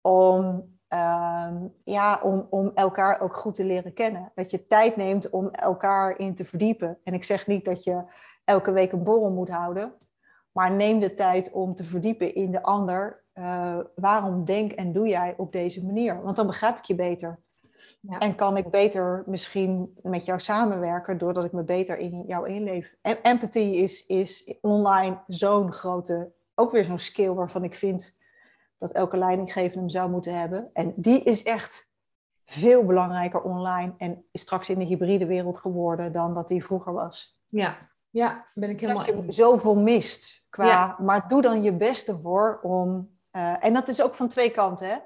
om, 0.00 0.44
um, 0.88 1.74
ja, 1.84 2.20
om, 2.22 2.46
om 2.50 2.70
elkaar 2.74 3.20
ook 3.20 3.34
goed 3.34 3.54
te 3.54 3.64
leren 3.64 3.92
kennen. 3.92 4.32
Dat 4.34 4.50
je 4.50 4.66
tijd 4.66 4.96
neemt 4.96 5.30
om 5.30 5.50
elkaar 5.50 6.18
in 6.18 6.34
te 6.34 6.44
verdiepen. 6.44 6.98
En 7.04 7.14
ik 7.14 7.24
zeg 7.24 7.46
niet 7.46 7.64
dat 7.64 7.84
je 7.84 8.02
elke 8.44 8.72
week 8.72 8.92
een 8.92 9.04
borrel 9.04 9.30
moet 9.30 9.50
houden. 9.50 9.92
Maar 10.52 10.72
neem 10.72 11.00
de 11.00 11.14
tijd 11.14 11.52
om 11.52 11.74
te 11.74 11.84
verdiepen 11.84 12.34
in 12.34 12.50
de 12.50 12.62
ander. 12.62 13.24
Uh, 13.34 13.78
waarom 13.94 14.44
denk 14.44 14.72
en 14.72 14.92
doe 14.92 15.08
jij 15.08 15.34
op 15.36 15.52
deze 15.52 15.84
manier? 15.84 16.22
Want 16.22 16.36
dan 16.36 16.46
begrijp 16.46 16.78
ik 16.78 16.84
je 16.84 16.94
beter. 16.94 17.38
Ja. 18.08 18.18
En 18.18 18.34
kan 18.34 18.56
ik 18.56 18.70
beter 18.70 19.22
misschien 19.26 19.98
met 20.02 20.24
jou 20.24 20.40
samenwerken 20.40 21.18
doordat 21.18 21.44
ik 21.44 21.52
me 21.52 21.62
beter 21.62 21.98
in 21.98 22.24
jou 22.26 22.48
inleef. 22.48 22.96
En 23.00 23.22
empathy 23.22 23.58
is, 23.58 24.06
is 24.06 24.54
online 24.60 25.18
zo'n 25.26 25.72
grote, 25.72 26.32
ook 26.54 26.70
weer 26.70 26.84
zo'n 26.84 26.98
skill 26.98 27.30
waarvan 27.30 27.64
ik 27.64 27.74
vind 27.74 28.16
dat 28.78 28.92
elke 28.92 29.16
leidinggevende 29.16 29.78
hem 29.78 29.88
zou 29.88 30.10
moeten 30.10 30.38
hebben. 30.38 30.70
En 30.72 30.92
die 30.96 31.22
is 31.22 31.42
echt 31.42 31.94
veel 32.44 32.84
belangrijker 32.84 33.42
online 33.42 33.94
en 33.98 34.24
is 34.30 34.40
straks 34.40 34.68
in 34.68 34.78
de 34.78 34.84
hybride 34.84 35.26
wereld 35.26 35.58
geworden 35.58 36.12
dan 36.12 36.34
dat 36.34 36.48
die 36.48 36.64
vroeger 36.64 36.92
was. 36.92 37.40
Ja, 37.48 37.76
ja 38.10 38.44
ben 38.54 38.70
ik 38.70 38.80
helemaal... 38.80 39.06
Dat 39.06 39.24
je 39.24 39.32
zoveel 39.32 39.76
mist. 39.76 40.44
Qua, 40.50 40.66
ja. 40.66 40.96
Maar 41.00 41.28
doe 41.28 41.42
dan 41.42 41.62
je 41.62 41.72
beste 41.72 42.18
voor 42.18 42.60
om... 42.62 43.14
Uh, 43.32 43.64
en 43.64 43.74
dat 43.74 43.88
is 43.88 44.02
ook 44.02 44.14
van 44.14 44.28
twee 44.28 44.50
kanten, 44.50 44.88
hè. 44.88 44.96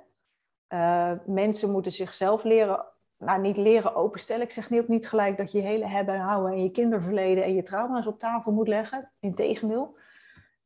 Uh, 0.73 1.19
mensen 1.27 1.71
moeten 1.71 1.93
zichzelf 1.93 2.45
leren, 2.45 2.85
nou 3.21 3.41
niet 3.41 3.57
leren 3.57 3.95
openstellen. 3.95 4.45
Ik 4.45 4.51
zeg 4.53 4.71
niet 4.71 4.81
ook 4.81 4.89
niet 4.89 5.09
gelijk 5.09 5.37
dat 5.37 5.53
je 5.53 5.59
je 5.59 5.67
hele 5.67 5.87
hebben 5.87 6.15
en 6.15 6.21
houden 6.21 6.53
en 6.53 6.63
je 6.63 6.71
kinderverleden 6.71 7.45
en 7.45 7.55
je 7.55 7.63
trauma's 7.63 8.07
op 8.07 8.19
tafel 8.19 8.53
moet 8.53 8.69
leggen. 8.69 9.13
Integendeel. 9.21 9.99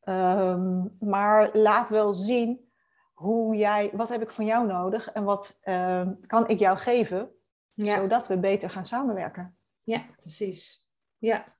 Um, 0.04 0.96
maar 1.00 1.50
laat 1.52 1.88
wel 1.88 2.14
zien 2.14 2.72
hoe 3.12 3.56
jij, 3.56 3.90
wat 3.92 4.08
heb 4.08 4.22
ik 4.22 4.30
van 4.30 4.44
jou 4.44 4.66
nodig 4.66 5.12
en 5.12 5.24
wat 5.24 5.60
uh, 5.64 6.08
kan 6.26 6.48
ik 6.48 6.58
jou 6.58 6.78
geven, 6.78 7.30
ja. 7.72 7.96
zodat 7.96 8.26
we 8.26 8.38
beter 8.38 8.70
gaan 8.70 8.86
samenwerken. 8.86 9.56
Ja, 9.82 10.04
precies. 10.16 10.88
Ja, 11.18 11.56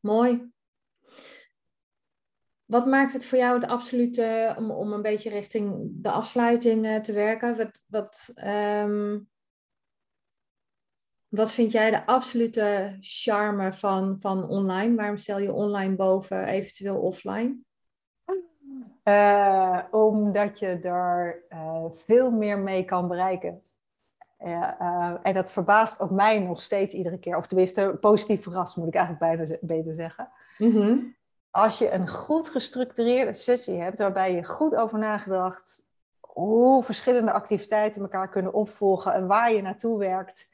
mooi. 0.00 0.52
Wat 2.64 2.86
maakt 2.86 3.12
het 3.12 3.24
voor 3.24 3.38
jou 3.38 3.54
het 3.54 3.70
absolute, 3.70 4.54
om, 4.58 4.70
om 4.70 4.92
een 4.92 5.02
beetje 5.02 5.30
richting 5.30 5.88
de 5.90 6.10
afsluiting 6.10 6.86
uh, 6.86 6.96
te 6.96 7.12
werken? 7.12 7.56
Wat, 7.56 7.82
wat, 7.86 8.32
um, 8.44 9.28
wat 11.28 11.52
vind 11.52 11.72
jij 11.72 11.90
de 11.90 12.06
absolute 12.06 12.96
charme 13.00 13.72
van, 13.72 14.16
van 14.20 14.48
online? 14.48 14.96
Waarom 14.96 15.16
stel 15.16 15.38
je 15.38 15.52
online 15.52 15.94
boven 15.94 16.44
eventueel 16.44 16.96
offline? 16.96 17.56
Uh, 19.04 19.78
omdat 19.90 20.58
je 20.58 20.78
daar 20.78 21.38
uh, 21.50 21.84
veel 21.92 22.30
meer 22.30 22.58
mee 22.58 22.84
kan 22.84 23.08
bereiken. 23.08 23.62
en 25.22 25.34
dat 25.34 25.52
verbaast 25.52 26.00
ook 26.00 26.10
mij 26.10 26.38
nog 26.38 26.62
steeds 26.62 26.94
iedere 26.94 27.18
keer. 27.18 27.36
Of 27.36 27.46
tenminste, 27.46 27.96
positief 28.00 28.42
verrast 28.42 28.76
moet 28.76 28.88
ik 28.88 28.94
eigenlijk 28.94 29.36
bijna 29.36 29.58
beter 29.60 29.94
zeggen. 29.94 30.28
Mm 30.58 30.70
-hmm 30.70 31.16
als 31.50 31.78
je 31.78 31.90
een 31.90 32.08
goed 32.08 32.48
gestructureerde 32.48 33.34
sessie 33.34 33.80
hebt, 33.80 33.98
waarbij 33.98 34.34
je 34.34 34.44
goed 34.44 34.74
over 34.74 34.98
nagedacht 34.98 35.86
hoe 36.20 36.84
verschillende 36.84 37.32
activiteiten 37.32 38.02
elkaar 38.02 38.28
kunnen 38.28 38.52
opvolgen 38.52 39.12
en 39.12 39.26
waar 39.26 39.52
je 39.52 39.62
naartoe 39.62 39.98
werkt 39.98 40.48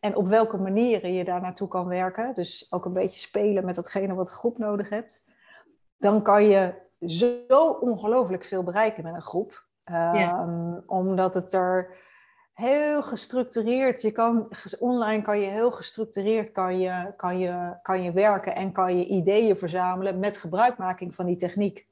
en 0.00 0.16
op 0.16 0.28
welke 0.28 0.56
manieren 0.56 1.12
je 1.12 1.24
daar 1.24 1.40
naartoe 1.40 1.68
kan 1.68 1.86
werken, 1.86 2.34
dus 2.34 2.66
ook 2.70 2.84
een 2.84 2.92
beetje 2.92 3.20
spelen 3.20 3.64
met 3.64 3.74
datgene 3.74 4.14
wat 4.14 4.26
de 4.26 4.32
groep 4.32 4.58
nodig 4.58 4.88
hebt, 4.88 5.22
dan 5.96 6.22
kan 6.22 6.44
je 6.44 6.74
zo 7.06 7.68
ongelooflijk 7.80 8.44
veel 8.44 8.62
bereiken 8.62 9.02
met 9.02 9.14
een 9.14 9.22
groep. 9.22 9.66
Ehm, 9.84 10.74
omdat 10.86 11.34
het 11.34 11.52
er 11.52 11.96
heel 12.52 13.02
gestructureerd, 13.02 14.02
je 14.02 14.10
kan, 14.10 14.48
online 14.78 15.22
kan 15.22 15.40
je 15.40 15.46
heel 15.46 15.70
gestructureerd 15.70 16.52
kan 16.52 16.78
je, 16.78 17.12
kan 17.16 17.38
je, 17.38 17.76
kan 17.82 18.02
je 18.02 18.12
werken 18.12 18.54
en 18.54 18.72
kan 18.72 18.98
je 18.98 19.06
ideeën 19.06 19.56
verzamelen 19.56 20.18
met 20.18 20.38
gebruikmaking 20.38 21.14
van 21.14 21.26
die 21.26 21.36
techniek. 21.36 21.86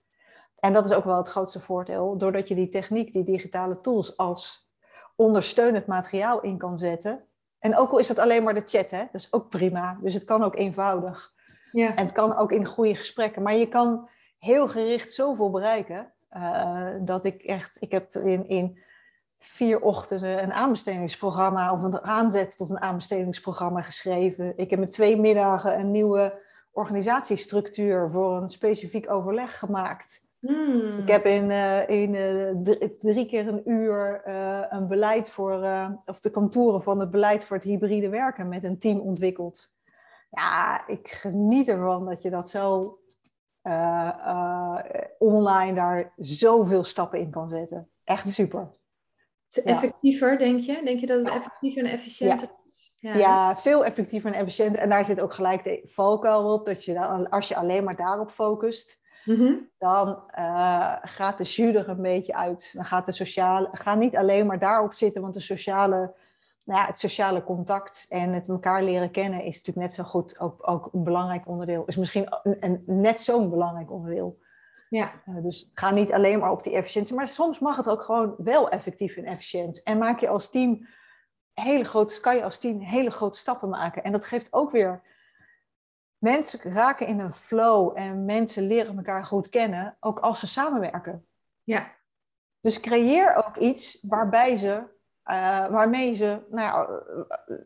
En 0.59 0.73
dat 0.73 0.85
is 0.85 0.97
ook 0.97 1.05
wel 1.05 1.17
het 1.17 1.29
grootste 1.29 1.61
voordeel, 1.61 2.17
doordat 2.17 2.49
je 2.49 2.55
die 2.55 2.69
techniek, 2.69 3.13
die 3.13 3.25
digitale 3.25 3.81
tools 3.81 4.17
als 4.17 4.71
ondersteunend 5.17 5.87
materiaal 5.87 6.41
in 6.41 6.59
kan 6.59 6.79
zetten. 6.79 7.25
En 7.67 7.77
ook 7.77 7.91
al 7.91 7.99
is 7.99 8.07
dat 8.07 8.19
alleen 8.19 8.43
maar 8.43 8.55
de 8.55 8.63
chat, 8.67 8.91
hè, 8.91 8.99
dat 8.99 9.21
is 9.21 9.33
ook 9.33 9.49
prima. 9.49 9.99
Dus 10.01 10.15
het 10.15 10.25
kan 10.25 10.43
ook 10.43 10.57
eenvoudig. 10.57 11.33
Ja. 11.73 11.89
En 11.95 12.05
het 12.05 12.13
kan 12.13 12.37
ook 12.37 12.53
in 12.53 12.67
goede 12.67 12.95
gesprekken. 12.95 13.43
Maar 13.43 13.55
je 13.55 13.69
kan 13.69 14.09
heel 14.39 14.69
gericht 14.69 15.13
zoveel 15.13 15.51
bereiken. 15.51 16.13
Uh, 16.37 16.89
dat 17.01 17.25
ik 17.25 17.43
echt, 17.43 17.77
ik 17.81 17.93
heb 17.93 18.17
in, 18.17 18.49
in 18.49 18.79
vier 19.39 19.81
ochtenden 19.81 20.43
een 20.43 20.53
aanbestedingsprogramma 20.53 21.73
of 21.73 21.83
een 21.83 22.03
aanzet 22.03 22.57
tot 22.57 22.71
een 22.71 22.81
aanbestedingsprogramma 22.81 23.83
geschreven. 23.83 24.53
Ik 24.57 24.71
heb 24.71 24.79
met 24.79 24.91
twee 24.91 25.21
middagen 25.21 25.79
een 25.79 25.91
nieuwe 25.91 26.41
organisatiestructuur 26.73 28.11
voor 28.11 28.37
een 28.37 28.51
specifiek 28.51 29.11
overleg 29.11 29.59
gemaakt. 29.59 30.26
Hmm. 30.41 30.99
Ik 30.99 31.09
heb 31.09 31.25
in, 31.25 31.51
uh, 31.51 31.89
in 31.89 32.15
uh, 32.15 32.89
drie 33.01 33.27
keer 33.27 33.49
een 33.49 33.71
uur 33.71 34.23
uh, 34.27 34.65
een 34.69 34.89
beleid 34.89 35.31
voor, 35.31 35.53
of 36.05 36.21
de 36.21 36.31
kantoren 36.31 36.83
van 36.83 37.01
het 37.01 37.11
beleid 37.11 37.45
voor 37.45 37.57
het 37.57 37.65
hybride 37.65 38.09
werken 38.09 38.49
met 38.49 38.65
een 38.65 38.79
team 38.79 39.01
ontwikkeld. 39.01 39.71
Ja, 40.31 40.87
ik 40.87 41.09
geniet 41.09 41.69
ervan 41.69 42.05
dat 42.05 42.23
je 42.23 42.31
dat 42.31 42.51
zo 42.51 42.99
online 45.19 45.75
daar 45.75 46.13
zoveel 46.17 46.85
stappen 46.85 47.19
in 47.19 47.31
kan 47.31 47.49
zetten. 47.49 47.91
Echt 48.05 48.31
super. 48.31 48.71
Het 49.47 49.57
is 49.57 49.63
effectiever, 49.63 50.39
denk 50.39 50.61
je? 50.61 50.81
Denk 50.85 50.99
je 50.99 51.07
dat 51.07 51.19
het 51.19 51.35
effectiever 51.35 51.85
en 51.85 51.91
efficiënter 51.91 52.49
is? 52.65 52.93
Ja. 52.97 53.15
ja. 53.15 53.57
veel 53.57 53.85
effectiever 53.85 54.33
en 54.33 54.39
efficiënter. 54.39 54.81
En 54.81 54.89
daar 54.89 55.05
zit 55.05 55.21
ook 55.21 55.35
gelijk 55.35 55.63
de 55.63 55.83
valkuil 55.85 56.53
op. 56.53 56.67
Dat 56.67 56.85
je 56.85 56.95
dan, 56.95 57.29
als 57.29 57.49
je 57.49 57.57
alleen 57.57 57.85
maar 57.85 57.97
daarop 57.97 58.31
focust, 58.31 59.01
mhm. 59.27 59.55
dan 59.79 60.23
uh, 60.39 60.97
gaat 61.03 61.39
de 61.39 61.45
jus 61.45 61.75
er 61.75 61.89
een 61.89 62.03
beetje 62.03 62.35
uit. 62.35 62.71
Dan 62.75 62.85
gaat 62.85 63.07
de 63.07 63.13
sociale, 63.13 63.69
ga 63.73 63.95
niet 63.95 64.17
alleen 64.17 64.47
maar 64.47 64.59
daarop 64.59 64.95
zitten, 64.95 65.23
want 65.23 65.35
de 65.35 65.41
sociale, 65.41 66.15
nou 66.65 66.81
ja, 66.81 66.87
het 66.87 66.99
sociale 66.99 67.45
contact 67.45 68.07
en 68.09 68.33
het 68.33 68.49
elkaar 68.49 68.83
leren 68.83 69.11
kennen 69.11 69.43
is 69.43 69.57
natuurlijk 69.57 69.87
net 69.87 69.95
zo 69.95 70.03
goed 70.05 70.39
ook, 70.39 70.69
ook 70.69 70.89
een 70.93 71.05
belangrijk 71.05 71.49
onderdeel. 71.49 71.85
Is 71.87 71.97
misschien 71.97 72.27
een, 72.43 72.57
een 72.61 72.83
net 72.87 73.21
zo'n 73.21 73.51
belangrijk 73.51 73.91
onderdeel. 73.91 74.39
Ja. 74.89 75.13
Uh, 75.29 75.43
dus 75.43 75.71
ga 75.75 75.91
niet 75.91 76.13
alleen 76.13 76.39
maar 76.39 76.51
op 76.51 76.63
die 76.63 76.75
efficiëntie, 76.75 77.15
maar 77.15 77.29
soms 77.29 77.59
mag 77.59 77.77
het 77.77 77.89
ook 77.89 78.03
gewoon 78.03 78.35
wel 78.39 78.69
effectief 78.69 79.17
en 79.17 79.25
efficiënt. 79.25 79.83
En 79.83 79.99
maak 79.99 80.21
je 80.21 80.29
als 80.29 80.51
team 80.51 80.87
hele 81.53 81.85
grote, 81.85 82.21
kan 82.21 82.37
je 82.37 82.45
als 82.45 82.59
team 82.59 82.81
hele 82.81 83.11
grote 83.11 83.39
stappen 83.39 83.69
maken. 83.69 84.05
En 84.05 84.13
dat 84.13 84.27
geeft 84.27 84.53
ook 84.53 84.71
weer 84.71 85.03
mensen 86.19 86.73
raken 86.73 87.07
in 87.07 87.19
een 87.19 87.33
flow 87.33 87.93
en 87.99 88.25
mensen 88.25 88.67
leren 88.67 88.97
elkaar 88.97 89.25
goed 89.25 89.49
kennen, 89.49 89.97
ook 90.01 90.19
als 90.19 90.41
ze 90.41 90.47
samenwerken. 90.47 91.27
Ja. 91.65 91.95
Dus 92.61 92.81
creëer 92.81 93.35
ook 93.47 93.57
iets 93.57 93.99
waarbij 94.03 94.57
ze, 94.57 94.73
uh, 95.31 95.67
waarmee 95.67 96.15
ze, 96.15 96.39
nou 96.51 97.01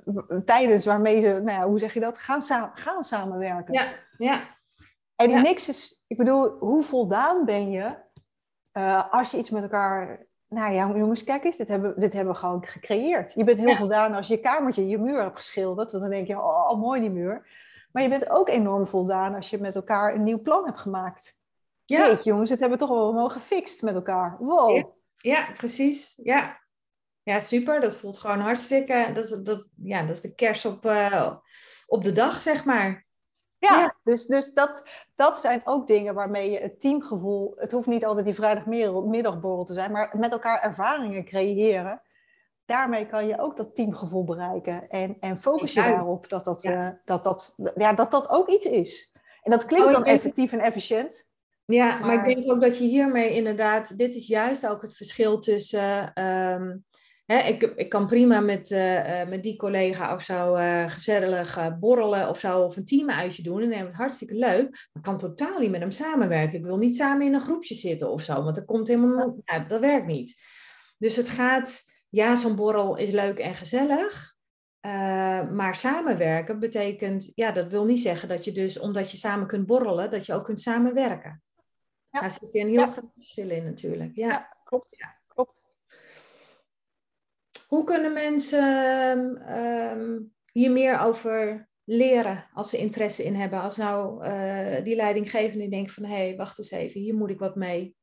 uh, 0.04 0.38
tijdens 0.44 0.84
waarmee 0.84 1.20
ze, 1.20 1.28
nou 1.28 1.60
ja, 1.60 1.66
hoe 1.66 1.78
zeg 1.78 1.94
je 1.94 2.00
dat, 2.00 2.18
gaan, 2.18 2.42
sa 2.42 2.70
gaan 2.74 3.04
samenwerken. 3.04 3.74
Ja, 3.74 3.92
ja. 4.18 4.40
En 5.16 5.42
niks 5.42 5.68
is, 5.68 6.04
ik 6.06 6.16
bedoel, 6.16 6.48
hoe 6.48 6.82
voldaan 6.82 7.44
ben 7.44 7.70
je 7.70 7.96
uh, 8.72 9.12
als 9.12 9.30
je 9.30 9.38
iets 9.38 9.50
met 9.50 9.62
elkaar. 9.62 10.26
Nou 10.48 10.72
ja, 10.72 10.88
jongens, 10.96 11.24
kijk 11.24 11.44
eens, 11.44 11.56
dit 11.56 11.68
hebben, 11.68 12.00
dit 12.00 12.12
hebben 12.12 12.32
we 12.32 12.38
gewoon 12.38 12.66
gecreëerd. 12.66 13.32
Je 13.34 13.44
bent 13.44 13.58
heel 13.58 13.76
voldaan 13.76 14.14
als 14.14 14.28
je 14.28 14.40
kamertje, 14.40 14.88
je 14.88 14.98
muur 14.98 15.22
hebt 15.22 15.36
geschilderd. 15.36 15.90
Dan 15.90 16.10
denk 16.10 16.26
je, 16.26 16.42
oh, 16.42 16.80
mooi 16.80 17.00
die 17.00 17.10
muur. 17.10 17.46
Maar 17.92 18.02
je 18.02 18.08
bent 18.08 18.28
ook 18.28 18.48
enorm 18.48 18.86
voldaan 18.86 19.34
als 19.34 19.50
je 19.50 19.58
met 19.58 19.74
elkaar 19.74 20.14
een 20.14 20.22
nieuw 20.22 20.42
plan 20.42 20.64
hebt 20.64 20.80
gemaakt. 20.80 21.38
Ja. 21.84 22.08
Weet, 22.08 22.24
jongens, 22.24 22.50
het 22.50 22.60
hebben 22.60 22.78
we 22.78 22.84
toch 22.84 22.94
wel 22.96 23.12
mogen 23.12 23.40
gefixt 23.40 23.82
met 23.82 23.94
elkaar. 23.94 24.36
Wow. 24.38 24.76
Ja, 24.76 24.84
ja, 25.16 25.52
precies. 25.52 26.14
Ja. 26.22 26.60
ja, 27.22 27.40
super. 27.40 27.80
Dat 27.80 27.96
voelt 27.96 28.18
gewoon 28.18 28.40
hartstikke. 28.40 29.10
Dat 29.14 29.24
is, 29.24 29.30
dat, 29.30 29.68
ja, 29.82 30.02
dat 30.02 30.14
is 30.14 30.20
de 30.20 30.34
kers 30.34 30.64
op, 30.64 30.86
uh, 30.86 31.32
op 31.86 32.04
de 32.04 32.12
dag, 32.12 32.40
zeg 32.40 32.64
maar. 32.64 33.08
Ja, 33.58 33.96
dus, 34.04 34.26
dus 34.26 34.52
dat, 34.52 34.82
dat 35.14 35.40
zijn 35.40 35.60
ook 35.64 35.86
dingen 35.86 36.14
waarmee 36.14 36.50
je 36.50 36.58
het 36.58 36.80
teamgevoel, 36.80 37.54
het 37.56 37.72
hoeft 37.72 37.86
niet 37.86 38.04
altijd 38.04 38.26
die 38.26 38.34
vrijdagmiddagborrel 38.34 39.64
te 39.64 39.74
zijn, 39.74 39.92
maar 39.92 40.18
met 40.18 40.32
elkaar 40.32 40.60
ervaringen 40.62 41.24
creëren. 41.24 42.02
Daarmee 42.70 43.06
kan 43.06 43.26
je 43.26 43.38
ook 43.38 43.56
dat 43.56 43.74
teamgevoel 43.74 44.24
bereiken. 44.24 44.88
En, 44.88 45.16
en 45.20 45.40
focus 45.40 45.72
je 45.72 45.80
daarop 45.80 46.28
dat 46.28 46.44
dat, 46.44 46.62
ja. 46.62 46.88
Uh, 46.88 46.94
dat, 47.04 47.24
dat, 47.24 47.54
ja, 47.74 47.92
dat 47.92 48.10
dat 48.10 48.28
ook 48.28 48.48
iets 48.48 48.66
is. 48.66 49.16
En 49.42 49.50
dat 49.50 49.64
klinkt 49.64 49.86
oh, 49.86 49.92
dan 49.92 50.04
effectief 50.04 50.52
en 50.52 50.60
efficiënt. 50.60 51.28
Ja, 51.64 51.98
maar... 51.98 52.28
ik 52.28 52.34
denk 52.34 52.52
ook 52.52 52.60
dat 52.60 52.78
je 52.78 52.84
hiermee 52.84 53.34
inderdaad, 53.34 53.98
dit 53.98 54.14
is 54.14 54.26
juist 54.26 54.66
ook 54.66 54.82
het 54.82 54.96
verschil 54.96 55.38
tussen 55.38 56.22
um, 56.24 56.84
Hè, 57.30 57.38
ik, 57.38 57.62
ik 57.62 57.88
kan 57.88 58.06
prima 58.06 58.40
met, 58.40 58.70
uh, 58.70 59.28
met 59.28 59.42
die 59.42 59.56
collega 59.56 60.14
of 60.14 60.22
zo 60.22 60.56
uh, 60.56 60.90
gezellig 60.90 61.78
borrelen 61.78 62.28
of 62.28 62.38
zo, 62.38 62.60
of 62.60 62.76
een 62.76 62.84
team 62.84 63.10
uitje 63.10 63.42
doen. 63.42 63.70
En 63.70 63.84
het 63.84 63.94
hartstikke 63.94 64.34
leuk. 64.34 64.70
Maar 64.70 64.90
ik 64.92 65.02
kan 65.02 65.18
totaal 65.18 65.58
niet 65.58 65.70
met 65.70 65.80
hem 65.80 65.90
samenwerken. 65.90 66.58
Ik 66.58 66.64
wil 66.64 66.78
niet 66.78 66.96
samen 66.96 67.26
in 67.26 67.34
een 67.34 67.40
groepje 67.40 67.74
zitten 67.74 68.10
of 68.10 68.22
zo, 68.22 68.42
want 68.42 68.54
dat 68.54 68.64
komt 68.64 68.88
helemaal 68.88 69.36
ja, 69.44 69.58
dat 69.58 69.80
werkt 69.80 70.06
niet. 70.06 70.36
Dus 70.98 71.16
het 71.16 71.28
gaat, 71.28 71.82
ja, 72.10 72.36
zo'n 72.36 72.56
borrel 72.56 72.96
is 72.96 73.10
leuk 73.10 73.38
en 73.38 73.54
gezellig. 73.54 74.36
maar 75.52 75.74
samenwerken 75.74 76.58
betekent, 76.58 77.32
ja, 77.34 77.52
dat 77.52 77.70
wil 77.70 77.84
niet 77.84 78.00
zeggen 78.00 78.28
dat 78.28 78.44
je 78.44 78.52
dus, 78.52 78.78
omdat 78.78 79.10
je 79.10 79.16
samen 79.16 79.46
kunt 79.46 79.66
borrelen, 79.66 80.10
dat 80.10 80.26
je 80.26 80.34
ook 80.34 80.44
kunt 80.44 80.60
samenwerken. 80.60 81.42
Ja. 82.10 82.20
Daar 82.20 82.30
zit 82.30 82.48
een 82.52 82.68
heel 82.68 82.80
ja. 82.80 82.86
groot 82.86 83.10
verschil 83.14 83.50
in 83.50 83.64
natuurlijk. 83.64 84.16
Ja, 84.16 84.28
ja 84.28 84.56
klopt. 84.64 84.96
Ja. 84.96 85.18
Hoe 87.70 87.84
kunnen 87.84 88.12
mensen 88.12 89.60
um, 89.60 90.32
hier 90.52 90.70
meer 90.70 90.98
over 90.98 91.68
leren 91.84 92.48
als 92.52 92.70
ze 92.70 92.78
interesse 92.78 93.24
in 93.24 93.34
hebben? 93.34 93.60
Als 93.60 93.76
nou 93.76 94.26
uh, 94.26 94.84
die 94.84 94.96
leidinggevende 94.96 95.68
denkt 95.68 95.92
van, 95.92 96.04
hé, 96.04 96.26
hey, 96.26 96.36
wacht 96.36 96.58
eens 96.58 96.70
even, 96.70 97.00
hier 97.00 97.14
moet 97.14 97.30
ik 97.30 97.38
wat 97.38 97.56
mee. 97.56 97.96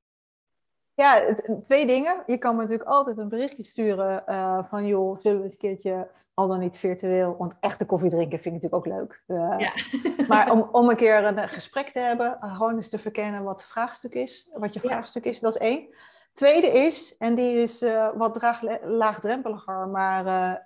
Ja, 0.98 1.36
twee 1.66 1.88
dingen. 1.88 2.24
Je 2.26 2.38
kan 2.38 2.56
me 2.56 2.62
natuurlijk 2.62 2.90
altijd 2.90 3.18
een 3.18 3.30
berichtje 3.30 3.64
sturen 3.64 4.24
uh, 4.30 4.60
van, 4.70 4.86
joh, 4.86 5.22
zullen 5.22 5.38
we 5.38 5.44
het 5.44 5.52
een 5.52 5.58
keertje, 5.58 6.08
al 6.34 6.48
dan 6.48 6.60
niet 6.60 6.78
virtueel, 6.78 7.36
want 7.38 7.54
echte 7.60 7.86
koffie 7.86 8.10
drinken 8.10 8.40
vind 8.40 8.56
ik 8.56 8.62
natuurlijk 8.62 8.88
ook 8.88 8.94
leuk. 9.00 9.22
Uh, 9.28 9.56
ja. 9.58 9.72
maar 10.28 10.52
om, 10.52 10.70
om 10.72 10.90
een 10.90 10.96
keer 10.96 11.24
een 11.24 11.50
gesprek 11.50 11.90
te 11.90 12.00
hebben, 12.00 12.38
gewoon 12.40 12.76
eens 12.76 12.90
te 12.90 13.00
verkennen 13.00 13.44
wat 13.44 13.62
het 13.62 13.70
vraagstuk 13.70 14.14
is, 14.14 14.50
wat 14.54 14.74
je 14.74 14.80
vraagstuk 14.80 15.24
is, 15.24 15.40
dat 15.40 15.56
is 15.56 15.62
één. 15.62 15.88
Tweede 16.34 16.68
is, 16.68 17.18
en 17.18 17.36
die 17.36 17.62
is 17.62 17.82
uh, 17.82 18.10
wat 18.16 18.62
laagdrempeliger, 18.84 19.88
maar 19.88 20.62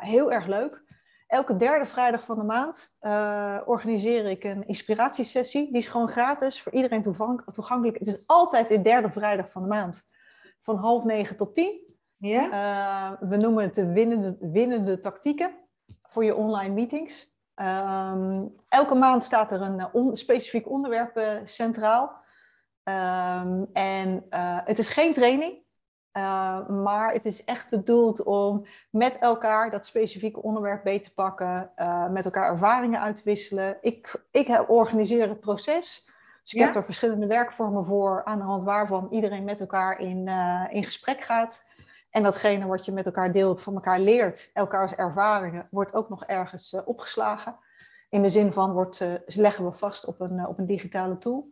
heel 0.00 0.32
erg 0.32 0.46
leuk. 0.46 0.82
Elke 1.26 1.56
derde 1.56 1.84
vrijdag 1.84 2.24
van 2.24 2.38
de 2.38 2.44
maand 2.44 2.96
organiseer 3.66 4.26
ik 4.26 4.44
een 4.44 4.66
inspiratiesessie. 4.66 5.66
Die 5.66 5.76
is 5.76 5.86
gewoon 5.86 6.08
gratis, 6.08 6.62
voor 6.62 6.72
iedereen 6.72 7.02
toegankelijk. 7.52 7.98
Het 7.98 8.08
is 8.08 8.26
altijd 8.26 8.68
de 8.68 8.82
derde 8.82 9.12
vrijdag 9.12 9.50
van 9.50 9.62
de 9.62 9.68
maand. 9.68 10.02
Van 10.60 10.76
half 10.76 11.04
negen 11.04 11.36
tot 11.36 11.54
tien. 11.54 11.92
Ja? 12.16 13.18
we 13.20 13.36
noemen 13.36 13.64
het 13.64 13.74
de 13.74 13.92
winnende, 13.92 14.36
winnende 14.40 15.00
tactieken 15.00 15.54
voor 16.08 16.24
je 16.24 16.34
online 16.34 16.74
meetings. 16.74 17.32
Um, 17.56 18.54
elke 18.68 18.94
maand 18.94 19.24
staat 19.24 19.52
er 19.52 19.60
een 19.60 19.92
on, 19.92 20.16
specifiek 20.16 20.68
onderwerp 20.68 21.40
centraal. 21.44 22.22
Um, 22.84 23.70
en 23.72 24.26
uh, 24.30 24.58
het 24.64 24.78
is 24.78 24.88
geen 24.88 25.14
training, 25.14 25.63
uh, 26.16 26.68
maar 26.68 27.12
het 27.12 27.24
is 27.24 27.44
echt 27.44 27.70
bedoeld 27.70 28.22
om 28.22 28.66
met 28.90 29.18
elkaar 29.18 29.70
dat 29.70 29.86
specifieke 29.86 30.42
onderwerp 30.42 30.82
beter 30.82 31.04
te 31.04 31.14
pakken, 31.14 31.70
uh, 31.78 32.08
met 32.08 32.24
elkaar 32.24 32.50
ervaringen 32.50 33.00
uit 33.00 33.16
te 33.16 33.22
wisselen. 33.24 33.76
Ik, 33.80 34.24
ik 34.30 34.64
organiseer 34.68 35.28
het 35.28 35.40
proces. 35.40 36.08
Dus 36.42 36.52
ik 36.52 36.58
ja? 36.58 36.66
heb 36.66 36.74
er 36.76 36.84
verschillende 36.84 37.26
werkvormen 37.26 37.84
voor, 37.84 38.24
aan 38.24 38.38
de 38.38 38.44
hand 38.44 38.64
waarvan 38.64 39.08
iedereen 39.10 39.44
met 39.44 39.60
elkaar 39.60 39.98
in, 39.98 40.28
in 40.70 40.84
gesprek 40.84 41.20
gaat. 41.20 41.68
En 42.10 42.22
datgene 42.22 42.66
wat 42.66 42.84
je 42.84 42.92
met 42.92 43.06
elkaar 43.06 43.32
deelt, 43.32 43.62
van 43.62 43.74
elkaar 43.74 44.00
leert, 44.00 44.50
elkaars 44.52 44.94
ervaringen, 44.94 45.68
wordt 45.70 45.94
ook 45.94 46.08
nog 46.08 46.24
ergens 46.24 46.76
opgeslagen. 46.84 47.56
In 48.08 48.22
de 48.22 48.28
zin 48.28 48.52
van, 48.52 48.72
wordt, 48.72 49.04
leggen 49.26 49.64
we 49.64 49.72
vast 49.72 50.06
op 50.06 50.20
een, 50.20 50.46
op 50.46 50.58
een 50.58 50.66
digitale 50.66 51.18
tool. 51.18 51.48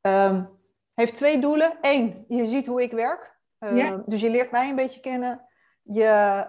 Um, 0.00 0.48
heeft 0.94 1.16
twee 1.16 1.40
doelen. 1.40 1.78
Eén, 1.80 2.24
je 2.28 2.46
ziet 2.46 2.66
hoe 2.66 2.82
ik 2.82 2.92
werk. 2.92 3.37
Uh, 3.60 3.94
Dus 4.06 4.20
je 4.20 4.30
leert 4.30 4.50
mij 4.50 4.68
een 4.68 4.76
beetje 4.76 5.00
kennen. 5.00 5.40
Je 5.82 6.44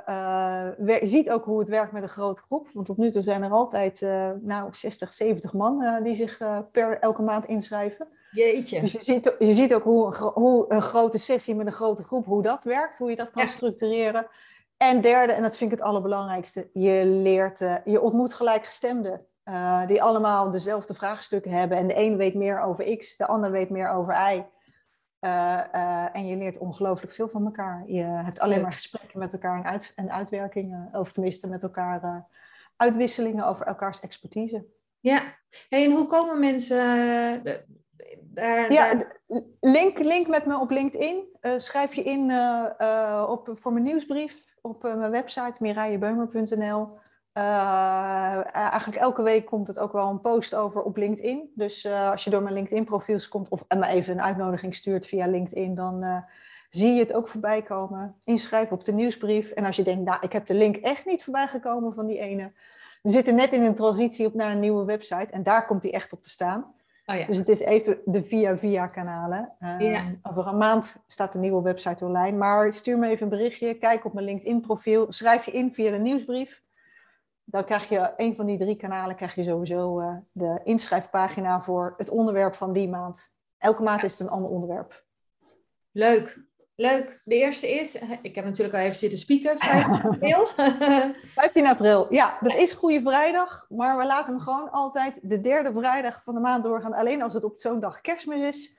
uh, 0.79 0.97
ziet 1.01 1.29
ook 1.29 1.45
hoe 1.45 1.59
het 1.59 1.69
werkt 1.69 1.91
met 1.91 2.03
een 2.03 2.09
grote 2.09 2.41
groep. 2.41 2.69
Want 2.73 2.85
tot 2.85 2.97
nu 2.97 3.11
toe 3.11 3.21
zijn 3.21 3.43
er 3.43 3.51
altijd 3.51 4.01
uh, 4.01 4.31
nou, 4.41 4.69
60, 4.71 5.13
70 5.13 5.53
man 5.53 6.03
die 6.03 6.15
zich 6.15 6.37
per 6.71 6.99
elke 6.99 7.21
maand 7.21 7.45
inschrijven. 7.45 8.07
Jeetje. 8.31 8.81
Dus 8.81 8.91
je 8.91 9.03
ziet, 9.03 9.35
je 9.39 9.53
ziet 9.53 9.73
ook 9.73 9.83
hoe 9.83 10.05
een, 10.05 10.31
hoe 10.33 10.65
een 10.67 10.81
grote 10.81 11.17
sessie 11.17 11.55
met 11.55 11.67
een 11.67 11.73
grote 11.73 12.03
groep, 12.03 12.25
hoe 12.25 12.41
dat 12.41 12.63
werkt, 12.63 12.97
hoe 12.97 13.09
je 13.09 13.15
dat 13.15 13.31
kan 13.31 13.47
structureren. 13.47 14.27
En 14.77 15.01
derde, 15.01 15.33
en 15.33 15.41
dat 15.41 15.57
vind 15.57 15.71
ik 15.71 15.77
het 15.77 15.87
allerbelangrijkste, 15.87 16.69
je 16.73 17.05
leert, 17.05 17.59
je 17.85 18.01
ontmoet 18.01 18.33
gelijkgestemden. 18.33 19.25
Die 19.87 20.03
allemaal 20.03 20.51
dezelfde 20.51 20.93
vraagstukken 20.93 21.51
hebben. 21.51 21.77
En 21.77 21.87
de 21.87 21.97
een 21.97 22.17
weet 22.17 22.35
meer 22.35 22.61
over 22.61 22.97
X, 22.97 23.17
de 23.17 23.27
ander 23.27 23.51
weet 23.51 23.69
meer 23.69 23.89
over 23.89 24.33
Y. 24.33 24.45
Uh, 25.21 26.15
en 26.15 26.27
je 26.27 26.35
leert 26.35 26.57
ongelooflijk 26.57 27.13
veel 27.13 27.29
van 27.29 27.45
elkaar. 27.45 27.83
Je 27.87 28.03
hebt 28.03 28.39
alleen 28.39 28.61
maar 28.61 28.71
gesprekken 28.71 29.19
met 29.19 29.33
elkaar 29.33 29.57
en, 29.57 29.65
uit, 29.65 29.93
en 29.95 30.11
uitwerkingen, 30.11 30.89
of 30.91 31.11
tenminste 31.11 31.49
met 31.49 31.63
elkaar 31.63 32.27
uitwisselingen 32.75 33.45
over 33.45 33.65
elkaars 33.65 33.99
expertise. 33.99 34.65
Ja, 34.99 35.21
hey, 35.69 35.85
en 35.85 35.91
hoe 35.91 36.05
komen 36.05 36.39
mensen 36.39 36.77
daar? 38.21 38.71
Ja, 38.71 38.93
daar... 38.93 39.17
Link, 39.59 40.03
link 40.03 40.27
met 40.27 40.45
me 40.45 40.59
op 40.59 40.69
LinkedIn. 40.69 41.37
schrijf 41.57 41.93
je 41.93 42.01
in 42.01 42.31
op, 43.27 43.49
voor 43.53 43.73
mijn 43.73 43.85
nieuwsbrief 43.85 44.47
op 44.61 44.83
mijn 44.83 45.11
website 45.11 45.55
mirajebeumer.nl. 45.59 46.97
Uh, 47.33 48.55
eigenlijk 48.55 49.01
elke 49.01 49.23
week 49.23 49.45
komt 49.45 49.67
het 49.67 49.79
ook 49.79 49.91
wel 49.91 50.09
een 50.09 50.21
post 50.21 50.55
over 50.55 50.81
op 50.81 50.97
LinkedIn. 50.97 51.51
Dus 51.55 51.85
uh, 51.85 52.11
als 52.11 52.23
je 52.23 52.29
door 52.29 52.41
mijn 52.41 52.53
LinkedIn-profiels 52.53 53.27
komt 53.27 53.49
of 53.49 53.65
me 53.67 53.87
even 53.87 54.13
een 54.13 54.21
uitnodiging 54.21 54.75
stuurt 54.75 55.07
via 55.07 55.27
LinkedIn, 55.27 55.75
dan 55.75 56.03
uh, 56.03 56.17
zie 56.69 56.93
je 56.93 56.99
het 56.99 57.13
ook 57.13 57.27
voorbij 57.27 57.61
komen. 57.61 58.15
Inschrijf 58.23 58.71
op 58.71 58.85
de 58.85 58.93
nieuwsbrief. 58.93 59.51
En 59.51 59.65
als 59.65 59.75
je 59.75 59.83
denkt, 59.83 60.05
nou, 60.05 60.17
ik 60.21 60.33
heb 60.33 60.45
de 60.45 60.53
link 60.53 60.75
echt 60.75 61.05
niet 61.05 61.23
voorbij 61.23 61.47
gekomen 61.47 61.93
van 61.93 62.05
die 62.05 62.19
ene. 62.19 62.51
We 63.01 63.11
zitten 63.11 63.35
net 63.35 63.51
in 63.51 63.63
een 63.63 63.75
transitie 63.75 64.25
op 64.25 64.33
naar 64.33 64.51
een 64.51 64.59
nieuwe 64.59 64.85
website 64.85 65.27
en 65.31 65.43
daar 65.43 65.65
komt 65.65 65.81
die 65.81 65.91
echt 65.91 66.13
op 66.13 66.23
te 66.23 66.29
staan. 66.29 66.73
Oh 67.05 67.15
ja. 67.15 67.25
Dus 67.25 67.37
het 67.37 67.49
is 67.49 67.59
even 67.59 67.97
de 68.05 68.23
via-via 68.23 68.87
kanalen. 68.87 69.51
Ja. 69.77 70.03
Over 70.21 70.47
een 70.47 70.57
maand 70.57 70.95
staat 71.07 71.31
de 71.31 71.39
nieuwe 71.39 71.61
website 71.61 72.05
online. 72.05 72.37
Maar 72.37 72.73
stuur 72.73 72.97
me 72.97 73.09
even 73.09 73.23
een 73.23 73.29
berichtje, 73.29 73.73
kijk 73.73 74.05
op 74.05 74.13
mijn 74.13 74.25
LinkedIn-profiel, 74.25 75.05
schrijf 75.09 75.45
je 75.45 75.51
in 75.51 75.73
via 75.73 75.91
de 75.91 75.97
nieuwsbrief 75.97 76.61
dan 77.51 77.65
krijg 77.65 77.89
je 77.89 78.13
een 78.17 78.35
van 78.35 78.45
die 78.45 78.57
drie 78.57 78.75
kanalen 78.75 79.15
krijg 79.15 79.35
je 79.35 79.43
sowieso 79.43 80.01
uh, 80.01 80.15
de 80.31 80.59
inschrijfpagina 80.63 81.61
voor 81.61 81.93
het 81.97 82.09
onderwerp 82.09 82.55
van 82.55 82.73
die 82.73 82.89
maand. 82.89 83.31
Elke 83.57 83.83
maand 83.83 84.03
is 84.03 84.11
het 84.11 84.27
een 84.27 84.33
ander 84.33 84.51
onderwerp. 84.51 85.03
Leuk, 85.91 86.39
leuk. 86.75 87.21
De 87.23 87.35
eerste 87.35 87.69
is, 87.69 87.99
ik 88.21 88.35
heb 88.35 88.45
natuurlijk 88.45 88.75
al 88.75 88.83
even 88.83 88.97
zitten 88.97 89.19
spieken, 89.19 89.57
15 89.59 90.01
april. 90.01 90.45
15 91.41 91.67
april, 91.67 92.13
ja, 92.13 92.37
dat 92.41 92.55
is 92.55 92.73
Goede 92.73 93.01
Vrijdag, 93.01 93.65
maar 93.69 93.97
we 93.97 94.05
laten 94.05 94.33
hem 94.33 94.41
gewoon 94.41 94.71
altijd 94.71 95.19
de 95.21 95.41
derde 95.41 95.71
vrijdag 95.73 96.23
van 96.23 96.33
de 96.33 96.39
maand 96.39 96.63
doorgaan. 96.63 96.93
Alleen 96.93 97.21
als 97.21 97.33
het 97.33 97.43
op 97.43 97.59
zo'n 97.59 97.79
dag 97.79 98.01
kerstmis 98.01 98.41
is, 98.41 98.77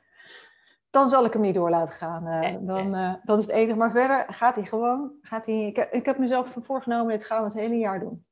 dan 0.91 1.09
zal 1.09 1.25
ik 1.25 1.33
hem 1.33 1.43
niet 1.43 1.55
door 1.55 1.71
laten 1.71 1.95
gaan. 1.95 2.27
Uh, 2.27 2.57
dan, 2.61 2.97
uh, 2.97 3.15
dat 3.25 3.39
is 3.39 3.47
het 3.47 3.55
enige. 3.55 3.77
Maar 3.77 3.91
verder 3.91 4.27
gaat 4.29 4.55
hij 4.55 4.65
gewoon. 4.65 5.13
Gaat 5.21 5.47
hij, 5.47 5.67
ik, 5.67 5.79
ik 5.91 6.07
heb 6.07 6.19
mezelf 6.19 6.57
voorgenomen, 6.61 7.09
dit 7.09 7.27
gaan 7.27 7.39
we 7.39 7.45
het 7.45 7.61
hele 7.61 7.79
jaar 7.79 8.01
doen. 8.01 8.25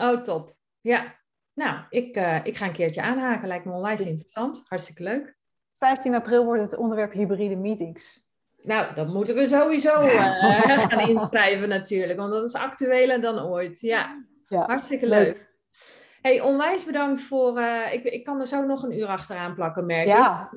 Oh, 0.00 0.22
top. 0.22 0.56
Ja. 0.80 1.14
Nou, 1.54 1.80
ik, 1.88 2.16
uh, 2.16 2.44
ik 2.44 2.56
ga 2.56 2.66
een 2.66 2.72
keertje 2.72 3.02
aanhaken. 3.02 3.48
Lijkt 3.48 3.64
me 3.64 3.72
onwijs 3.72 4.00
interessant. 4.00 4.64
Hartstikke 4.68 5.02
leuk. 5.02 5.36
15 5.76 6.14
april 6.14 6.44
wordt 6.44 6.62
het 6.62 6.76
onderwerp 6.76 7.12
hybride 7.12 7.56
meetings. 7.56 8.28
Nou, 8.56 8.94
dat 8.94 9.08
moeten 9.08 9.34
we 9.34 9.46
sowieso 9.46 10.02
uh, 10.02 10.80
gaan 10.88 11.08
inschrijven 11.08 11.68
natuurlijk. 11.68 12.18
Want 12.18 12.32
dat 12.32 12.44
is 12.44 12.54
actueler 12.54 13.20
dan 13.20 13.40
ooit. 13.40 13.80
Ja, 13.80 14.24
ja 14.48 14.66
hartstikke 14.66 15.06
leuk. 15.06 15.26
leuk. 15.26 15.44
Hey, 16.22 16.40
onwijs 16.40 16.84
bedankt 16.84 17.20
voor... 17.20 17.58
Uh, 17.58 17.92
ik, 17.92 18.04
ik 18.04 18.24
kan 18.24 18.40
er 18.40 18.46
zo 18.46 18.62
nog 18.62 18.82
een 18.82 18.98
uur 18.98 19.06
achteraan 19.06 19.54
plakken, 19.54 19.86
merk 19.86 20.06
ja, 20.06 20.50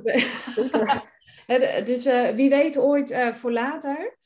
dus 1.85 2.03
wie 2.35 2.49
weet 2.49 2.77
ooit 2.77 3.15
voor 3.31 3.51
later... 3.51 4.18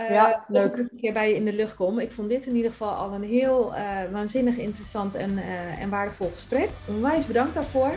Uh, 0.00 0.10
ja, 0.10 0.44
dat 0.48 0.66
ik 0.66 0.76
een 0.76 0.90
keer 1.00 1.12
bij 1.12 1.28
je 1.28 1.34
in 1.34 1.44
de 1.44 1.52
lucht 1.52 1.74
kom. 1.74 1.98
Ik 1.98 2.12
vond 2.12 2.28
dit 2.28 2.46
in 2.46 2.56
ieder 2.56 2.70
geval 2.70 2.94
al 2.94 3.12
een 3.12 3.22
heel 3.22 3.74
uh, 3.74 3.80
waanzinnig 4.12 4.56
interessant 4.56 5.14
en, 5.14 5.30
uh, 5.30 5.82
en 5.82 5.90
waardevol 5.90 6.30
gesprek. 6.34 6.68
Onwijs 6.88 7.26
bedankt 7.26 7.54
daarvoor. 7.54 7.94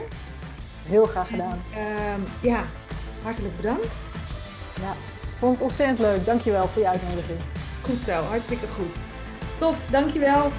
Heel 0.85 1.05
graag 1.05 1.27
gedaan. 1.27 1.61
Ehm, 1.75 2.21
ja, 2.41 2.63
hartelijk 3.21 3.55
bedankt. 3.55 4.01
Ja, 4.81 4.93
vond 5.39 5.53
het 5.53 5.63
ontzettend 5.63 5.99
leuk. 5.99 6.25
Dankjewel 6.25 6.67
voor 6.67 6.81
je 6.81 6.87
uitnodiging. 6.87 7.39
Goed 7.81 8.01
zo, 8.01 8.11
hartstikke 8.11 8.67
goed. 8.67 9.03
Top, 9.57 9.75
dankjewel. 9.91 10.51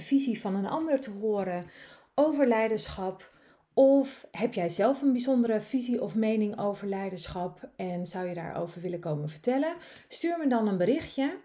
Visie 0.00 0.40
van 0.40 0.54
een 0.54 0.66
ander 0.66 1.00
te 1.00 1.10
horen 1.10 1.66
over 2.14 2.46
leiderschap. 2.46 3.30
Of 3.74 4.26
heb 4.30 4.54
jij 4.54 4.68
zelf 4.68 5.02
een 5.02 5.12
bijzondere 5.12 5.60
visie 5.60 6.02
of 6.02 6.14
mening 6.14 6.58
over 6.58 6.88
leiderschap 6.88 7.68
en 7.76 8.06
zou 8.06 8.26
je 8.26 8.34
daarover 8.34 8.80
willen 8.80 9.00
komen 9.00 9.28
vertellen? 9.28 9.74
Stuur 10.08 10.38
me 10.38 10.46
dan 10.46 10.68
een 10.68 10.76
berichtje. 10.76 11.38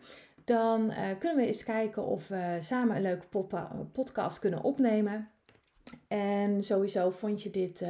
Dan 0.44 0.92
uh, 0.92 0.98
kunnen 1.20 1.38
we 1.38 1.48
eens 1.48 1.64
kijken 1.64 2.06
of 2.06 2.28
we 2.28 2.58
samen 2.62 2.96
een 2.96 3.02
leuke 3.02 3.46
podcast 3.92 4.40
kunnen 4.40 4.64
opnemen. 4.64 5.30
En 6.08 6.64
sowieso 6.64 7.10
vond 7.10 7.44
je 7.44 7.50
dit 7.50 7.82
uh, 7.82 7.90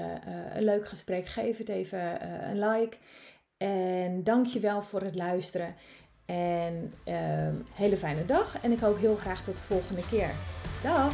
een 0.55 0.63
leuk 0.63 0.87
gesprek. 0.87 1.25
Geef 1.25 1.57
het 1.57 1.69
even 1.69 2.29
een 2.49 2.59
like. 2.59 2.97
En 3.57 4.23
dank 4.23 4.45
je 4.45 4.59
wel 4.59 4.81
voor 4.81 5.01
het 5.01 5.15
luisteren. 5.15 5.75
En 6.27 6.93
hele 7.73 7.97
fijne 7.97 8.25
dag. 8.25 8.57
En 8.61 8.71
ik 8.71 8.79
hoop 8.79 8.97
heel 8.99 9.15
graag 9.15 9.41
tot 9.41 9.57
de 9.57 9.63
volgende 9.63 10.05
keer. 10.05 10.31
Dag! 10.83 11.13